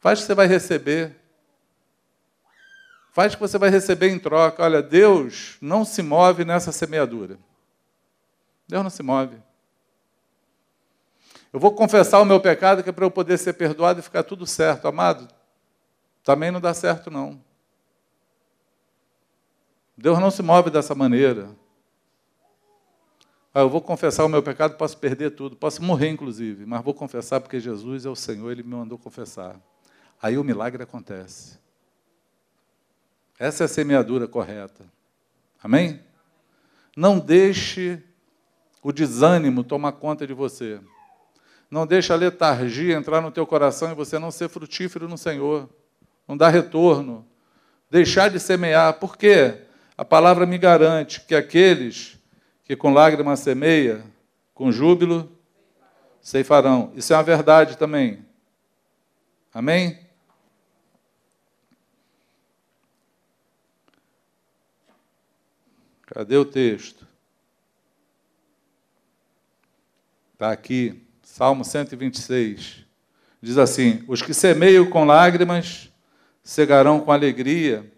Faz 0.00 0.20
que 0.20 0.26
você 0.26 0.34
vai 0.34 0.46
receber. 0.46 1.16
Faz 3.12 3.34
que 3.34 3.40
você 3.40 3.56
vai 3.56 3.70
receber 3.70 4.10
em 4.10 4.18
troca. 4.18 4.62
Olha, 4.62 4.82
Deus 4.82 5.56
não 5.60 5.84
se 5.84 6.02
move 6.02 6.44
nessa 6.44 6.70
semeadura. 6.70 7.38
Deus 8.68 8.82
não 8.82 8.90
se 8.90 9.02
move. 9.02 9.45
Eu 11.56 11.60
vou 11.60 11.72
confessar 11.72 12.20
o 12.20 12.24
meu 12.26 12.38
pecado 12.38 12.82
que 12.82 12.90
é 12.90 12.92
para 12.92 13.06
eu 13.06 13.10
poder 13.10 13.38
ser 13.38 13.54
perdoado 13.54 14.00
e 14.00 14.02
ficar 14.02 14.22
tudo 14.22 14.46
certo. 14.46 14.86
Amado, 14.86 15.26
também 16.22 16.50
não 16.50 16.60
dá 16.60 16.74
certo, 16.74 17.10
não. 17.10 17.42
Deus 19.96 20.18
não 20.18 20.30
se 20.30 20.42
move 20.42 20.68
dessa 20.68 20.94
maneira. 20.94 21.48
Ah, 23.54 23.60
eu 23.60 23.70
vou 23.70 23.80
confessar 23.80 24.26
o 24.26 24.28
meu 24.28 24.42
pecado, 24.42 24.76
posso 24.76 24.98
perder 24.98 25.30
tudo, 25.30 25.56
posso 25.56 25.82
morrer, 25.82 26.10
inclusive, 26.10 26.66
mas 26.66 26.84
vou 26.84 26.92
confessar 26.92 27.40
porque 27.40 27.58
Jesus 27.58 28.04
é 28.04 28.10
o 28.10 28.14
Senhor, 28.14 28.50
Ele 28.50 28.62
me 28.62 28.74
mandou 28.74 28.98
confessar. 28.98 29.58
Aí 30.20 30.36
o 30.36 30.44
milagre 30.44 30.82
acontece. 30.82 31.58
Essa 33.38 33.64
é 33.64 33.64
a 33.64 33.68
semeadura 33.68 34.28
correta. 34.28 34.84
Amém? 35.64 36.04
Não 36.94 37.18
deixe 37.18 38.02
o 38.82 38.92
desânimo 38.92 39.64
tomar 39.64 39.92
conta 39.92 40.26
de 40.26 40.34
você. 40.34 40.82
Não 41.70 41.86
deixe 41.86 42.12
a 42.12 42.16
letargia 42.16 42.96
entrar 42.96 43.20
no 43.20 43.30
teu 43.30 43.46
coração 43.46 43.90
e 43.90 43.94
você 43.94 44.18
não 44.18 44.30
ser 44.30 44.48
frutífero 44.48 45.08
no 45.08 45.18
Senhor. 45.18 45.68
Não 46.26 46.36
dar 46.36 46.50
retorno. 46.50 47.26
Deixar 47.90 48.30
de 48.30 48.38
semear. 48.38 48.94
Por 48.94 49.16
quê? 49.16 49.62
A 49.96 50.04
palavra 50.04 50.46
me 50.46 50.58
garante 50.58 51.20
que 51.22 51.34
aqueles 51.34 52.18
que 52.64 52.74
com 52.74 52.92
lágrimas 52.92 53.40
semeia, 53.40 54.04
com 54.52 54.72
júbilo 54.72 55.30
ceifarão. 56.20 56.92
Isso 56.96 57.12
é 57.12 57.16
uma 57.16 57.22
verdade 57.22 57.78
também. 57.78 58.26
Amém? 59.54 60.04
Cadê 66.06 66.36
o 66.36 66.44
texto? 66.44 67.06
Está 70.32 70.50
aqui, 70.50 71.05
Salmo 71.26 71.64
126. 71.64 72.86
Diz 73.42 73.58
assim: 73.58 74.04
Os 74.06 74.22
que 74.22 74.32
semeiam 74.32 74.88
com 74.88 75.04
lágrimas 75.04 75.92
cegarão 76.42 77.00
com 77.00 77.10
alegria. 77.10 77.92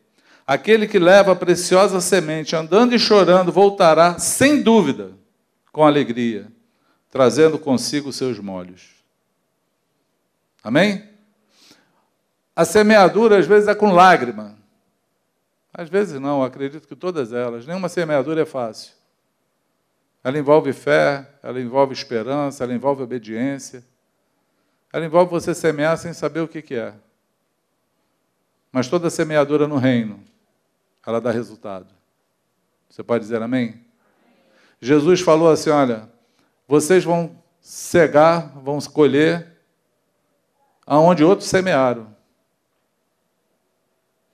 Aquele 0.47 0.89
que 0.89 0.99
leva 0.99 1.33
a 1.33 1.37
preciosa 1.37 2.01
semente, 2.01 2.57
andando 2.57 2.95
e 2.95 2.99
chorando, 2.99 3.53
voltará, 3.53 4.19
sem 4.19 4.63
dúvida, 4.63 5.13
com 5.71 5.85
alegria, 5.85 6.51
trazendo 7.11 7.59
consigo 7.59 8.15
seus 8.15 8.41
molhos. 8.41 8.95
Amém? 10.65 11.07
A 12.57 12.65
semeadura, 12.65 13.39
às 13.39 13.47
vezes, 13.47 13.69
é 13.69 13.75
com 13.75 13.93
lágrima. 13.93 14.57
Às 15.73 15.91
vezes 15.91 16.19
não, 16.19 16.43
acredito 16.43 16.89
que 16.89 16.97
todas 16.97 17.35
elas. 17.35 17.67
Nenhuma 17.67 17.91
semeadura 17.91 18.41
é 18.41 18.47
fácil. 18.47 18.98
Ela 20.29 20.39
envolve 20.39 20.75
fé, 20.75 21.27
ela 21.43 21.59
envolve 21.59 21.95
esperança, 21.95 22.63
ela 22.63 22.75
envolve 22.75 23.03
obediência. 23.03 23.83
Ela 24.93 25.07
envolve 25.07 25.31
você 25.31 25.55
semear 25.55 25.97
sem 25.97 26.13
saber 26.13 26.41
o 26.41 26.47
que, 26.47 26.75
é. 26.75 26.93
Mas 28.71 28.89
toda 28.89 29.09
semeadura 29.09 29.67
no 29.67 29.79
reino 29.79 30.23
ela 31.07 31.19
dá 31.19 31.31
resultado. 31.31 31.87
Você 32.91 33.03
pode 33.03 33.25
dizer 33.25 33.41
amém? 33.41 33.83
Jesus 34.83 35.23
falou 35.23 35.51
assim: 35.51 35.71
olha, 35.71 36.13
vocês 36.67 37.05
vão 37.05 37.43
cegar, 37.59 38.53
vão 38.59 38.79
colher 38.81 39.57
aonde 40.85 41.25
outros 41.25 41.49
semearam. 41.49 42.15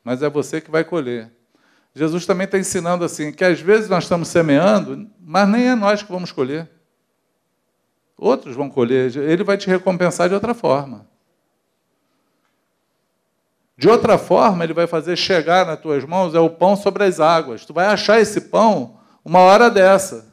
Mas 0.02 0.24
é 0.24 0.28
você 0.28 0.60
que 0.60 0.72
vai 0.72 0.82
colher. 0.82 1.30
Jesus 1.94 2.26
também 2.26 2.44
está 2.44 2.58
ensinando 2.58 3.04
assim, 3.04 3.32
que 3.32 3.44
às 3.44 3.60
vezes 3.60 3.88
nós 3.88 4.04
estamos 4.04 4.28
semeando, 4.28 5.08
mas 5.20 5.48
nem 5.48 5.68
é 5.68 5.74
nós 5.76 6.02
que 6.02 6.10
vamos 6.10 6.32
colher. 6.32 6.68
Outros 8.16 8.56
vão 8.56 8.68
colher, 8.68 9.16
ele 9.16 9.44
vai 9.44 9.56
te 9.56 9.68
recompensar 9.68 10.28
de 10.28 10.34
outra 10.34 10.54
forma. 10.54 11.06
De 13.76 13.88
outra 13.88 14.16
forma, 14.18 14.62
ele 14.64 14.72
vai 14.72 14.86
fazer 14.86 15.16
chegar 15.16 15.66
nas 15.66 15.80
tuas 15.80 16.04
mãos 16.04 16.34
é 16.34 16.40
o 16.40 16.50
pão 16.50 16.76
sobre 16.76 17.04
as 17.04 17.18
águas. 17.18 17.64
Tu 17.64 17.72
vai 17.72 17.86
achar 17.86 18.20
esse 18.20 18.42
pão 18.42 19.00
uma 19.24 19.40
hora 19.40 19.70
dessa. 19.70 20.32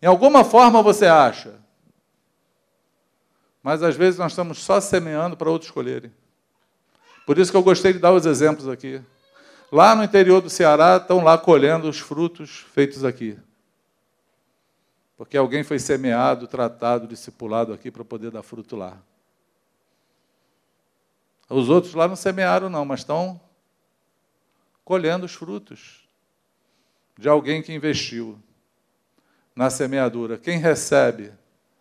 Em 0.00 0.06
alguma 0.06 0.44
forma 0.44 0.82
você 0.82 1.06
acha. 1.06 1.54
Mas 3.62 3.82
às 3.82 3.96
vezes 3.96 4.18
nós 4.18 4.32
estamos 4.32 4.58
só 4.58 4.80
semeando 4.80 5.36
para 5.36 5.50
outros 5.50 5.70
colherem. 5.70 6.12
Por 7.26 7.38
isso 7.38 7.50
que 7.50 7.56
eu 7.56 7.62
gostei 7.62 7.92
de 7.92 7.98
dar 7.98 8.12
os 8.12 8.26
exemplos 8.26 8.68
aqui. 8.68 9.02
Lá 9.70 9.94
no 9.94 10.04
interior 10.04 10.40
do 10.40 10.50
Ceará 10.50 10.96
estão 10.96 11.22
lá 11.22 11.36
colhendo 11.36 11.88
os 11.88 11.98
frutos 11.98 12.64
feitos 12.72 13.04
aqui. 13.04 13.38
Porque 15.16 15.36
alguém 15.36 15.62
foi 15.62 15.78
semeado, 15.78 16.46
tratado, 16.46 17.06
discipulado 17.06 17.72
aqui 17.72 17.90
para 17.90 18.04
poder 18.04 18.30
dar 18.30 18.42
fruto 18.42 18.76
lá. 18.76 18.98
Os 21.48 21.68
outros 21.68 21.94
lá 21.94 22.08
não 22.08 22.16
semearam, 22.16 22.68
não, 22.68 22.84
mas 22.84 23.00
estão 23.00 23.40
colhendo 24.84 25.24
os 25.24 25.34
frutos 25.34 26.08
de 27.16 27.28
alguém 27.28 27.62
que 27.62 27.72
investiu 27.72 28.38
na 29.54 29.70
semeadura. 29.70 30.36
Quem 30.36 30.58
recebe 30.58 31.32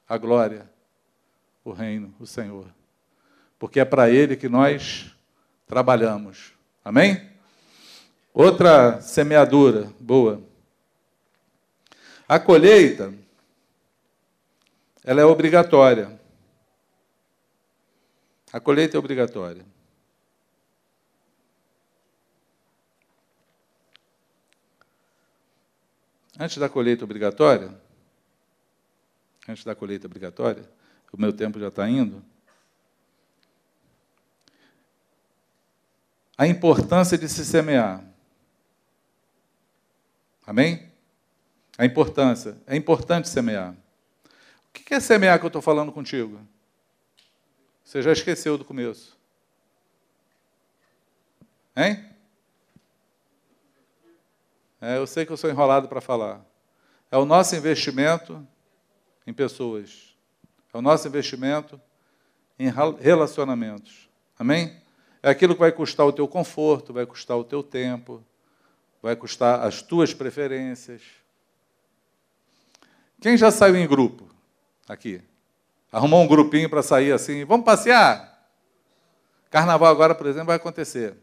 a 0.08 0.18
glória? 0.18 0.72
O 1.66 1.72
reino, 1.72 2.14
o 2.20 2.28
Senhor. 2.28 2.68
Porque 3.58 3.80
é 3.80 3.86
para 3.86 4.10
Ele 4.10 4.36
que 4.36 4.50
nós 4.50 5.16
trabalhamos. 5.66 6.54
Amém? 6.84 7.33
Outra 8.34 9.00
semeadura 9.00 9.94
boa. 10.00 10.42
A 12.28 12.40
colheita, 12.40 13.14
ela 15.04 15.22
é 15.22 15.26
obrigatória. 15.26 16.20
A 18.52 18.60
colheita 18.60 18.98
é 18.98 19.00
obrigatória. 19.00 19.64
Antes 26.40 26.58
da 26.58 26.68
colheita 26.68 27.04
obrigatória, 27.04 27.80
antes 29.48 29.64
da 29.64 29.76
colheita 29.76 30.08
obrigatória, 30.08 30.68
o 31.12 31.22
meu 31.22 31.32
tempo 31.32 31.60
já 31.60 31.68
está 31.68 31.88
indo. 31.88 32.24
A 36.36 36.48
importância 36.48 37.16
de 37.16 37.30
se 37.30 37.46
semear. 37.46 38.13
Amém? 40.46 40.92
A 41.78 41.86
importância. 41.86 42.58
É 42.68 42.76
importante 42.76 43.30
semear. 43.30 43.76
O 44.70 44.74
que 44.74 44.94
é 44.94 45.00
semear 45.00 45.40
que 45.40 45.46
eu 45.46 45.48
estou 45.48 45.62
falando 45.62 45.92
contigo? 45.92 46.40
Você 47.84 48.02
já 48.02 48.12
esqueceu 48.12 48.58
do 48.58 48.66
começo? 48.66 49.18
Hein? 51.76 52.04
É, 54.80 54.98
eu 54.98 55.08
sei 55.08 55.26
que 55.26 55.32
eu 55.32 55.38
sou 55.38 55.50
enrolado 55.50 55.88
para 55.88 56.02
falar. 56.02 56.44
É 57.10 57.18
o 57.18 57.26
nosso 57.26 57.56
investimento 57.56 58.46
em 59.26 59.34
pessoas. 59.34 60.16
É 60.74 60.78
o 60.78 60.82
nosso 60.82 61.08
investimento 61.08 61.80
em 62.60 62.70
relacionamentos. 63.00 64.10
Amém? 64.38 64.82
É 65.22 65.30
aquilo 65.30 65.54
que 65.54 65.60
vai 65.60 65.72
custar 65.72 66.06
o 66.06 66.12
teu 66.12 66.28
conforto, 66.28 66.92
vai 66.92 67.06
custar 67.06 67.38
o 67.38 67.44
teu 67.44 67.64
tempo, 67.64 68.24
vai 69.04 69.18
custar 69.18 69.60
as 69.60 69.82
tuas 69.82 70.14
preferências. 70.14 71.02
Quem 73.20 73.36
já 73.36 73.52
saiu 73.52 73.76
em 73.76 73.86
grupo 73.86 74.30
aqui? 74.88 75.22
Arrumou 75.92 76.24
um 76.24 76.28
grupinho 76.28 76.70
para 76.70 76.82
sair 76.82 77.12
assim, 77.12 77.44
vamos 77.44 77.66
passear? 77.66 78.48
Carnaval 79.52 79.92
agora, 79.92 80.16
por 80.16 80.26
exemplo, 80.26 80.48
vai 80.48 80.56
acontecer. 80.56 81.18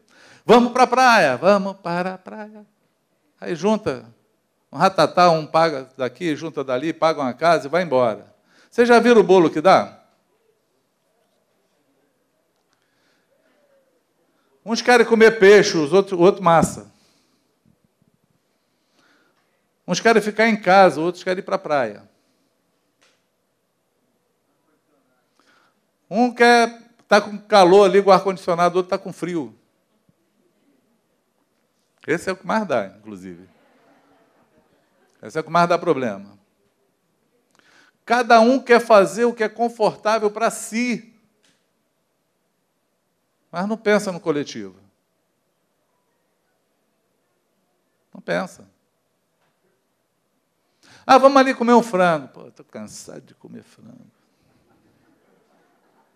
Vamos 0.45 0.73
para 0.73 0.83
a 0.83 0.87
praia, 0.87 1.37
vamos 1.39 1.77
para 1.79 2.15
a 2.15 2.19
praia. 2.19 2.67
Aí 3.41 3.55
junta 3.55 4.05
um 4.71 4.77
ratatá, 4.77 5.31
um 5.31 5.47
paga 5.47 5.89
daqui, 5.97 6.37
junta 6.37 6.63
dali, 6.63 6.93
paga 6.93 7.23
uma 7.23 7.33
casa 7.33 7.67
e 7.67 7.71
vai 7.71 7.83
embora. 7.83 8.33
Vocês 8.71 8.87
já 8.87 9.01
viram 9.01 9.23
o 9.23 9.25
bolo 9.25 9.51
que 9.51 9.61
dá? 9.61 9.99
Uns 14.65 14.83
querem 14.83 15.07
comer 15.07 15.39
peixe, 15.39 15.79
os 15.79 15.95
outros 15.95 16.21
outro 16.21 16.45
massa. 16.45 17.00
Uns 19.91 19.99
querem 19.99 20.23
ficar 20.23 20.47
em 20.47 20.57
casa, 20.57 21.01
outros 21.01 21.25
querem 21.25 21.41
ir 21.41 21.43
para 21.43 21.57
a 21.57 21.59
praia. 21.59 22.09
Um 26.09 26.33
quer 26.33 26.81
está 27.01 27.21
com 27.21 27.37
calor 27.37 27.87
ali 27.87 28.01
com 28.01 28.11
o 28.11 28.13
ar-condicionado, 28.13 28.77
outro 28.77 28.87
está 28.87 28.97
com 28.97 29.13
frio. 29.13 29.53
Esse 32.07 32.31
é 32.31 32.33
o 32.33 32.37
que 32.37 32.47
mais 32.47 32.65
dá, 32.69 32.87
inclusive. 32.87 33.49
Esse 35.21 35.37
é 35.37 35.41
o 35.41 35.45
que 35.45 35.51
mais 35.51 35.69
dá 35.69 35.77
problema. 35.77 36.39
Cada 38.05 38.41
um 38.41 38.63
quer 38.63 38.81
fazer 38.81 39.25
o 39.25 39.35
que 39.35 39.43
é 39.43 39.49
confortável 39.49 40.31
para 40.31 40.53
si, 40.53 41.13
mas 43.51 43.67
não 43.67 43.77
pensa 43.77 44.13
no 44.13 44.21
coletivo. 44.21 44.79
Não 48.15 48.21
pensa. 48.21 48.71
Ah, 51.07 51.19
vamos 51.19 51.37
ali 51.39 51.55
comer 51.55 51.73
um 51.75 51.83
frango. 51.83 52.29
Pô, 52.29 52.49
estou 52.49 52.65
cansado 52.65 53.23
de 53.23 53.35
comer 53.35 53.63
frango. 53.63 54.11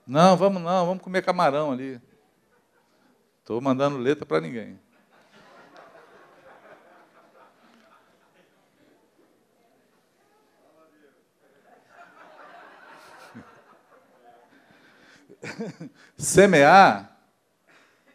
Não, 0.07 0.37
vamos 0.37 0.63
não, 0.63 0.87
vamos 0.87 1.03
comer 1.03 1.23
camarão 1.23 1.73
ali. 1.73 2.01
Estou 3.41 3.61
mandando 3.61 3.99
letra 3.99 4.27
para 4.27 4.41
ninguém. 4.41 4.79
Semear 16.17 17.19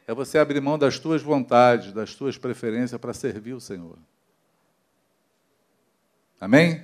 é 0.07 0.13
você 0.13 0.37
abrir 0.39 0.61
mão 0.61 0.77
das 0.77 0.97
tuas 0.99 1.21
vontades, 1.21 1.93
das 1.93 2.15
tuas 2.15 2.37
preferências 2.37 2.99
para 2.99 3.13
servir 3.13 3.53
o 3.53 3.61
Senhor. 3.61 3.97
Amém? 6.39 6.83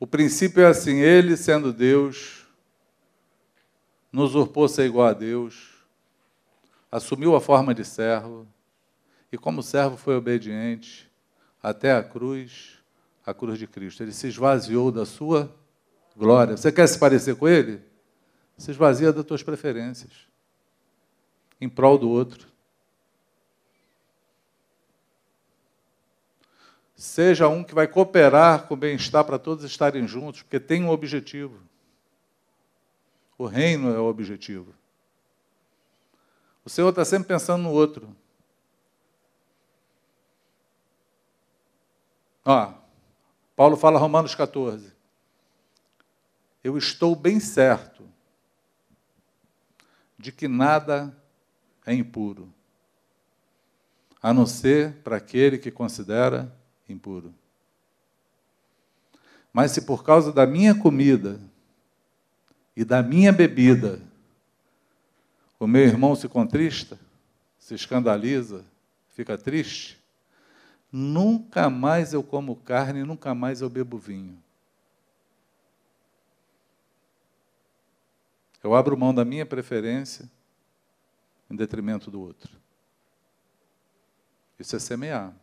O 0.00 0.06
princípio 0.06 0.62
é 0.62 0.66
assim: 0.66 0.96
Ele, 0.96 1.36
sendo 1.36 1.72
Deus, 1.72 2.46
nos 4.12 4.30
usurpou 4.30 4.68
ser 4.68 4.86
igual 4.86 5.08
a 5.08 5.12
Deus, 5.12 5.74
assumiu 6.90 7.34
a 7.34 7.40
forma 7.40 7.74
de 7.74 7.84
servo, 7.84 8.46
e 9.30 9.38
como 9.38 9.62
servo 9.62 9.96
foi 9.96 10.16
obediente 10.16 11.10
até 11.62 11.92
a 11.92 12.02
cruz, 12.02 12.78
a 13.24 13.32
cruz 13.32 13.58
de 13.58 13.66
Cristo. 13.66 14.02
Ele 14.02 14.12
se 14.12 14.28
esvaziou 14.28 14.92
da 14.92 15.04
sua 15.04 15.52
glória. 16.16 16.56
Você 16.56 16.70
quer 16.70 16.86
se 16.86 16.98
parecer 16.98 17.34
com 17.36 17.48
ele? 17.48 17.80
Se 18.56 18.70
esvazia 18.70 19.12
das 19.12 19.24
tuas 19.24 19.42
preferências 19.42 20.12
em 21.60 21.68
prol 21.68 21.98
do 21.98 22.08
outro. 22.08 22.53
Seja 26.94 27.48
um 27.48 27.64
que 27.64 27.74
vai 27.74 27.88
cooperar 27.88 28.66
com 28.66 28.74
o 28.74 28.76
bem-estar 28.76 29.24
para 29.24 29.38
todos 29.38 29.64
estarem 29.64 30.06
juntos, 30.06 30.42
porque 30.42 30.60
tem 30.60 30.84
um 30.84 30.90
objetivo. 30.90 31.58
O 33.36 33.46
reino 33.46 33.92
é 33.92 33.98
o 33.98 34.04
objetivo. 34.04 34.72
O 36.64 36.70
Senhor 36.70 36.88
está 36.90 37.04
sempre 37.04 37.28
pensando 37.28 37.64
no 37.64 37.72
outro. 37.72 38.14
Ó, 42.44 42.72
Paulo 43.56 43.76
fala 43.76 43.98
Romanos 43.98 44.34
14. 44.34 44.92
Eu 46.62 46.78
estou 46.78 47.16
bem 47.16 47.40
certo 47.40 48.08
de 50.16 50.32
que 50.32 50.48
nada 50.48 51.14
é 51.84 51.92
impuro, 51.92 52.52
a 54.22 54.32
não 54.32 54.46
ser 54.46 54.94
para 55.02 55.16
aquele 55.16 55.58
que 55.58 55.70
considera 55.70 56.50
impuro. 56.88 57.34
Mas 59.52 59.70
se 59.70 59.82
por 59.82 60.02
causa 60.02 60.32
da 60.32 60.46
minha 60.46 60.74
comida 60.74 61.40
e 62.76 62.84
da 62.84 63.02
minha 63.02 63.32
bebida 63.32 64.00
o 65.58 65.66
meu 65.66 65.82
irmão 65.82 66.14
se 66.14 66.28
contrista, 66.28 66.98
se 67.58 67.74
escandaliza, 67.74 68.64
fica 69.10 69.38
triste, 69.38 69.98
nunca 70.92 71.70
mais 71.70 72.12
eu 72.12 72.22
como 72.22 72.56
carne, 72.56 73.02
nunca 73.04 73.34
mais 73.34 73.60
eu 73.60 73.70
bebo 73.70 73.96
vinho. 73.96 74.36
Eu 78.62 78.74
abro 78.74 78.96
mão 78.96 79.14
da 79.14 79.24
minha 79.24 79.46
preferência 79.46 80.30
em 81.50 81.56
detrimento 81.56 82.10
do 82.10 82.20
outro. 82.20 82.50
Isso 84.58 84.74
é 84.74 84.78
semear. 84.78 85.34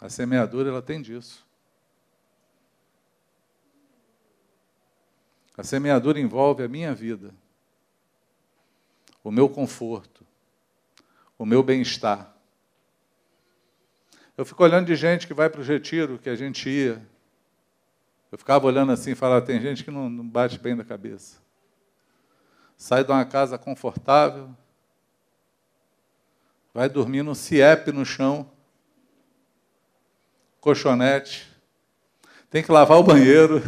A 0.00 0.08
semeadura 0.08 0.68
ela 0.68 0.82
tem 0.82 1.02
disso. 1.02 1.46
A 5.56 5.64
semeadura 5.64 6.20
envolve 6.20 6.62
a 6.62 6.68
minha 6.68 6.94
vida, 6.94 7.34
o 9.24 9.30
meu 9.30 9.48
conforto, 9.48 10.24
o 11.36 11.44
meu 11.44 11.64
bem-estar. 11.64 12.32
Eu 14.36 14.44
fico 14.44 14.62
olhando 14.62 14.86
de 14.86 14.94
gente 14.94 15.26
que 15.26 15.34
vai 15.34 15.50
para 15.50 15.60
o 15.60 15.64
retiro 15.64 16.16
que 16.16 16.30
a 16.30 16.36
gente 16.36 16.70
ia. 16.70 17.04
Eu 18.30 18.38
ficava 18.38 18.66
olhando 18.66 18.92
assim 18.92 19.10
e 19.10 19.16
falava: 19.16 19.44
tem 19.44 19.60
gente 19.60 19.82
que 19.82 19.90
não, 19.90 20.08
bate 20.28 20.60
bem 20.60 20.76
da 20.76 20.84
cabeça. 20.84 21.42
Sai 22.76 23.02
de 23.02 23.10
uma 23.10 23.24
casa 23.24 23.58
confortável, 23.58 24.54
vai 26.72 26.88
dormir 26.88 27.24
no 27.24 27.34
CIEP 27.34 27.90
no 27.90 28.04
chão, 28.04 28.48
colchonete, 30.68 31.48
tem 32.50 32.62
que 32.62 32.70
lavar 32.70 32.98
o 32.98 33.02
banheiro. 33.02 33.62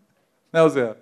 né, 0.50 0.68
Zé? 0.70 0.96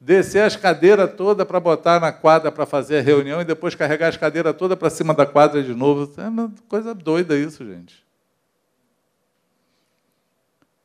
Descer 0.00 0.42
as 0.42 0.56
cadeiras 0.56 1.14
todas 1.14 1.46
para 1.46 1.60
botar 1.60 2.00
na 2.00 2.10
quadra 2.10 2.50
para 2.50 2.64
fazer 2.64 2.98
a 2.98 3.02
reunião 3.02 3.40
e 3.40 3.44
depois 3.44 3.74
carregar 3.74 4.08
as 4.08 4.16
cadeiras 4.16 4.56
todas 4.56 4.78
para 4.78 4.90
cima 4.90 5.12
da 5.14 5.26
quadra 5.26 5.62
de 5.62 5.74
novo. 5.74 6.12
É 6.18 6.28
uma 6.28 6.52
coisa 6.66 6.94
doida 6.94 7.36
isso, 7.36 7.64
gente. 7.64 8.02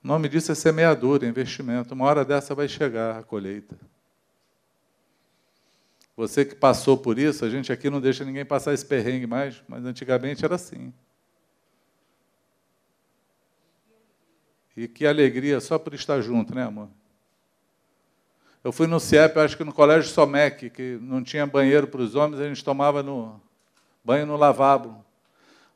O 0.03 0.07
nome 0.07 0.29
disso 0.29 0.51
é 0.51 0.55
semeadura, 0.55 1.25
investimento. 1.25 1.93
Uma 1.93 2.05
hora 2.05 2.23
dessa 2.23 2.53
vai 2.53 2.67
chegar 2.67 3.17
a 3.17 3.23
colheita. 3.23 3.75
Você 6.15 6.43
que 6.43 6.55
passou 6.55 6.97
por 6.97 7.17
isso, 7.17 7.45
a 7.45 7.49
gente 7.49 7.71
aqui 7.71 7.89
não 7.89 8.01
deixa 8.01 8.25
ninguém 8.25 8.45
passar 8.45 8.73
esse 8.73 8.85
perrengue 8.85 9.25
mais, 9.25 9.61
mas 9.67 9.85
antigamente 9.85 10.43
era 10.43 10.55
assim. 10.55 10.93
E 14.77 14.87
que 14.87 15.07
alegria 15.07 15.59
só 15.59 15.79
por 15.79 15.95
estar 15.95 16.21
junto, 16.21 16.53
né, 16.53 16.61
amor? 16.63 16.87
Eu 18.63 18.71
fui 18.71 18.85
no 18.85 18.99
CIEP, 18.99 19.39
acho 19.39 19.57
que 19.57 19.63
no 19.63 19.73
Colégio 19.73 20.11
Somec, 20.11 20.69
que 20.69 20.99
não 21.01 21.23
tinha 21.23 21.47
banheiro 21.47 21.87
para 21.87 21.99
os 21.99 22.13
homens, 22.13 22.39
a 22.39 22.47
gente 22.47 22.63
tomava 22.63 23.01
no 23.01 23.41
banho 24.05 24.27
no 24.27 24.37
lavabo. 24.37 25.03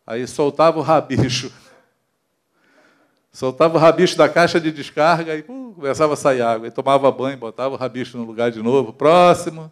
Aí 0.05 0.27
soltava 0.27 0.77
o 0.77 0.83
rabicho. 0.83 1.51
Soltava 3.33 3.77
o 3.77 3.79
rabicho 3.79 4.17
da 4.17 4.27
caixa 4.27 4.59
de 4.59 4.73
descarga 4.73 5.33
e 5.35 5.39
uh, 5.39 5.73
começava 5.73 6.13
a 6.13 6.17
sair 6.17 6.41
água. 6.41 6.67
Aí 6.67 6.71
tomava 6.71 7.09
banho, 7.11 7.37
botava 7.37 7.73
o 7.73 7.77
rabicho 7.77 8.17
no 8.17 8.25
lugar 8.25 8.51
de 8.51 8.61
novo. 8.61 8.91
Próximo. 8.91 9.71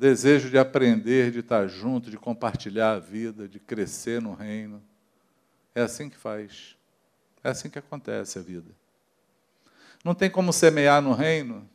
Desejo 0.00 0.48
de 0.48 0.56
aprender, 0.56 1.30
de 1.30 1.40
estar 1.40 1.68
junto, 1.68 2.10
de 2.10 2.16
compartilhar 2.16 2.92
a 2.92 2.98
vida, 2.98 3.46
de 3.46 3.60
crescer 3.60 4.18
no 4.18 4.32
reino. 4.32 4.82
É 5.74 5.82
assim 5.82 6.08
que 6.08 6.16
faz. 6.16 6.74
É 7.44 7.50
assim 7.50 7.68
que 7.68 7.78
acontece 7.78 8.38
a 8.38 8.42
vida. 8.42 8.70
Não 10.02 10.14
tem 10.14 10.30
como 10.30 10.54
semear 10.54 11.02
no 11.02 11.12
reino 11.12 11.68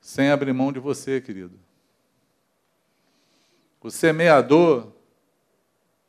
sem 0.00 0.30
abrir 0.30 0.52
mão 0.52 0.72
de 0.72 0.78
você, 0.78 1.20
querido. 1.20 1.58
O 3.80 3.90
semeador, 3.90 4.92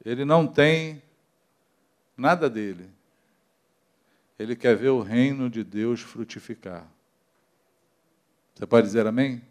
ele 0.05 0.23
não 0.23 0.45
tem 0.45 1.01
nada 2.15 2.47
dele. 2.47 2.87
Ele 4.37 4.55
quer 4.55 4.75
ver 4.75 4.89
o 4.89 5.01
reino 5.01 5.49
de 5.49 5.63
Deus 5.63 6.01
frutificar. 6.01 6.87
Você 8.53 8.67
pode 8.67 8.85
dizer 8.85 9.07
amém? 9.07 9.41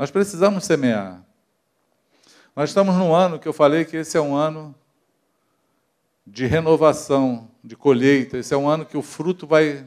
Nós 0.00 0.10
precisamos 0.10 0.64
semear. 0.64 1.22
Nós 2.56 2.70
estamos 2.70 2.94
num 2.94 3.14
ano 3.14 3.38
que 3.38 3.46
eu 3.46 3.52
falei 3.52 3.84
que 3.84 3.98
esse 3.98 4.16
é 4.16 4.20
um 4.20 4.34
ano 4.34 4.74
de 6.26 6.46
renovação, 6.46 7.50
de 7.62 7.76
colheita. 7.76 8.38
Esse 8.38 8.54
é 8.54 8.56
um 8.56 8.66
ano 8.66 8.86
que 8.86 8.96
o 8.96 9.02
fruto 9.02 9.46
vai. 9.46 9.86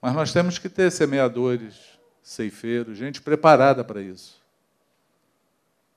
Mas 0.00 0.14
nós 0.14 0.32
temos 0.32 0.60
que 0.60 0.68
ter 0.68 0.92
semeadores, 0.92 1.74
ceifeiros, 2.22 2.96
gente 2.96 3.20
preparada 3.20 3.82
para 3.82 4.00
isso. 4.00 4.40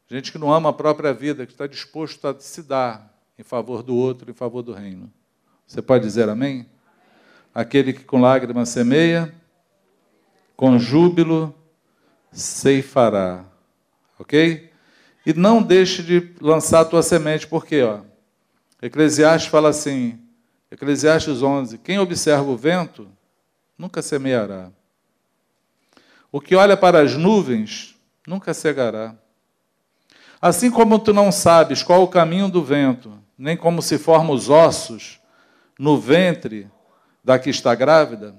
Gente 0.07 0.31
que 0.31 0.39
não 0.39 0.51
ama 0.51 0.69
a 0.69 0.73
própria 0.73 1.13
vida, 1.13 1.45
que 1.45 1.51
está 1.51 1.67
disposto 1.67 2.27
a 2.27 2.39
se 2.39 2.63
dar 2.63 3.15
em 3.37 3.43
favor 3.43 3.83
do 3.83 3.95
outro, 3.95 4.31
em 4.31 4.33
favor 4.33 4.63
do 4.63 4.73
reino. 4.73 5.13
Você 5.67 5.83
pode 5.83 6.03
dizer 6.03 6.27
amém? 6.27 6.65
Aquele 7.53 7.93
que 7.93 8.03
com 8.03 8.19
lágrimas 8.19 8.69
semeia, 8.69 9.31
com 10.57 10.79
júbilo 10.79 11.53
ceifará. 12.31 13.45
Ok? 14.17 14.71
E 15.25 15.33
não 15.33 15.61
deixe 15.61 16.01
de 16.03 16.33
lançar 16.41 16.81
a 16.81 16.85
tua 16.85 17.03
semente, 17.03 17.47
porque 17.47 17.81
ó, 17.81 18.01
Eclesiastes 18.81 19.49
fala 19.49 19.69
assim, 19.69 20.19
Eclesiastes 20.71 21.41
11: 21.41 21.77
Quem 21.79 21.99
observa 21.99 22.43
o 22.43 22.57
vento 22.57 23.07
nunca 23.77 24.01
semeará. 24.01 24.71
O 26.31 26.39
que 26.39 26.55
olha 26.55 26.77
para 26.77 27.01
as 27.01 27.15
nuvens 27.15 27.95
nunca 28.25 28.53
cegará. 28.53 29.15
Assim 30.41 30.69
como 30.69 30.99
tu 30.99 31.13
não 31.13 31.31
sabes 31.31 31.81
qual 31.81 32.03
o 32.03 32.07
caminho 32.07 32.47
do 32.47 32.63
vento, 32.63 33.11
nem 33.37 33.57
como 33.57 33.81
se 33.81 33.97
formam 33.97 34.33
os 34.33 34.49
ossos 34.49 35.19
no 35.77 35.99
ventre 35.99 36.69
da 37.23 37.39
que 37.39 37.49
está 37.49 37.73
grávida, 37.75 38.35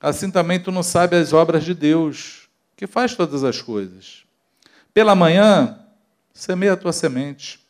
assim 0.00 0.30
também 0.30 0.58
tu 0.58 0.70
não 0.70 0.82
sabes 0.82 1.18
as 1.20 1.32
obras 1.32 1.64
de 1.64 1.74
Deus, 1.74 2.39
que 2.80 2.86
faz 2.86 3.14
todas 3.14 3.44
as 3.44 3.60
coisas. 3.60 4.24
Pela 4.94 5.14
manhã, 5.14 5.78
semeia 6.32 6.72
a 6.72 6.76
tua 6.78 6.94
semente 6.94 7.60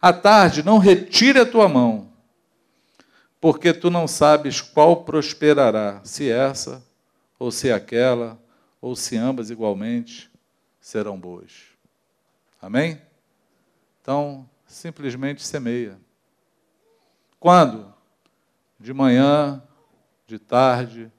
à 0.00 0.12
tarde, 0.12 0.62
não 0.62 0.78
retire 0.78 1.40
a 1.40 1.44
tua 1.44 1.68
mão, 1.68 2.12
porque 3.40 3.72
tu 3.72 3.90
não 3.90 4.06
sabes 4.06 4.60
qual 4.60 5.02
prosperará, 5.02 6.00
se 6.04 6.30
essa, 6.30 6.80
ou 7.40 7.50
se 7.50 7.72
aquela, 7.72 8.40
ou 8.80 8.94
se 8.94 9.16
ambas 9.16 9.50
igualmente 9.50 10.30
serão 10.80 11.18
boas. 11.18 11.50
Amém? 12.60 13.02
Então, 14.00 14.48
simplesmente 14.64 15.44
semeia. 15.44 15.98
Quando? 17.40 17.92
de 18.78 18.92
manhã, 18.92 19.60
de 20.24 20.38
tarde 20.38 21.10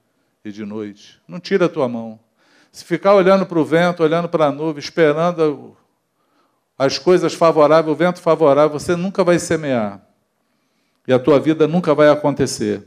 e 0.42 0.50
de 0.50 0.64
noite. 0.64 1.20
Não 1.28 1.38
tira 1.38 1.66
a 1.66 1.68
tua 1.68 1.86
mão. 1.86 2.23
Se 2.74 2.84
ficar 2.84 3.14
olhando 3.14 3.46
para 3.46 3.56
o 3.56 3.64
vento, 3.64 4.02
olhando 4.02 4.28
para 4.28 4.46
a 4.46 4.50
nuvem, 4.50 4.80
esperando 4.80 5.76
as 6.76 6.98
coisas 6.98 7.32
favoráveis, 7.32 7.94
o 7.94 7.96
vento 7.96 8.20
favorável, 8.20 8.76
você 8.76 8.96
nunca 8.96 9.22
vai 9.22 9.38
semear. 9.38 10.04
E 11.06 11.12
a 11.12 11.18
tua 11.20 11.38
vida 11.38 11.68
nunca 11.68 11.94
vai 11.94 12.08
acontecer. 12.08 12.84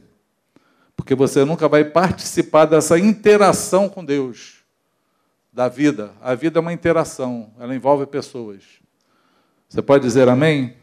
Porque 0.94 1.16
você 1.16 1.46
nunca 1.46 1.70
vai 1.70 1.86
participar 1.86 2.66
dessa 2.66 3.00
interação 3.00 3.88
com 3.88 4.04
Deus, 4.04 4.58
da 5.54 5.70
vida. 5.70 6.12
A 6.22 6.36
vida 6.36 6.60
é 6.60 6.62
uma 6.62 6.74
interação, 6.74 7.54
ela 7.58 7.74
envolve 7.74 8.06
pessoas. 8.08 8.64
Você 9.70 9.82
pode 9.82 10.04
dizer 10.04 10.28
amém? 10.28 10.76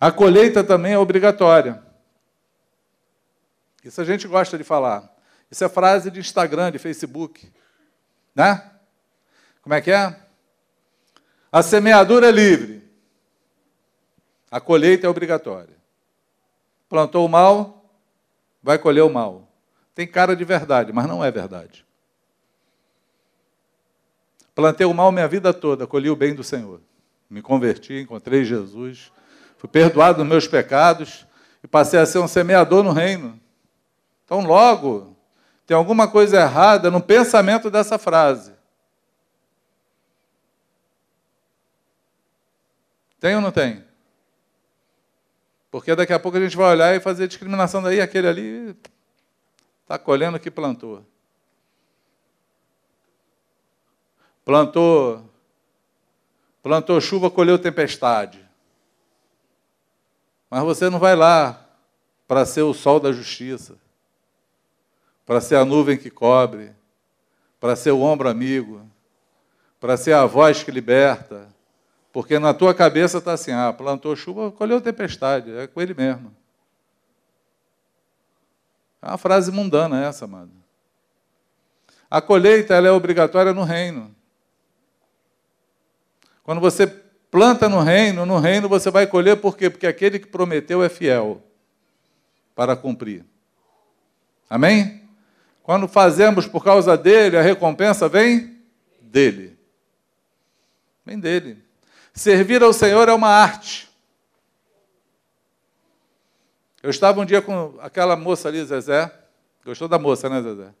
A 0.00 0.10
colheita 0.10 0.64
também 0.64 0.94
é 0.94 0.98
obrigatória. 0.98 1.82
Isso 3.84 4.00
a 4.00 4.04
gente 4.06 4.26
gosta 4.26 4.56
de 4.56 4.64
falar. 4.64 5.11
Isso 5.52 5.62
é 5.62 5.68
frase 5.68 6.10
de 6.10 6.18
Instagram, 6.18 6.72
de 6.72 6.78
Facebook. 6.78 7.52
Né? 8.34 8.70
Como 9.60 9.74
é 9.74 9.82
que 9.82 9.90
é? 9.90 10.18
A 11.52 11.62
semeadura 11.62 12.28
é 12.28 12.30
livre. 12.30 12.90
A 14.50 14.58
colheita 14.62 15.06
é 15.06 15.10
obrigatória. 15.10 15.76
Plantou 16.88 17.26
o 17.26 17.28
mal, 17.28 17.84
vai 18.62 18.78
colher 18.78 19.02
o 19.02 19.12
mal. 19.12 19.46
Tem 19.94 20.06
cara 20.06 20.34
de 20.34 20.42
verdade, 20.42 20.90
mas 20.90 21.06
não 21.06 21.22
é 21.22 21.30
verdade. 21.30 21.84
Plantei 24.54 24.86
o 24.86 24.94
mal 24.94 25.12
minha 25.12 25.28
vida 25.28 25.52
toda, 25.52 25.86
colhi 25.86 26.08
o 26.08 26.16
bem 26.16 26.34
do 26.34 26.42
Senhor. 26.42 26.80
Me 27.28 27.42
converti, 27.42 28.00
encontrei 28.00 28.42
Jesus, 28.42 29.12
fui 29.58 29.68
perdoado 29.68 30.18
dos 30.18 30.26
meus 30.26 30.48
pecados 30.48 31.26
e 31.62 31.68
passei 31.68 32.00
a 32.00 32.06
ser 32.06 32.20
um 32.20 32.28
semeador 32.28 32.82
no 32.82 32.92
reino. 32.92 33.38
Então, 34.24 34.40
logo, 34.40 35.11
tem 35.66 35.76
alguma 35.76 36.08
coisa 36.08 36.40
errada 36.40 36.90
no 36.90 37.00
pensamento 37.00 37.70
dessa 37.70 37.98
frase. 37.98 38.52
Tem 43.20 43.36
ou 43.36 43.40
não 43.40 43.52
tem? 43.52 43.84
Porque 45.70 45.94
daqui 45.94 46.12
a 46.12 46.18
pouco 46.18 46.36
a 46.36 46.40
gente 46.40 46.56
vai 46.56 46.72
olhar 46.72 46.94
e 46.94 47.00
fazer 47.00 47.28
discriminação 47.28 47.82
daí, 47.82 48.00
aquele 48.00 48.26
ali 48.26 48.76
está 49.82 49.98
colhendo 49.98 50.36
o 50.36 50.40
que 50.40 50.50
plantou. 50.50 51.04
Plantou, 54.44 55.30
plantou 56.62 57.00
chuva, 57.00 57.30
colheu 57.30 57.58
tempestade. 57.58 58.44
Mas 60.50 60.62
você 60.64 60.90
não 60.90 60.98
vai 60.98 61.14
lá 61.14 61.64
para 62.26 62.44
ser 62.44 62.62
o 62.62 62.74
sol 62.74 62.98
da 62.98 63.12
justiça, 63.12 63.78
para 65.24 65.40
ser 65.40 65.56
a 65.56 65.64
nuvem 65.64 65.96
que 65.96 66.10
cobre, 66.10 66.72
para 67.60 67.76
ser 67.76 67.92
o 67.92 68.00
ombro 68.00 68.28
amigo, 68.28 68.88
para 69.80 69.96
ser 69.96 70.12
a 70.12 70.26
voz 70.26 70.62
que 70.62 70.70
liberta, 70.70 71.48
porque 72.12 72.38
na 72.38 72.52
tua 72.52 72.74
cabeça 72.74 73.18
está 73.18 73.32
assim: 73.32 73.52
ah, 73.52 73.72
plantou 73.72 74.14
chuva, 74.14 74.52
colheu 74.52 74.80
tempestade, 74.80 75.50
é 75.56 75.66
com 75.66 75.80
ele 75.80 75.94
mesmo. 75.94 76.34
É 79.00 79.08
uma 79.08 79.18
frase 79.18 79.50
mundana 79.50 80.04
essa, 80.04 80.26
amado. 80.26 80.50
A 82.10 82.20
colheita 82.20 82.74
ela 82.74 82.86
é 82.86 82.90
obrigatória 82.90 83.52
no 83.52 83.64
reino. 83.64 84.14
Quando 86.44 86.60
você 86.60 86.86
planta 86.86 87.68
no 87.68 87.80
reino, 87.80 88.26
no 88.26 88.38
reino 88.38 88.68
você 88.68 88.90
vai 88.90 89.06
colher 89.06 89.40
por 89.40 89.56
quê? 89.56 89.70
Porque 89.70 89.86
aquele 89.86 90.18
que 90.18 90.26
prometeu 90.26 90.82
é 90.84 90.88
fiel 90.88 91.42
para 92.54 92.76
cumprir. 92.76 93.24
Amém? 94.50 95.01
Quando 95.62 95.86
fazemos 95.86 96.46
por 96.46 96.64
causa 96.64 96.96
dele, 96.96 97.36
a 97.36 97.42
recompensa 97.42 98.08
vem 98.08 98.60
dele. 99.00 99.58
Vem 101.04 101.18
dele. 101.18 101.62
Servir 102.12 102.62
ao 102.62 102.72
Senhor 102.72 103.08
é 103.08 103.12
uma 103.12 103.28
arte. 103.28 103.90
Eu 106.82 106.90
estava 106.90 107.20
um 107.20 107.24
dia 107.24 107.40
com 107.40 107.78
aquela 107.80 108.16
moça 108.16 108.48
ali, 108.48 108.64
Zezé. 108.64 109.12
Gostou 109.64 109.86
da 109.86 109.98
moça, 109.98 110.28
né, 110.28 110.42
Zezé? 110.42 110.74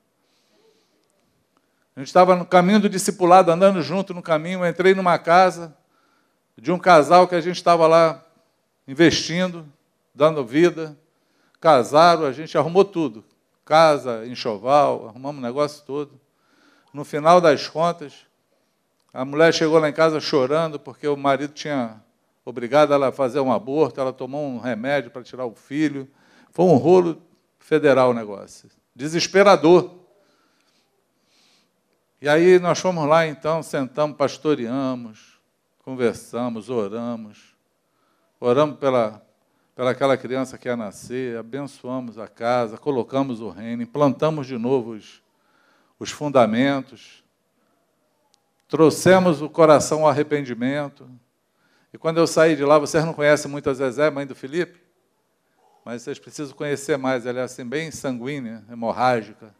A 1.94 2.00
gente 2.00 2.08
estava 2.08 2.34
no 2.34 2.44
caminho 2.44 2.80
do 2.80 2.88
discipulado, 2.88 3.52
andando 3.52 3.80
junto 3.82 4.12
no 4.12 4.22
caminho. 4.22 4.64
Eu 4.64 4.68
entrei 4.68 4.94
numa 4.94 5.18
casa 5.18 5.76
de 6.58 6.72
um 6.72 6.78
casal 6.78 7.28
que 7.28 7.34
a 7.34 7.40
gente 7.40 7.56
estava 7.56 7.86
lá 7.86 8.24
investindo, 8.88 9.64
dando 10.14 10.44
vida. 10.44 10.96
Casaram, 11.60 12.24
a 12.24 12.32
gente 12.32 12.58
arrumou 12.58 12.84
tudo: 12.84 13.24
casa, 13.64 14.26
enxoval, 14.26 15.08
arrumamos 15.08 15.38
o 15.38 15.46
negócio 15.46 15.84
todo. 15.84 16.20
No 16.92 17.04
final 17.04 17.40
das 17.40 17.68
contas, 17.68 18.26
a 19.12 19.24
mulher 19.24 19.52
chegou 19.52 19.78
lá 19.78 19.88
em 19.88 19.92
casa 19.92 20.20
chorando 20.20 20.78
porque 20.78 21.06
o 21.06 21.16
marido 21.16 21.52
tinha 21.52 22.02
obrigado 22.44 22.92
ela 22.92 23.08
a 23.08 23.12
fazer 23.12 23.40
um 23.40 23.52
aborto, 23.52 24.00
ela 24.00 24.12
tomou 24.12 24.46
um 24.46 24.58
remédio 24.58 25.10
para 25.10 25.22
tirar 25.22 25.46
o 25.46 25.54
filho. 25.54 26.08
Foi 26.50 26.64
um 26.66 26.76
rolo 26.76 27.22
federal 27.58 28.10
o 28.10 28.14
negócio. 28.14 28.68
Desesperador. 28.94 29.98
E 32.20 32.28
aí 32.28 32.58
nós 32.58 32.78
fomos 32.78 33.06
lá 33.08 33.26
então, 33.26 33.62
sentamos, 33.62 34.16
pastoreamos, 34.16 35.40
conversamos, 35.84 36.68
oramos. 36.68 37.52
Oramos 38.38 38.78
pela, 38.78 39.24
pela 39.82 39.90
aquela 39.90 40.16
criança 40.16 40.56
que 40.56 40.68
ia 40.68 40.76
nascer, 40.76 41.36
abençoamos 41.36 42.16
a 42.16 42.28
casa, 42.28 42.78
colocamos 42.78 43.40
o 43.40 43.48
reino, 43.50 43.82
implantamos 43.82 44.46
de 44.46 44.56
novo 44.56 44.92
os, 44.92 45.20
os 45.98 46.08
fundamentos 46.08 47.24
trouxemos 48.68 49.42
o 49.42 49.50
coração 49.50 50.02
ao 50.02 50.08
arrependimento. 50.08 51.10
E 51.92 51.98
quando 51.98 52.18
eu 52.18 52.28
saí 52.28 52.54
de 52.54 52.64
lá, 52.64 52.78
vocês 52.78 53.04
não 53.04 53.12
conhecem 53.12 53.50
muito 53.50 53.68
a 53.68 53.74
Zezé, 53.74 54.08
mãe 54.08 54.24
do 54.24 54.36
Felipe? 54.36 54.80
Mas 55.84 56.02
vocês 56.02 56.16
precisam 56.16 56.56
conhecer 56.56 56.96
mais. 56.96 57.26
Ela 57.26 57.40
é 57.40 57.42
assim, 57.42 57.64
bem 57.64 57.90
sanguínea, 57.90 58.62
hemorrágica. 58.70 59.52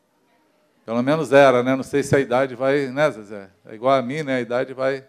Pelo 0.86 1.02
menos 1.02 1.32
era, 1.32 1.64
né? 1.64 1.74
Não 1.74 1.82
sei 1.82 2.04
se 2.04 2.14
a 2.14 2.20
idade 2.20 2.54
vai, 2.54 2.86
né, 2.92 3.10
Zezé? 3.10 3.50
É 3.66 3.74
igual 3.74 3.98
a 3.98 4.02
mim, 4.02 4.22
né? 4.22 4.36
A 4.36 4.40
idade 4.40 4.72
vai. 4.72 5.04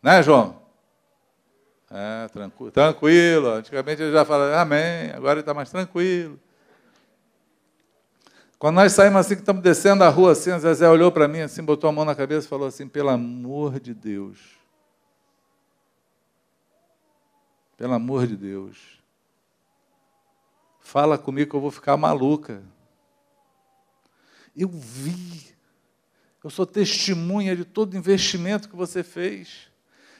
Né, 0.00 0.22
João? 0.22 0.67
É, 1.90 2.28
tranquilo. 2.28 2.70
tranquilo. 2.70 3.48
Antigamente 3.48 4.02
ele 4.02 4.12
já 4.12 4.24
falava, 4.24 4.60
amém, 4.60 5.10
agora 5.12 5.34
ele 5.34 5.40
está 5.40 5.54
mais 5.54 5.70
tranquilo. 5.70 6.38
Quando 8.58 8.74
nós 8.74 8.92
saímos 8.92 9.20
assim, 9.20 9.36
que 9.36 9.40
estamos 9.40 9.62
descendo 9.62 10.02
a 10.02 10.08
rua, 10.08 10.32
assim, 10.32 10.50
a 10.50 10.58
Zezé 10.58 10.88
olhou 10.88 11.12
para 11.12 11.28
mim, 11.28 11.40
assim, 11.40 11.62
botou 11.62 11.88
a 11.88 11.92
mão 11.92 12.04
na 12.04 12.14
cabeça 12.14 12.46
e 12.46 12.50
falou 12.50 12.66
assim, 12.66 12.88
pelo 12.88 13.08
amor 13.08 13.78
de 13.78 13.94
Deus. 13.94 14.58
Pelo 17.76 17.94
amor 17.94 18.26
de 18.26 18.36
Deus. 18.36 18.98
Fala 20.80 21.16
comigo 21.16 21.50
que 21.50 21.56
eu 21.56 21.60
vou 21.60 21.70
ficar 21.70 21.96
maluca. 21.96 22.62
Eu 24.56 24.68
vi. 24.68 25.54
Eu 26.42 26.50
sou 26.50 26.66
testemunha 26.66 27.54
de 27.54 27.64
todo 27.64 27.96
investimento 27.96 28.68
que 28.68 28.74
você 28.74 29.04
fez. 29.04 29.67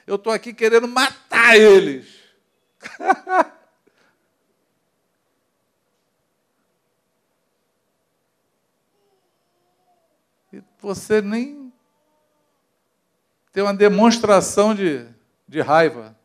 Eu 0.09 0.15
estou 0.15 0.33
aqui 0.33 0.51
querendo 0.55 0.87
matar 0.87 1.55
eles. 1.55 2.07
E 10.51 10.63
você 10.79 11.21
nem 11.21 11.71
tem 13.53 13.61
uma 13.61 13.71
demonstração 13.71 14.73
de, 14.73 15.05
de 15.47 15.61
raiva. 15.61 16.17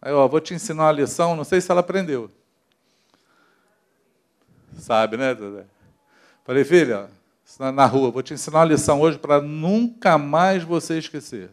Aí, 0.00 0.12
ó, 0.12 0.28
vou 0.28 0.40
te 0.40 0.54
ensinar 0.54 0.84
uma 0.84 0.92
lição, 0.92 1.34
não 1.34 1.42
sei 1.42 1.60
se 1.60 1.68
ela 1.68 1.80
aprendeu. 1.80 2.30
Sabe, 4.78 5.16
né? 5.16 5.36
Falei, 6.44 6.64
filha, 6.64 7.10
na 7.58 7.86
rua, 7.86 8.10
vou 8.10 8.22
te 8.22 8.34
ensinar 8.34 8.58
uma 8.58 8.64
lição 8.64 9.00
hoje 9.00 9.18
para 9.18 9.40
nunca 9.40 10.18
mais 10.18 10.62
você 10.62 10.98
esquecer. 10.98 11.50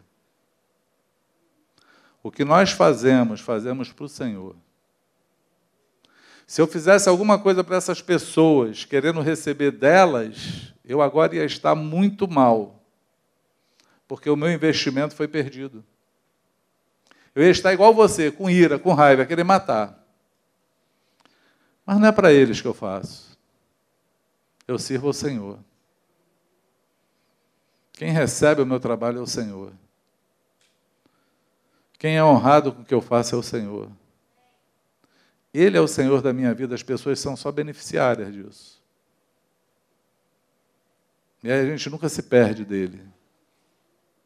O 2.22 2.30
que 2.30 2.44
nós 2.44 2.72
fazemos, 2.72 3.40
fazemos 3.40 3.92
para 3.92 4.04
o 4.04 4.08
Senhor. 4.08 4.56
Se 6.46 6.60
eu 6.60 6.66
fizesse 6.66 7.08
alguma 7.08 7.38
coisa 7.38 7.62
para 7.62 7.76
essas 7.76 8.02
pessoas, 8.02 8.84
querendo 8.84 9.20
receber 9.20 9.70
delas, 9.70 10.74
eu 10.84 11.00
agora 11.00 11.36
ia 11.36 11.44
estar 11.44 11.74
muito 11.74 12.28
mal, 12.28 12.82
porque 14.06 14.28
o 14.28 14.36
meu 14.36 14.50
investimento 14.50 15.14
foi 15.14 15.28
perdido. 15.28 15.84
Eu 17.34 17.42
ia 17.42 17.50
estar 17.50 17.72
igual 17.72 17.94
você, 17.94 18.30
com 18.30 18.50
ira, 18.50 18.78
com 18.78 18.92
raiva, 18.92 19.24
querer 19.24 19.44
matar. 19.44 20.02
Mas 21.86 21.98
não 21.98 22.08
é 22.08 22.12
para 22.12 22.32
eles 22.32 22.60
que 22.60 22.68
eu 22.68 22.74
faço. 22.74 23.38
Eu 24.66 24.78
sirvo 24.78 25.08
ao 25.08 25.12
Senhor. 25.12 25.58
Quem 27.94 28.10
recebe 28.10 28.60
o 28.60 28.66
meu 28.66 28.80
trabalho 28.80 29.18
é 29.18 29.22
o 29.22 29.26
Senhor. 29.26 29.72
Quem 31.98 32.16
é 32.16 32.24
honrado 32.24 32.72
com 32.72 32.82
o 32.82 32.84
que 32.84 32.92
eu 32.92 33.00
faço 33.00 33.34
é 33.34 33.38
o 33.38 33.42
Senhor. 33.42 33.90
Ele 35.52 35.76
é 35.76 35.80
o 35.80 35.86
Senhor 35.88 36.20
da 36.20 36.32
minha 36.32 36.52
vida, 36.52 36.74
as 36.74 36.82
pessoas 36.82 37.20
são 37.20 37.36
só 37.36 37.52
beneficiárias 37.52 38.32
disso. 38.32 38.82
E 41.42 41.50
aí 41.50 41.60
a 41.60 41.66
gente 41.66 41.88
nunca 41.88 42.08
se 42.08 42.22
perde 42.22 42.64
dele. 42.64 43.00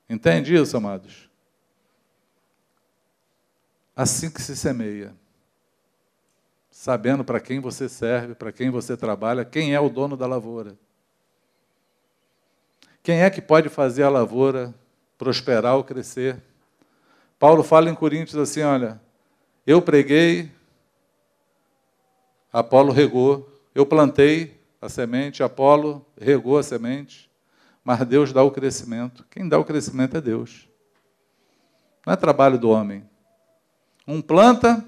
Entende 0.08 0.54
isso, 0.54 0.76
amados? 0.76 1.28
Assim 3.94 4.30
que 4.30 4.40
se 4.40 4.56
semeia. 4.56 5.14
Sabendo 6.70 7.22
para 7.22 7.40
quem 7.40 7.60
você 7.60 7.88
serve, 7.88 8.34
para 8.34 8.50
quem 8.50 8.70
você 8.70 8.96
trabalha, 8.96 9.44
quem 9.44 9.74
é 9.74 9.80
o 9.80 9.90
dono 9.90 10.16
da 10.16 10.26
lavoura. 10.26 10.78
Quem 13.08 13.22
é 13.22 13.30
que 13.30 13.40
pode 13.40 13.70
fazer 13.70 14.02
a 14.02 14.10
lavoura 14.10 14.74
prosperar 15.16 15.76
ou 15.76 15.82
crescer? 15.82 16.42
Paulo 17.38 17.62
fala 17.62 17.88
em 17.88 17.94
Coríntios 17.94 18.36
assim: 18.36 18.60
olha, 18.60 19.00
eu 19.66 19.80
preguei, 19.80 20.52
Apolo 22.52 22.92
regou, 22.92 23.50
eu 23.74 23.86
plantei 23.86 24.60
a 24.78 24.90
semente, 24.90 25.42
Apolo 25.42 26.04
regou 26.20 26.58
a 26.58 26.62
semente, 26.62 27.30
mas 27.82 28.06
Deus 28.06 28.30
dá 28.30 28.42
o 28.42 28.50
crescimento. 28.50 29.24
Quem 29.30 29.48
dá 29.48 29.58
o 29.58 29.64
crescimento 29.64 30.18
é 30.18 30.20
Deus. 30.20 30.68
Não 32.04 32.12
é 32.12 32.16
trabalho 32.16 32.58
do 32.58 32.68
homem. 32.68 33.08
Um 34.06 34.20
planta, 34.20 34.84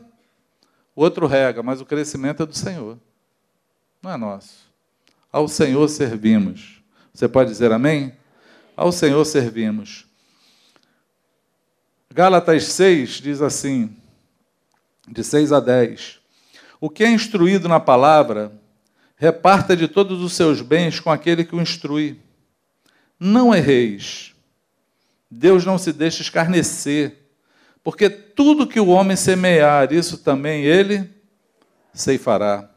o 0.95 1.03
outro 1.03 1.27
rega, 1.27 1.63
mas 1.63 1.81
o 1.81 1.87
crescimento 1.87 2.43
é 2.43 2.47
do 2.47 2.55
Senhor. 2.55 2.99
Não 4.03 4.11
é 4.11 4.19
nosso. 4.19 4.71
Ao 5.33 5.49
Senhor 5.49 5.89
servimos. 5.89 6.80
Você 7.21 7.29
pode 7.29 7.51
dizer 7.51 7.71
amém? 7.71 8.15
Ao 8.75 8.91
Senhor 8.91 9.23
servimos. 9.27 10.07
Gálatas 12.11 12.65
6 12.65 13.11
diz 13.21 13.43
assim, 13.43 13.95
de 15.07 15.23
6 15.23 15.53
a 15.53 15.61
10: 15.61 16.19
O 16.81 16.89
que 16.89 17.05
é 17.05 17.11
instruído 17.11 17.69
na 17.69 17.79
palavra, 17.79 18.51
reparta 19.17 19.77
de 19.77 19.87
todos 19.87 20.23
os 20.23 20.33
seus 20.33 20.63
bens 20.63 20.99
com 20.99 21.11
aquele 21.11 21.45
que 21.45 21.55
o 21.55 21.61
instrui. 21.61 22.19
Não 23.19 23.55
erreis. 23.55 24.35
Deus 25.31 25.67
não 25.67 25.77
se 25.77 25.93
deixa 25.93 26.23
escarnecer, 26.23 27.19
porque 27.85 28.09
tudo 28.09 28.67
que 28.67 28.81
o 28.81 28.89
homem 28.89 29.15
semear, 29.15 29.93
isso 29.93 30.17
também 30.17 30.65
ele 30.65 31.07
ceifará. 31.93 32.71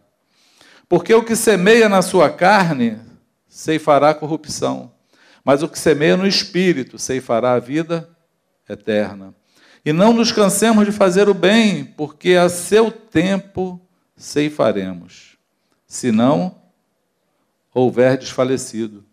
Porque 0.90 1.14
o 1.14 1.24
que 1.24 1.34
semeia 1.34 1.88
na 1.88 2.02
sua 2.02 2.30
carne, 2.30 3.00
ceifará 3.54 4.16
corrupção, 4.16 4.92
mas 5.46 5.62
o 5.62 5.70
que 5.70 5.78
semeia 5.78 6.18
no 6.18 6.26
espírito, 6.26 6.98
ceifará 6.98 7.54
a 7.54 7.60
vida 7.60 8.10
eterna. 8.68 9.36
E 9.86 9.94
não 9.94 10.12
nos 10.12 10.32
cansemos 10.32 10.86
de 10.86 10.92
fazer 10.92 11.30
o 11.30 11.36
bem, 11.36 11.86
porque 11.86 12.34
a 12.34 12.50
seu 12.50 12.92
tempo 12.92 13.80
ceifaremos, 14.18 15.38
se 15.86 16.12
não 16.12 16.64
houver 17.72 18.18
desfalecido. 18.18 19.06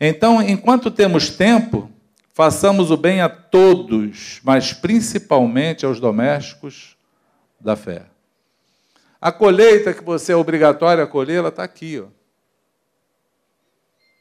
Então, 0.00 0.42
enquanto 0.42 0.90
temos 0.90 1.30
tempo, 1.30 1.88
façamos 2.34 2.90
o 2.90 2.96
bem 2.96 3.20
a 3.20 3.28
todos, 3.28 4.40
mas 4.42 4.72
principalmente 4.72 5.86
aos 5.86 6.00
domésticos 6.00 6.96
da 7.60 7.76
fé. 7.76 8.06
A 9.20 9.30
colheita 9.30 9.94
que 9.94 10.02
você 10.02 10.32
é 10.32 10.36
obrigatório 10.36 11.04
a 11.04 11.06
colher, 11.06 11.36
ela 11.36 11.50
está 11.50 11.62
aqui. 11.62 12.00
Ó. 12.00 12.19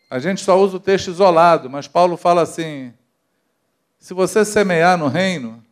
A 0.10 0.18
gente 0.18 0.41
só 0.41 0.60
usa 0.60 0.78
o 0.78 0.80
texto 0.80 1.10
isolado, 1.10 1.70
mas 1.70 1.88
Paulo 1.88 2.18
fala 2.18 2.41
assim: 2.41 2.93
se 3.99 4.14
você 4.14 4.43
semear 4.43 4.97
no 4.97 5.07
reino, 5.07 5.64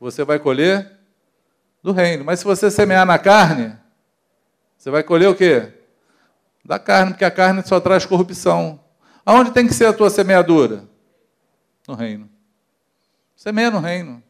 você 0.00 0.24
vai 0.24 0.38
colher 0.38 0.98
do 1.82 1.92
reino. 1.92 2.24
Mas 2.24 2.40
se 2.40 2.44
você 2.44 2.70
semear 2.70 3.06
na 3.06 3.18
carne, 3.18 3.76
você 4.76 4.90
vai 4.90 5.02
colher 5.02 5.28
o 5.28 5.34
quê? 5.34 5.72
Da 6.64 6.78
carne, 6.78 7.12
porque 7.12 7.24
a 7.24 7.30
carne 7.30 7.62
só 7.64 7.78
traz 7.78 8.04
corrupção. 8.04 8.80
Aonde 9.24 9.52
tem 9.52 9.66
que 9.66 9.74
ser 9.74 9.86
a 9.86 9.92
tua 9.92 10.10
semeadura? 10.10 10.88
No 11.86 11.94
reino. 11.94 12.28
Semeia 13.36 13.70
no 13.70 13.78
reino. 13.78 14.22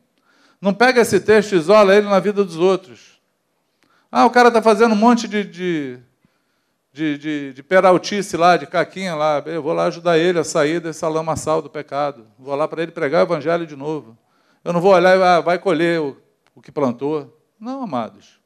Não 0.61 0.75
pega 0.75 1.01
esse 1.01 1.21
texto 1.21 1.53
e 1.53 1.57
isola 1.57 1.95
ele 1.95 2.09
na 2.09 2.21
vida 2.21 2.45
dos 2.45 2.57
outros. 2.57 3.21
Ah, 4.11 4.27
o 4.27 4.31
cara 4.31 4.49
está 4.49 4.61
fazendo 4.61 4.93
um 4.93 4.97
monte 4.97 5.27
de, 5.27 5.45
de 5.45 5.99
de, 6.93 7.17
de, 7.17 7.53
de 7.55 7.63
peraltice 7.63 8.37
lá, 8.37 8.57
de 8.57 8.67
caquinha 8.67 9.15
lá. 9.15 9.43
Eu 9.47 9.63
vou 9.63 9.73
lá 9.73 9.87
ajudar 9.87 10.19
ele 10.19 10.39
a 10.39 10.45
sair 10.45 10.81
dessa 10.81 11.09
lamaçal 11.09 11.63
do 11.63 11.71
pecado. 11.71 12.27
Vou 12.39 12.55
lá 12.55 12.69
para 12.69 12.83
ele 12.83 12.93
pregar 12.93 13.23
o 13.23 13.27
evangelho 13.27 13.67
de 13.67 13.75
novo. 13.75 14.17
Eu 14.63 14.73
não 14.73 14.81
vou 14.81 14.93
olhar 14.93 15.17
e 15.17 15.23
ah, 15.23 15.41
vai 15.41 15.59
colher 15.59 16.01
o, 16.01 16.17
o 16.55 16.61
que 16.61 16.71
plantou. 16.71 17.41
Não, 17.59 17.83
amados. 17.83 18.39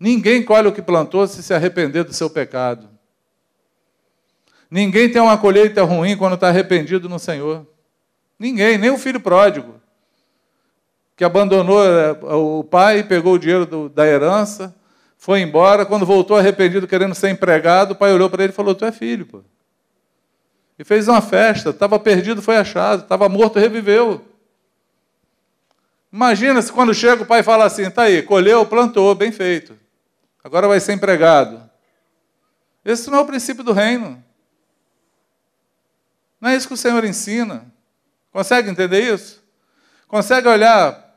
Ninguém 0.00 0.42
colhe 0.44 0.68
o 0.68 0.72
que 0.72 0.80
plantou 0.80 1.26
se 1.26 1.42
se 1.42 1.52
arrepender 1.52 2.04
do 2.04 2.12
seu 2.12 2.30
pecado. 2.30 2.88
Ninguém 4.70 5.10
tem 5.10 5.20
uma 5.20 5.36
colheita 5.36 5.82
ruim 5.82 6.16
quando 6.16 6.34
está 6.34 6.48
arrependido 6.48 7.08
no 7.08 7.18
Senhor. 7.18 7.66
Ninguém, 8.38 8.78
nem 8.78 8.90
o 8.90 8.98
filho 8.98 9.18
pródigo, 9.18 9.80
que 11.16 11.24
abandonou 11.24 11.82
eh, 11.84 12.12
o 12.34 12.62
pai, 12.62 13.02
pegou 13.02 13.34
o 13.34 13.38
dinheiro 13.38 13.66
do, 13.66 13.88
da 13.88 14.06
herança, 14.06 14.77
foi 15.18 15.40
embora, 15.40 15.84
quando 15.84 16.06
voltou 16.06 16.36
arrependido, 16.36 16.86
querendo 16.86 17.14
ser 17.14 17.28
empregado, 17.28 17.90
o 17.90 17.96
pai 17.96 18.12
olhou 18.12 18.30
para 18.30 18.44
ele 18.44 18.52
e 18.52 18.56
falou: 18.56 18.72
Tu 18.72 18.84
é 18.84 18.92
filho, 18.92 19.26
pô. 19.26 19.42
E 20.78 20.84
fez 20.84 21.08
uma 21.08 21.20
festa, 21.20 21.70
estava 21.70 21.98
perdido, 21.98 22.40
foi 22.40 22.56
achado, 22.56 23.02
estava 23.02 23.28
morto, 23.28 23.58
reviveu. 23.58 24.24
Imagina 26.12 26.62
se 26.62 26.72
quando 26.72 26.94
chega 26.94 27.24
o 27.24 27.26
pai 27.26 27.42
fala 27.42 27.64
assim: 27.64 27.90
Tá 27.90 28.02
aí, 28.02 28.22
colheu, 28.22 28.64
plantou, 28.64 29.12
bem 29.16 29.32
feito. 29.32 29.76
Agora 30.42 30.68
vai 30.68 30.78
ser 30.78 30.92
empregado. 30.92 31.68
Esse 32.84 33.10
não 33.10 33.18
é 33.18 33.20
o 33.20 33.26
princípio 33.26 33.64
do 33.64 33.72
reino. 33.72 34.22
Não 36.40 36.50
é 36.50 36.56
isso 36.56 36.68
que 36.68 36.74
o 36.74 36.76
Senhor 36.76 37.04
ensina. 37.04 37.66
Consegue 38.30 38.70
entender 38.70 39.12
isso? 39.12 39.42
Consegue 40.06 40.46
olhar 40.46 41.12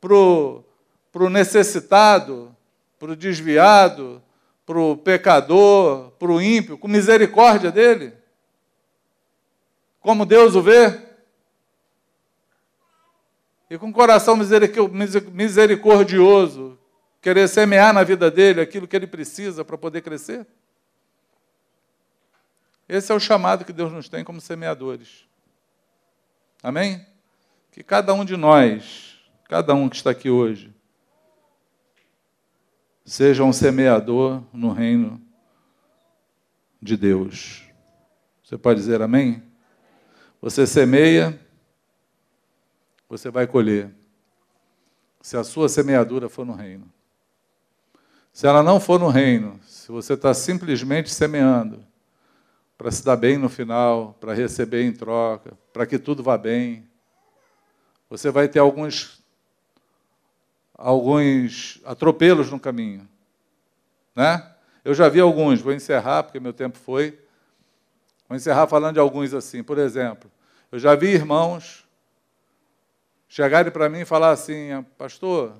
para 0.00 0.12
o 0.12 1.30
necessitado, 1.30 2.55
para 2.98 3.12
o 3.12 3.16
desviado, 3.16 4.22
para 4.64 4.78
o 4.78 4.96
pecador, 4.96 6.10
para 6.12 6.30
o 6.30 6.40
ímpio, 6.40 6.76
com 6.76 6.88
misericórdia 6.88 7.70
dele? 7.70 8.12
Como 10.00 10.26
Deus 10.26 10.54
o 10.54 10.62
vê? 10.62 11.06
E 13.68 13.76
com 13.76 13.92
coração 13.92 14.36
misericordioso, 15.32 16.78
querer 17.20 17.48
semear 17.48 17.92
na 17.92 18.04
vida 18.04 18.30
dele 18.30 18.60
aquilo 18.60 18.86
que 18.86 18.94
ele 18.94 19.06
precisa 19.06 19.64
para 19.64 19.76
poder 19.76 20.02
crescer? 20.02 20.46
Esse 22.88 23.10
é 23.10 23.14
o 23.14 23.20
chamado 23.20 23.64
que 23.64 23.72
Deus 23.72 23.92
nos 23.92 24.08
tem 24.08 24.22
como 24.22 24.40
semeadores. 24.40 25.26
Amém? 26.62 27.04
Que 27.72 27.82
cada 27.82 28.14
um 28.14 28.24
de 28.24 28.36
nós, 28.36 29.18
cada 29.48 29.74
um 29.74 29.88
que 29.88 29.96
está 29.96 30.10
aqui 30.10 30.30
hoje, 30.30 30.75
seja 33.06 33.44
um 33.44 33.52
semeador 33.52 34.42
no 34.52 34.72
reino 34.72 35.22
de 36.82 36.96
Deus. 36.96 37.62
Você 38.42 38.58
pode 38.58 38.80
dizer 38.80 39.00
amém? 39.00 39.42
Você 40.42 40.66
semeia, 40.66 41.38
você 43.08 43.30
vai 43.30 43.46
colher. 43.46 43.94
Se 45.20 45.36
a 45.36 45.44
sua 45.44 45.68
semeadura 45.68 46.28
for 46.28 46.44
no 46.44 46.52
reino. 46.52 46.92
Se 48.32 48.46
ela 48.46 48.62
não 48.62 48.78
for 48.78 48.98
no 48.98 49.08
reino, 49.08 49.58
se 49.62 49.90
você 49.90 50.12
está 50.12 50.34
simplesmente 50.34 51.10
semeando 51.10 51.86
para 52.76 52.90
se 52.90 53.04
dar 53.04 53.16
bem 53.16 53.38
no 53.38 53.48
final, 53.48 54.14
para 54.20 54.34
receber 54.34 54.82
em 54.82 54.92
troca, 54.92 55.56
para 55.72 55.86
que 55.86 55.98
tudo 55.98 56.22
vá 56.22 56.36
bem, 56.36 56.86
você 58.10 58.30
vai 58.30 58.48
ter 58.48 58.58
alguns 58.58 59.24
alguns 60.76 61.80
atropelos 61.84 62.50
no 62.50 62.60
caminho. 62.60 63.08
Né? 64.14 64.54
Eu 64.84 64.94
já 64.94 65.08
vi 65.08 65.20
alguns, 65.20 65.60
vou 65.60 65.72
encerrar, 65.72 66.22
porque 66.22 66.38
meu 66.38 66.52
tempo 66.52 66.78
foi. 66.78 67.18
Vou 68.28 68.36
encerrar 68.36 68.66
falando 68.66 68.94
de 68.94 69.00
alguns 69.00 69.32
assim. 69.34 69.62
Por 69.62 69.78
exemplo, 69.78 70.30
eu 70.70 70.78
já 70.78 70.94
vi 70.94 71.08
irmãos 71.08 71.86
chegarem 73.28 73.72
para 73.72 73.88
mim 73.88 74.00
e 74.00 74.04
falar 74.04 74.30
assim: 74.30 74.84
Pastor, 74.96 75.56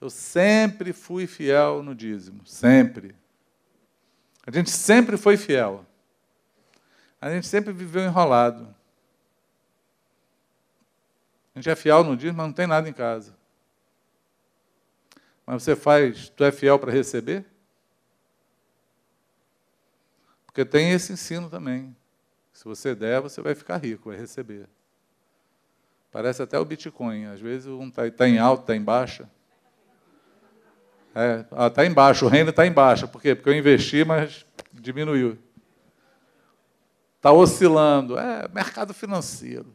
eu 0.00 0.10
sempre 0.10 0.92
fui 0.92 1.26
fiel 1.26 1.82
no 1.82 1.94
dízimo, 1.94 2.46
sempre. 2.46 3.14
A 4.46 4.50
gente 4.50 4.70
sempre 4.70 5.16
foi 5.16 5.36
fiel. 5.36 5.84
A 7.20 7.30
gente 7.30 7.46
sempre 7.46 7.72
viveu 7.72 8.04
enrolado. 8.04 8.74
A 11.54 11.58
gente 11.58 11.70
é 11.70 11.74
fiel 11.74 12.04
no 12.04 12.16
dízimo, 12.16 12.38
mas 12.38 12.46
não 12.46 12.52
tem 12.52 12.66
nada 12.66 12.88
em 12.88 12.92
casa. 12.92 13.34
Mas 15.46 15.62
você 15.62 15.76
faz, 15.76 16.28
tu 16.30 16.42
é 16.44 16.50
fiel 16.50 16.78
para 16.78 16.90
receber? 16.90 17.44
Porque 20.46 20.64
tem 20.64 20.92
esse 20.92 21.12
ensino 21.12 21.50
também. 21.50 21.94
Se 22.52 22.64
você 22.64 22.94
der, 22.94 23.20
você 23.20 23.42
vai 23.42 23.54
ficar 23.54 23.76
rico, 23.76 24.08
vai 24.08 24.18
receber. 24.18 24.68
Parece 26.10 26.42
até 26.42 26.58
o 26.58 26.64
Bitcoin. 26.64 27.26
Às 27.26 27.40
vezes 27.40 27.66
um 27.66 27.88
está 27.88 28.08
tá 28.10 28.28
em 28.28 28.38
alta, 28.38 28.62
está 28.62 28.76
em 28.76 28.82
baixa. 28.82 29.28
É, 31.14 31.44
está 31.66 31.84
embaixo, 31.84 32.24
o 32.24 32.28
reino 32.28 32.50
está 32.50 32.66
embaixo. 32.66 33.08
Por 33.08 33.20
quê? 33.20 33.34
Porque 33.34 33.50
eu 33.50 33.54
investi, 33.54 34.04
mas 34.04 34.46
diminuiu. 34.72 35.36
Está 37.16 37.32
oscilando. 37.32 38.16
É 38.16 38.48
mercado 38.48 38.94
financeiro. 38.94 39.74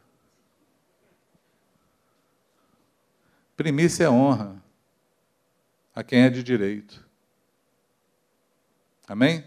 Primícia 3.56 4.06
é 4.06 4.10
honra 4.10 4.59
a 6.00 6.04
quem 6.04 6.22
é 6.22 6.30
de 6.30 6.42
direito. 6.42 7.06
Amém? 9.06 9.44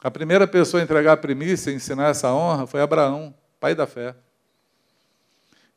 A 0.00 0.08
primeira 0.08 0.46
pessoa 0.46 0.80
a 0.80 0.84
entregar 0.84 1.14
a 1.14 1.16
primícia 1.16 1.72
e 1.72 1.74
ensinar 1.74 2.10
essa 2.10 2.32
honra 2.32 2.68
foi 2.68 2.80
Abraão, 2.80 3.34
pai 3.58 3.74
da 3.74 3.84
fé. 3.84 4.14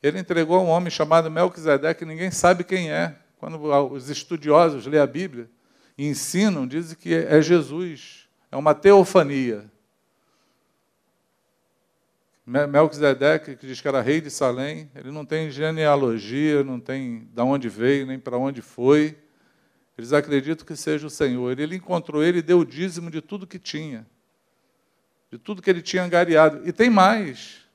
Ele 0.01 0.19
entregou 0.19 0.57
a 0.57 0.61
um 0.61 0.67
homem 0.67 0.91
chamado 0.91 1.31
Melquisedeque, 1.31 2.01
que 2.01 2.05
ninguém 2.05 2.29
sabe 2.29 2.63
quem 2.63 2.91
é. 2.91 3.15
Quando 3.39 3.59
os 3.91 4.11
estudiosos 4.11 4.85
lêem 4.85 5.01
a 5.01 5.07
Bíblia 5.07 5.49
e 5.97 6.05
ensinam, 6.07 6.67
dizem 6.67 6.95
que 6.95 7.11
é 7.11 7.41
Jesus. 7.41 8.29
É 8.51 8.55
uma 8.55 8.75
teofania. 8.75 9.65
Melquisedeque, 12.45 13.55
que 13.55 13.65
diz 13.65 13.81
que 13.81 13.87
era 13.87 14.01
rei 14.01 14.21
de 14.21 14.29
Salém, 14.29 14.91
ele 14.93 15.09
não 15.09 15.25
tem 15.25 15.49
genealogia, 15.49 16.63
não 16.63 16.79
tem 16.79 17.27
de 17.33 17.41
onde 17.41 17.67
veio, 17.69 18.05
nem 18.05 18.19
para 18.19 18.37
onde 18.37 18.61
foi. 18.61 19.22
Eles 19.97 20.13
acreditam 20.13 20.65
que 20.65 20.75
seja 20.75 21.07
o 21.07 21.09
Senhor. 21.09 21.59
Ele 21.59 21.75
encontrou 21.75 22.23
ele 22.23 22.39
e 22.39 22.41
deu 22.41 22.59
o 22.59 22.65
dízimo 22.65 23.11
de 23.11 23.21
tudo 23.21 23.47
que 23.47 23.59
tinha 23.59 24.05
de 25.33 25.39
tudo 25.39 25.63
que 25.63 25.69
ele 25.69 25.81
tinha 25.81 26.03
angariado. 26.03 26.61
E 26.63 26.71
tem 26.71 26.91
mais. 26.91 27.65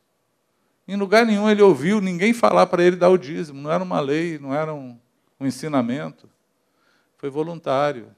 Em 0.86 0.94
lugar 0.94 1.26
nenhum 1.26 1.50
ele 1.50 1.60
ouviu 1.60 2.00
ninguém 2.00 2.32
falar 2.32 2.68
para 2.68 2.84
ele 2.84 2.94
dar 2.94 3.08
o 3.08 3.18
dízimo. 3.18 3.60
Não 3.60 3.72
era 3.72 3.82
uma 3.82 3.98
lei, 3.98 4.38
não 4.38 4.54
era 4.54 4.72
um, 4.72 4.96
um 5.40 5.44
ensinamento. 5.44 6.30
Foi 7.16 7.28
voluntário. 7.28 8.14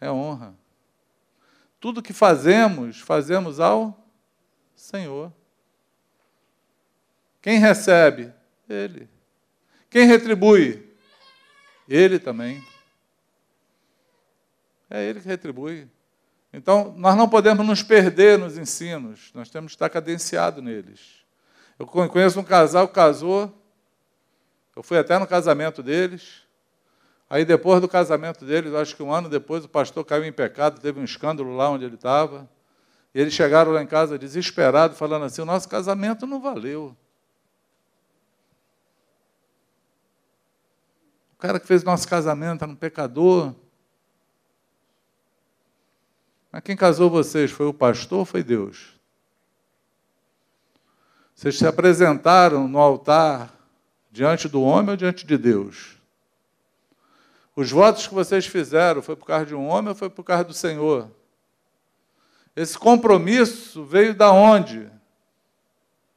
É 0.00 0.10
honra. 0.10 0.56
Tudo 1.78 2.02
que 2.02 2.12
fazemos, 2.12 3.00
fazemos 3.00 3.60
ao 3.60 3.96
Senhor. 4.74 5.32
Quem 7.40 7.60
recebe? 7.60 8.32
Ele. 8.68 9.08
Quem 9.88 10.04
retribui? 10.04 10.85
Ele 11.88 12.18
também. 12.18 12.62
É 14.88 15.04
ele 15.04 15.20
que 15.20 15.28
retribui. 15.28 15.88
Então, 16.52 16.94
nós 16.96 17.16
não 17.16 17.28
podemos 17.28 17.66
nos 17.66 17.82
perder 17.82 18.38
nos 18.38 18.56
ensinos, 18.56 19.30
nós 19.34 19.50
temos 19.50 19.72
que 19.72 19.76
estar 19.76 19.90
cadenciado 19.90 20.62
neles. 20.62 21.24
Eu 21.78 21.86
conheço 21.86 22.40
um 22.40 22.44
casal 22.44 22.88
que 22.88 22.94
casou, 22.94 23.52
eu 24.74 24.82
fui 24.82 24.96
até 24.96 25.18
no 25.18 25.26
casamento 25.26 25.82
deles, 25.82 26.42
aí 27.28 27.44
depois 27.44 27.80
do 27.80 27.88
casamento 27.88 28.44
deles, 28.44 28.72
acho 28.72 28.96
que 28.96 29.02
um 29.02 29.12
ano 29.12 29.28
depois, 29.28 29.64
o 29.64 29.68
pastor 29.68 30.04
caiu 30.04 30.24
em 30.24 30.32
pecado, 30.32 30.80
teve 30.80 30.98
um 30.98 31.04
escândalo 31.04 31.54
lá 31.54 31.68
onde 31.68 31.84
ele 31.84 31.96
estava, 31.96 32.48
e 33.14 33.20
eles 33.20 33.34
chegaram 33.34 33.72
lá 33.72 33.82
em 33.82 33.86
casa 33.86 34.18
desesperados, 34.18 34.96
falando 34.96 35.24
assim: 35.24 35.42
o 35.42 35.46
nosso 35.46 35.68
casamento 35.68 36.26
não 36.26 36.40
valeu. 36.40 36.96
O 41.36 41.38
cara 41.38 41.60
que 41.60 41.66
fez 41.66 41.84
nosso 41.84 42.08
casamento 42.08 42.64
era 42.64 42.72
um 42.72 42.76
pecador, 42.76 43.54
mas 46.50 46.62
quem 46.62 46.74
casou 46.74 47.10
vocês 47.10 47.50
foi 47.50 47.66
o 47.66 47.74
pastor 47.74 48.20
ou 48.20 48.24
foi 48.24 48.42
Deus? 48.42 48.98
Vocês 51.34 51.58
se 51.58 51.66
apresentaram 51.66 52.66
no 52.66 52.78
altar 52.78 53.52
diante 54.10 54.48
do 54.48 54.62
homem 54.62 54.92
ou 54.92 54.96
diante 54.96 55.26
de 55.26 55.36
Deus? 55.36 55.98
Os 57.54 57.70
votos 57.70 58.06
que 58.06 58.14
vocês 58.14 58.46
fizeram 58.46 59.02
foi 59.02 59.16
por 59.16 59.26
causa 59.26 59.44
de 59.44 59.54
um 59.54 59.66
homem 59.66 59.90
ou 59.90 59.94
foi 59.94 60.08
por 60.08 60.24
causa 60.24 60.44
do 60.44 60.54
Senhor? 60.54 61.10
Esse 62.54 62.78
compromisso 62.78 63.84
veio 63.84 64.14
da 64.14 64.32
onde? 64.32 64.90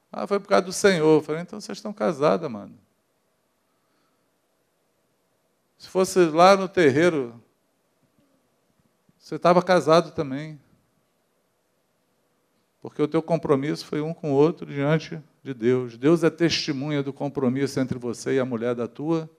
Ah, 0.10 0.26
foi 0.26 0.40
por 0.40 0.48
causa 0.48 0.66
do 0.66 0.74
Senhor. 0.74 1.18
Eu 1.18 1.22
falei, 1.22 1.42
então 1.42 1.60
vocês 1.60 1.78
estão 1.78 1.92
casados, 1.92 2.50
mano. 2.50 2.78
Se 5.80 5.90
fosse 5.90 6.26
lá 6.26 6.56
no 6.56 6.70
terreiro 6.70 7.42
você 9.30 9.36
estava 9.36 9.62
casado 9.62 10.10
também. 10.10 10.60
Porque 12.82 13.00
o 13.00 13.08
teu 13.08 13.22
compromisso 13.22 13.86
foi 13.86 14.02
um 14.02 14.12
com 14.12 14.32
o 14.32 14.36
outro 14.36 14.66
diante 14.66 15.22
de 15.44 15.54
Deus. 15.54 16.00
Deus 16.00 16.24
é 16.24 16.32
testemunha 16.32 17.04
do 17.04 17.14
compromisso 17.14 17.80
entre 17.80 18.00
você 18.00 18.36
e 18.36 18.40
a 18.40 18.46
mulher 18.46 18.74
da 18.74 18.88
tua 18.88 19.30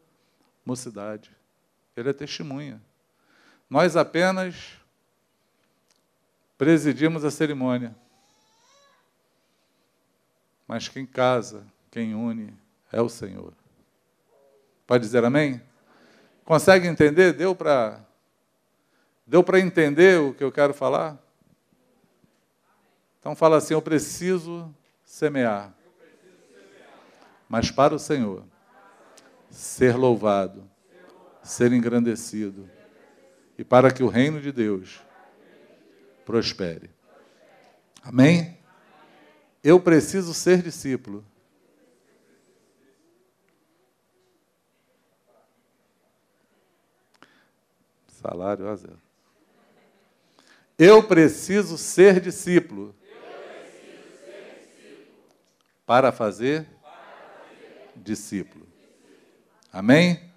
mocidade. 0.65 1.35
Ele 1.97 2.09
é 2.09 2.12
testemunha. 2.12 2.81
Nós 3.69 3.97
apenas 3.97 4.75
presidimos 6.57 7.25
a 7.25 7.31
cerimônia. 7.33 7.97
Mas 10.69 10.87
quem 10.87 11.05
casa, 11.05 11.67
quem 11.91 12.15
une, 12.15 12.55
é 12.93 13.03
o 13.03 13.09
Senhor. 13.09 13.53
Pode 14.87 15.03
dizer 15.03 15.25
amém? 15.25 15.61
Consegue 16.51 16.89
entender? 16.89 17.32
Deu 17.32 17.55
para 17.55 18.05
Deu 19.24 19.40
para 19.44 19.60
entender 19.60 20.18
o 20.18 20.35
que 20.35 20.43
eu 20.43 20.51
quero 20.51 20.74
falar? 20.74 21.16
Então 23.20 23.36
fala 23.36 23.59
assim: 23.59 23.72
eu 23.72 23.81
preciso 23.81 24.68
semear. 25.05 25.72
Mas 27.48 27.70
para 27.70 27.94
o 27.94 28.01
Senhor, 28.01 28.43
ser 29.48 29.94
louvado, 29.94 30.68
ser 31.40 31.72
engrandecido, 31.72 32.68
e 33.56 33.62
para 33.62 33.93
que 33.93 34.02
o 34.02 34.09
reino 34.09 34.40
de 34.40 34.51
Deus 34.51 35.01
prospere. 36.27 36.90
Amém? 38.02 38.59
Eu 39.62 39.78
preciso 39.78 40.35
ser 40.35 40.62
discípulo. 40.62 41.24
Salário 48.20 48.68
a 48.68 48.76
zero. 48.76 49.01
Eu 50.78 51.02
preciso 51.02 51.78
ser 51.78 52.20
discípulo. 52.20 52.94
Para 55.86 56.12
fazer 56.12 56.66
discípulo. 57.97 58.68
Amém? 59.72 60.30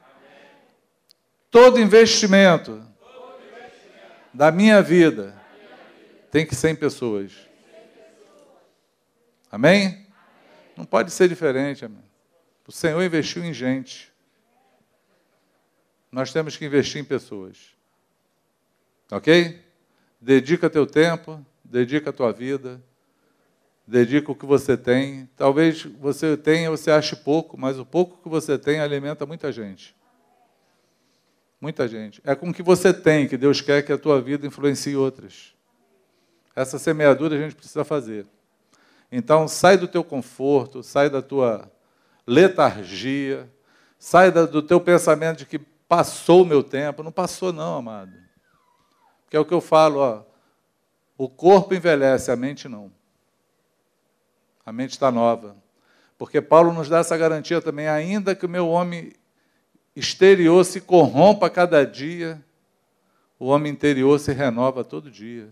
Todo 1.51 1.79
investimento 1.79 2.81
da 4.33 4.49
minha 4.49 4.81
vida 4.81 5.35
tem 6.31 6.45
que 6.45 6.55
ser 6.55 6.69
em 6.69 6.75
pessoas. 6.75 7.33
Amém? 9.51 10.07
Não 10.75 10.85
pode 10.85 11.11
ser 11.11 11.27
diferente, 11.27 11.83
amém. 11.83 12.03
O 12.65 12.71
Senhor 12.71 13.03
investiu 13.03 13.43
em 13.43 13.53
gente. 13.53 14.12
Nós 16.13 16.31
temos 16.31 16.55
que 16.55 16.63
investir 16.63 17.01
em 17.01 17.03
pessoas. 17.03 17.57
Ok? 19.11 19.59
Dedica 20.21 20.69
teu 20.69 20.85
tempo, 20.85 21.43
dedica 21.63 22.11
a 22.11 22.13
tua 22.13 22.31
vida, 22.31 22.79
dedica 23.87 24.31
o 24.31 24.35
que 24.35 24.45
você 24.45 24.77
tem. 24.77 25.27
Talvez 25.35 25.81
você 25.81 26.37
tenha, 26.37 26.69
você 26.69 26.91
ache 26.91 27.15
pouco, 27.15 27.59
mas 27.59 27.79
o 27.79 27.85
pouco 27.85 28.21
que 28.21 28.29
você 28.29 28.59
tem 28.59 28.79
alimenta 28.79 29.25
muita 29.25 29.51
gente. 29.51 29.95
Muita 31.59 31.87
gente. 31.87 32.21
É 32.23 32.35
com 32.35 32.51
o 32.51 32.53
que 32.53 32.61
você 32.61 32.93
tem 32.93 33.27
que 33.27 33.35
Deus 33.35 33.59
quer 33.59 33.81
que 33.81 33.91
a 33.91 33.97
tua 33.97 34.21
vida 34.21 34.45
influencie 34.45 34.95
outras. 34.95 35.55
Essa 36.55 36.77
semeadura 36.77 37.35
a 37.35 37.39
gente 37.39 37.55
precisa 37.55 37.83
fazer. 37.83 38.27
Então, 39.11 39.47
sai 39.47 39.79
do 39.79 39.87
teu 39.87 40.03
conforto, 40.03 40.83
sai 40.83 41.09
da 41.09 41.23
tua 41.23 41.71
letargia, 42.27 43.49
sai 43.97 44.31
do 44.31 44.61
teu 44.61 44.79
pensamento 44.79 45.39
de 45.39 45.45
que 45.47 45.72
passou 45.95 46.41
o 46.41 46.45
meu 46.45 46.63
tempo. 46.63 47.03
Não 47.03 47.11
passou, 47.11 47.53
não, 47.53 47.77
amado. 47.77 48.11
Que 49.29 49.37
é 49.37 49.39
o 49.39 49.45
que 49.45 49.53
eu 49.53 49.61
falo, 49.61 49.99
ó. 49.99 50.23
O 51.15 51.29
corpo 51.29 51.75
envelhece, 51.75 52.31
a 52.31 52.35
mente 52.35 52.67
não. 52.67 52.91
A 54.65 54.71
mente 54.71 54.91
está 54.91 55.11
nova. 55.11 55.55
Porque 56.17 56.41
Paulo 56.41 56.73
nos 56.73 56.89
dá 56.89 56.97
essa 56.97 57.15
garantia 57.15 57.61
também, 57.61 57.87
ainda 57.87 58.33
que 58.33 58.43
o 58.43 58.49
meu 58.49 58.67
homem 58.69 59.13
exterior 59.95 60.65
se 60.65 60.81
corrompa 60.81 61.47
cada 61.47 61.85
dia, 61.85 62.43
o 63.37 63.45
homem 63.45 63.71
interior 63.71 64.19
se 64.19 64.33
renova 64.33 64.83
todo 64.83 65.11
dia. 65.11 65.49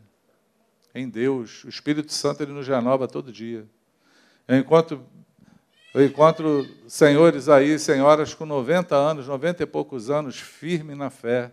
Em 0.95 1.07
Deus, 1.07 1.63
o 1.63 1.69
Espírito 1.69 2.11
Santo 2.11 2.41
ele 2.41 2.51
nos 2.51 2.67
renova 2.67 3.07
todo 3.07 3.31
dia. 3.31 3.63
Eu 4.47 4.57
encontro, 4.57 5.05
eu 5.93 6.05
encontro 6.05 6.65
senhores 6.87 7.49
aí, 7.49 7.77
senhoras 7.77 8.33
com 8.33 8.45
90 8.45 8.95
anos, 8.95 9.27
90 9.27 9.63
e 9.63 9.65
poucos 9.65 10.09
anos, 10.09 10.37
firme 10.39 10.95
na 10.95 11.09
fé, 11.09 11.51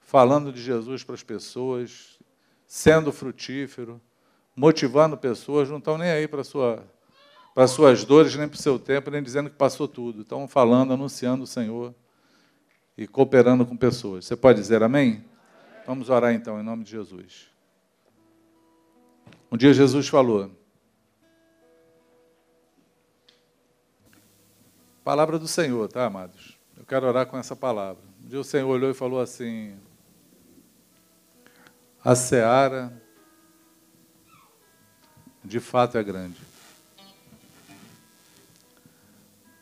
falando 0.00 0.52
de 0.52 0.60
Jesus 0.60 1.04
para 1.04 1.14
as 1.14 1.22
pessoas, 1.22 2.18
sendo 2.66 3.12
frutífero, 3.12 4.00
motivando 4.56 5.16
pessoas, 5.16 5.70
não 5.70 5.78
estão 5.78 5.96
nem 5.96 6.10
aí 6.10 6.26
para 6.26 6.42
sua, 6.42 6.84
para 7.54 7.68
suas 7.68 8.04
dores, 8.04 8.34
nem 8.34 8.48
para 8.48 8.58
o 8.58 8.62
seu 8.62 8.80
tempo, 8.80 9.10
nem 9.10 9.22
dizendo 9.22 9.48
que 9.48 9.56
passou 9.56 9.86
tudo. 9.86 10.22
Estão 10.22 10.48
falando, 10.48 10.92
anunciando 10.92 11.44
o 11.44 11.46
Senhor. 11.46 11.94
e 12.96 13.08
cooperando 13.08 13.66
com 13.66 13.76
pessoas. 13.76 14.24
Você 14.24 14.36
pode 14.36 14.60
dizer 14.60 14.80
amém? 14.80 15.24
Vamos 15.84 16.10
orar 16.10 16.32
então, 16.32 16.60
em 16.60 16.62
nome 16.62 16.84
de 16.84 16.92
Jesus. 16.92 17.48
Um 19.50 19.56
dia 19.56 19.74
Jesus 19.74 20.08
falou. 20.08 20.50
Palavra 25.04 25.38
do 25.38 25.46
Senhor, 25.46 25.86
tá, 25.86 26.06
amados? 26.06 26.58
Eu 26.78 26.84
quero 26.86 27.06
orar 27.06 27.26
com 27.26 27.36
essa 27.36 27.54
palavra. 27.54 28.02
Um 28.24 28.26
dia 28.26 28.40
o 28.40 28.44
Senhor 28.44 28.66
olhou 28.66 28.90
e 28.90 28.94
falou 28.94 29.20
assim: 29.20 29.76
A 32.02 32.14
seara 32.14 32.90
de 35.44 35.60
fato 35.60 35.98
é 35.98 36.02
grande. 36.02 36.40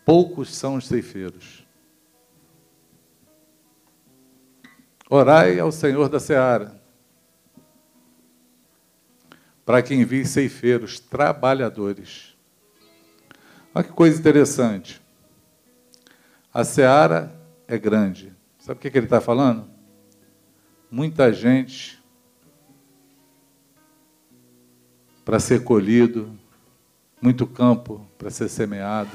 Poucos 0.05 0.55
são 0.55 0.77
os 0.77 0.87
ceifeiros. 0.87 1.67
Orai 5.11 5.59
ao 5.59 5.73
Senhor 5.73 6.09
da 6.09 6.21
seara, 6.21 6.81
para 9.67 9.83
que 9.83 9.93
envie 9.93 10.25
ceifeiros, 10.25 11.01
trabalhadores. 11.01 12.37
Olha 13.75 13.85
que 13.85 13.93
coisa 13.93 14.21
interessante. 14.21 15.02
A 16.53 16.65
seara 16.65 17.35
é 17.67 17.79
grande. 17.79 18.33
Sabe 18.59 18.79
o 18.79 18.81
que, 18.81 18.91
que 18.91 18.99
ele 18.99 19.07
está 19.07 19.21
falando? 19.21 19.65
Muita 20.91 21.33
gente 21.33 22.03
para 25.25 25.41
ser 25.41 25.65
colhido, 25.65 26.31
muito 27.21 27.47
campo 27.47 28.07
para 28.19 28.31
ser 28.31 28.49
semeado. 28.49 29.11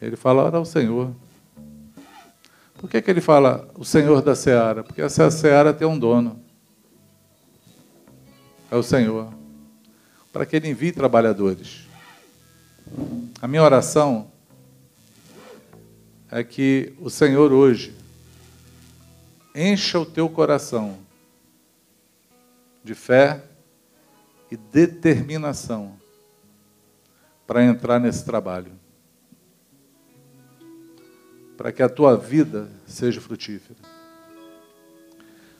Ele 0.00 0.16
fala, 0.16 0.44
ora 0.44 0.56
ao 0.56 0.64
Senhor. 0.64 1.12
Por 2.78 2.88
que, 2.88 3.02
que 3.02 3.10
ele 3.10 3.20
fala 3.20 3.68
o 3.74 3.84
Senhor 3.84 4.22
da 4.22 4.36
Seara? 4.36 4.84
Porque 4.84 5.02
essa 5.02 5.30
Seara 5.30 5.74
tem 5.74 5.86
um 5.86 5.98
dono. 5.98 6.40
É 8.70 8.76
o 8.76 8.82
Senhor. 8.82 9.34
Para 10.32 10.46
que 10.46 10.54
ele 10.54 10.68
envie 10.68 10.92
trabalhadores. 10.92 11.87
A 13.40 13.48
minha 13.48 13.62
oração 13.62 14.30
é 16.30 16.42
que 16.42 16.92
o 17.00 17.08
Senhor 17.08 17.52
hoje 17.52 17.94
encha 19.54 19.98
o 19.98 20.06
teu 20.06 20.28
coração 20.28 20.98
de 22.84 22.94
fé 22.94 23.44
e 24.50 24.56
determinação 24.56 25.96
para 27.46 27.64
entrar 27.64 27.98
nesse 27.98 28.24
trabalho 28.24 28.72
para 31.58 31.72
que 31.72 31.82
a 31.82 31.88
tua 31.88 32.16
vida 32.16 32.68
seja 32.86 33.20
frutífera. 33.20 33.80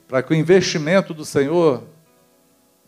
Para 0.06 0.22
que 0.22 0.32
o 0.32 0.36
investimento 0.36 1.12
do 1.12 1.24
Senhor 1.24 1.82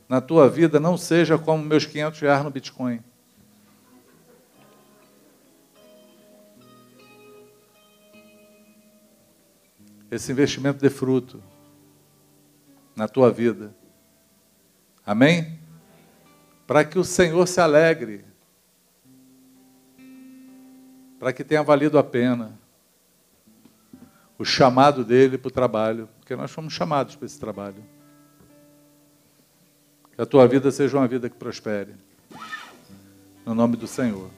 na 0.09 0.21
tua 0.21 0.49
vida 0.49 0.79
não 0.79 0.97
seja 0.97 1.37
como 1.37 1.65
meus 1.65 1.85
500 1.85 2.21
reais 2.21 2.45
no 2.45 2.51
Bitcoin. 2.53 3.03
Esse 10.11 10.33
investimento 10.33 10.81
dê 10.81 10.91
fruto 10.91 11.43
na 12.97 13.07
tua 13.07 13.31
vida. 13.31 13.75
Amém? 15.07 15.59
Para 16.67 16.85
que 16.85 16.99
o 16.99 17.05
Senhor 17.05 17.47
se 17.47 17.61
alegre. 17.61 18.25
Para 21.19 21.33
que 21.33 21.45
tenha 21.45 21.63
valido 21.63 21.99
a 21.99 22.03
pena 22.03 22.59
o 24.39 24.45
chamado 24.45 25.05
dele 25.05 25.37
para 25.37 25.49
o 25.49 25.53
trabalho, 25.53 26.09
porque 26.19 26.35
nós 26.35 26.51
fomos 26.51 26.73
chamados 26.73 27.15
para 27.15 27.27
esse 27.27 27.39
trabalho. 27.39 27.85
Que 30.15 30.23
a 30.23 30.25
tua 30.25 30.49
vida 30.49 30.71
seja 30.71 30.97
uma 30.97 31.07
vida 31.07 31.29
que 31.29 31.37
prospere. 31.37 31.95
No 33.45 33.55
nome 33.55 33.77
do 33.77 33.87
Senhor. 33.87 34.31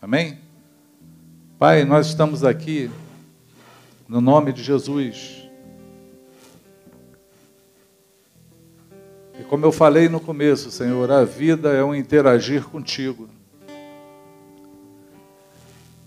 Amém? 0.00 0.38
Pai, 1.58 1.84
nós 1.84 2.06
estamos 2.06 2.44
aqui 2.44 2.88
no 4.08 4.20
nome 4.20 4.52
de 4.52 4.62
Jesus. 4.62 5.48
E 9.38 9.44
como 9.44 9.64
eu 9.64 9.70
falei 9.70 10.08
no 10.08 10.18
começo, 10.18 10.70
Senhor, 10.70 11.10
a 11.10 11.24
vida 11.24 11.72
é 11.72 11.84
um 11.84 11.94
interagir 11.94 12.64
contigo. 12.64 13.28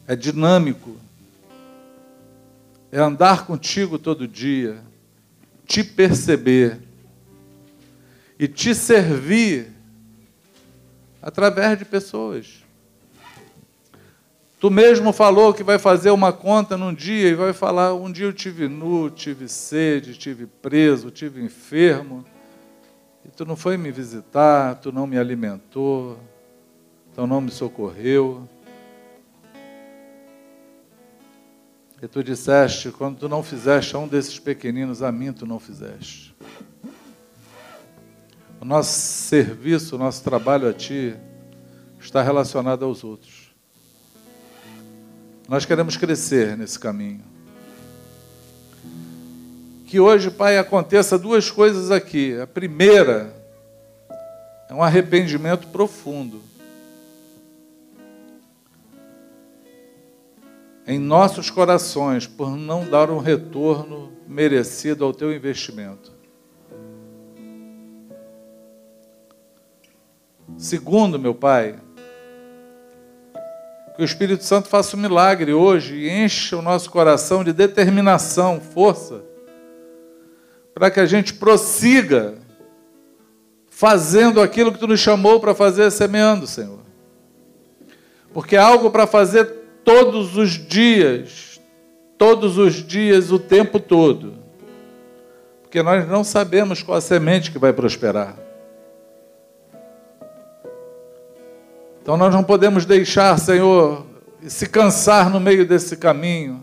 É 0.08 0.16
dinâmico 0.16 0.98
é 2.92 3.00
andar 3.00 3.46
contigo 3.48 3.98
todo 3.98 4.28
dia, 4.28 4.84
te 5.66 5.84
perceber 5.84 6.80
e 8.38 8.48
te 8.48 8.76
servir 8.76 9.72
através 11.22 11.80
de 11.80 11.86
pessoas. 11.86 12.62
Tu 14.62 14.70
mesmo 14.70 15.12
falou 15.12 15.56
que 15.56 15.64
vai 15.64 15.80
fazer 15.80 16.12
uma 16.12 16.32
conta 16.32 16.78
num 16.78 16.94
dia 16.94 17.30
e 17.30 17.34
vai 17.34 17.52
falar: 17.52 17.96
um 17.96 18.12
dia 18.12 18.28
eu 18.28 18.32
tive 18.32 18.68
nu, 18.68 19.10
tive 19.10 19.48
sede, 19.50 20.16
tive 20.16 20.46
preso, 20.46 21.10
tive 21.10 21.44
enfermo, 21.44 22.24
e 23.26 23.30
tu 23.30 23.44
não 23.44 23.56
foi 23.56 23.76
me 23.76 23.92
visitar, 23.92 24.76
tu 24.76 24.92
não 24.92 25.08
me 25.08 25.18
alimentou, 25.18 26.16
tu 27.16 27.26
não 27.26 27.42
me 27.42 27.50
socorreu. 27.50 28.48
E 32.00 32.08
tu 32.08 32.24
disseste, 32.24 32.92
quando 32.92 33.18
tu 33.18 33.28
não 33.28 33.42
fizeste 33.42 33.96
a 33.96 34.00
um 34.00 34.08
desses 34.08 34.38
pequeninos, 34.38 35.02
a 35.02 35.12
mim 35.12 35.34
tu 35.34 35.48
não 35.48 35.60
fizeste. 35.60 36.36
O 38.60 38.66
nosso 38.66 38.92
serviço, 38.92 39.96
o 39.96 40.00
nosso 40.00 40.24
trabalho 40.24 40.70
a 40.70 40.74
ti 40.74 41.16
está 42.00 42.22
relacionado 42.22 42.86
aos 42.86 43.04
outros. 43.04 43.41
Nós 45.52 45.66
queremos 45.66 45.98
crescer 45.98 46.56
nesse 46.56 46.80
caminho. 46.80 47.20
Que 49.86 50.00
hoje, 50.00 50.32
Pai, 50.32 50.58
aconteça 50.58 51.20
duas 51.20 51.52
coisas 51.52 51.92
aqui. 51.92 52.40
A 52.40 52.48
primeira 52.48 53.36
é 54.70 54.74
um 54.74 54.82
arrependimento 54.82 55.68
profundo 55.68 56.42
em 60.88 60.98
nossos 60.98 61.50
corações 61.50 62.26
por 62.26 62.56
não 62.56 62.90
dar 62.90 63.12
um 63.12 63.18
retorno 63.18 64.10
merecido 64.26 65.04
ao 65.04 65.14
teu 65.14 65.36
investimento. 65.36 66.14
Segundo, 70.58 71.20
meu 71.20 71.36
Pai, 71.36 71.78
que 73.96 74.02
o 74.02 74.06
Espírito 74.06 74.44
Santo 74.44 74.68
faça 74.68 74.96
um 74.96 75.00
milagre 75.00 75.54
hoje 75.54 75.96
e 75.96 76.10
encha 76.10 76.58
o 76.58 76.62
nosso 76.62 76.90
coração 76.90 77.44
de 77.44 77.52
determinação, 77.52 78.60
força, 78.60 79.22
para 80.74 80.90
que 80.90 81.00
a 81.00 81.06
gente 81.06 81.34
prossiga 81.34 82.36
fazendo 83.70 84.42
aquilo 84.42 84.72
que 84.72 84.80
tu 84.80 84.88
nos 84.88 85.00
chamou 85.00 85.40
para 85.40 85.56
fazer, 85.56 85.90
semeando, 85.92 86.46
Senhor. 86.46 86.80
Porque 88.34 88.56
há 88.56 88.64
algo 88.64 88.92
para 88.92 89.08
fazer 89.08 89.46
todos 89.84 90.38
os 90.38 90.52
dias, 90.52 91.60
todos 92.18 92.58
os 92.58 92.76
dias, 92.76 93.32
o 93.32 93.40
tempo 93.40 93.80
todo. 93.80 94.36
Porque 95.62 95.82
nós 95.82 96.08
não 96.08 96.24
sabemos 96.24 96.84
qual 96.84 96.98
a 96.98 97.02
semente 97.02 97.52
que 97.52 97.58
vai 97.58 97.74
prosperar. 97.74 98.38
Então 102.02 102.18
nós 102.18 102.34
não 102.34 102.44
podemos 102.44 102.86
deixar, 102.86 103.38
Senhor, 103.38 104.06
se 104.48 104.66
cansar 104.66 105.30
no 105.30 105.40
meio 105.40 105.68
desse 105.68 105.96
caminho. 105.96 106.62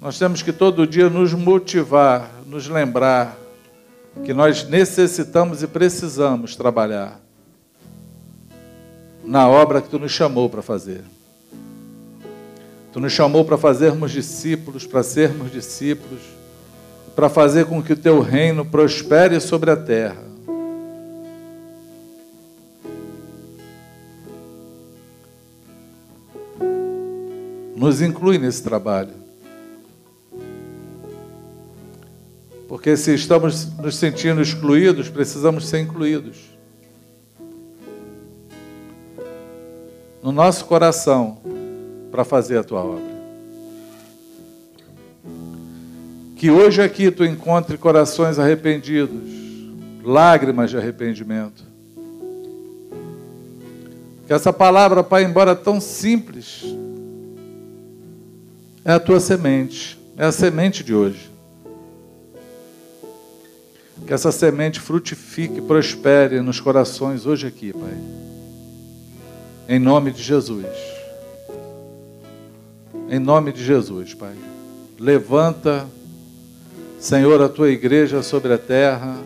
Nós 0.00 0.18
temos 0.18 0.42
que 0.42 0.52
todo 0.52 0.86
dia 0.86 1.10
nos 1.10 1.34
motivar, 1.34 2.30
nos 2.46 2.68
lembrar 2.68 3.36
que 4.24 4.32
nós 4.34 4.66
necessitamos 4.68 5.62
e 5.62 5.66
precisamos 5.66 6.56
trabalhar 6.56 7.20
na 9.24 9.48
obra 9.48 9.80
que 9.80 9.88
tu 9.88 9.98
nos 9.98 10.10
chamou 10.10 10.48
para 10.50 10.62
fazer. 10.62 11.02
Tu 12.92 13.00
nos 13.00 13.12
chamou 13.12 13.44
para 13.44 13.56
fazermos 13.56 14.10
discípulos, 14.10 14.86
para 14.86 15.02
sermos 15.02 15.52
discípulos, 15.52 16.20
para 17.14 17.28
fazer 17.28 17.66
com 17.66 17.82
que 17.82 17.92
o 17.92 17.96
teu 17.96 18.20
reino 18.20 18.64
prospere 18.64 19.38
sobre 19.40 19.70
a 19.70 19.76
terra. 19.76 20.31
Nos 27.82 28.00
inclui 28.00 28.38
nesse 28.38 28.62
trabalho. 28.62 29.10
Porque 32.68 32.96
se 32.96 33.12
estamos 33.12 33.76
nos 33.76 33.96
sentindo 33.96 34.40
excluídos, 34.40 35.08
precisamos 35.08 35.66
ser 35.66 35.80
incluídos. 35.80 36.36
No 40.22 40.30
nosso 40.30 40.64
coração, 40.66 41.38
para 42.12 42.24
fazer 42.24 42.58
a 42.58 42.62
tua 42.62 42.84
obra. 42.84 43.12
Que 46.36 46.52
hoje 46.52 46.80
aqui 46.80 47.10
tu 47.10 47.24
encontre 47.24 47.76
corações 47.76 48.38
arrependidos, 48.38 49.28
lágrimas 50.04 50.70
de 50.70 50.76
arrependimento. 50.76 51.64
Que 54.24 54.32
essa 54.32 54.52
palavra, 54.52 55.02
Pai, 55.02 55.24
embora 55.24 55.56
tão 55.56 55.80
simples, 55.80 56.64
é 58.84 58.92
a 58.92 59.00
tua 59.00 59.20
semente, 59.20 59.98
é 60.16 60.24
a 60.24 60.32
semente 60.32 60.82
de 60.82 60.94
hoje. 60.94 61.30
Que 64.06 64.12
essa 64.12 64.32
semente 64.32 64.80
frutifique, 64.80 65.60
prospere 65.60 66.40
nos 66.40 66.58
corações 66.58 67.24
hoje 67.24 67.46
aqui, 67.46 67.72
Pai. 67.72 67.96
Em 69.68 69.78
nome 69.78 70.10
de 70.10 70.22
Jesus. 70.22 70.66
Em 73.08 73.18
nome 73.18 73.52
de 73.52 73.64
Jesus, 73.64 74.12
Pai. 74.14 74.34
Levanta, 74.98 75.86
Senhor, 76.98 77.40
a 77.40 77.48
tua 77.48 77.70
igreja 77.70 78.22
sobre 78.22 78.52
a 78.52 78.58
terra. 78.58 79.16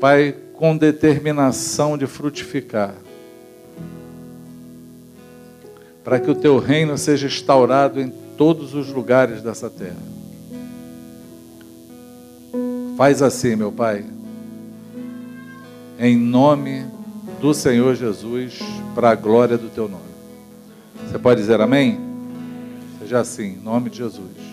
Pai, 0.00 0.34
com 0.54 0.76
determinação 0.76 1.98
de 1.98 2.06
frutificar. 2.06 2.94
Para 6.04 6.20
que 6.20 6.30
o 6.30 6.34
teu 6.34 6.58
reino 6.58 6.96
seja 6.98 7.26
instaurado 7.26 8.00
em 8.00 8.12
todos 8.36 8.74
os 8.74 8.88
lugares 8.88 9.42
dessa 9.42 9.70
terra. 9.70 9.96
Faz 12.96 13.22
assim, 13.22 13.56
meu 13.56 13.72
Pai, 13.72 14.04
em 15.98 16.16
nome 16.16 16.84
do 17.40 17.52
Senhor 17.52 17.94
Jesus, 17.94 18.60
para 18.94 19.10
a 19.10 19.14
glória 19.14 19.58
do 19.58 19.68
teu 19.68 19.88
nome. 19.88 20.04
Você 21.08 21.18
pode 21.18 21.40
dizer 21.40 21.60
amém? 21.60 21.98
Seja 23.00 23.20
assim, 23.20 23.54
em 23.54 23.62
nome 23.62 23.90
de 23.90 23.98
Jesus. 23.98 24.43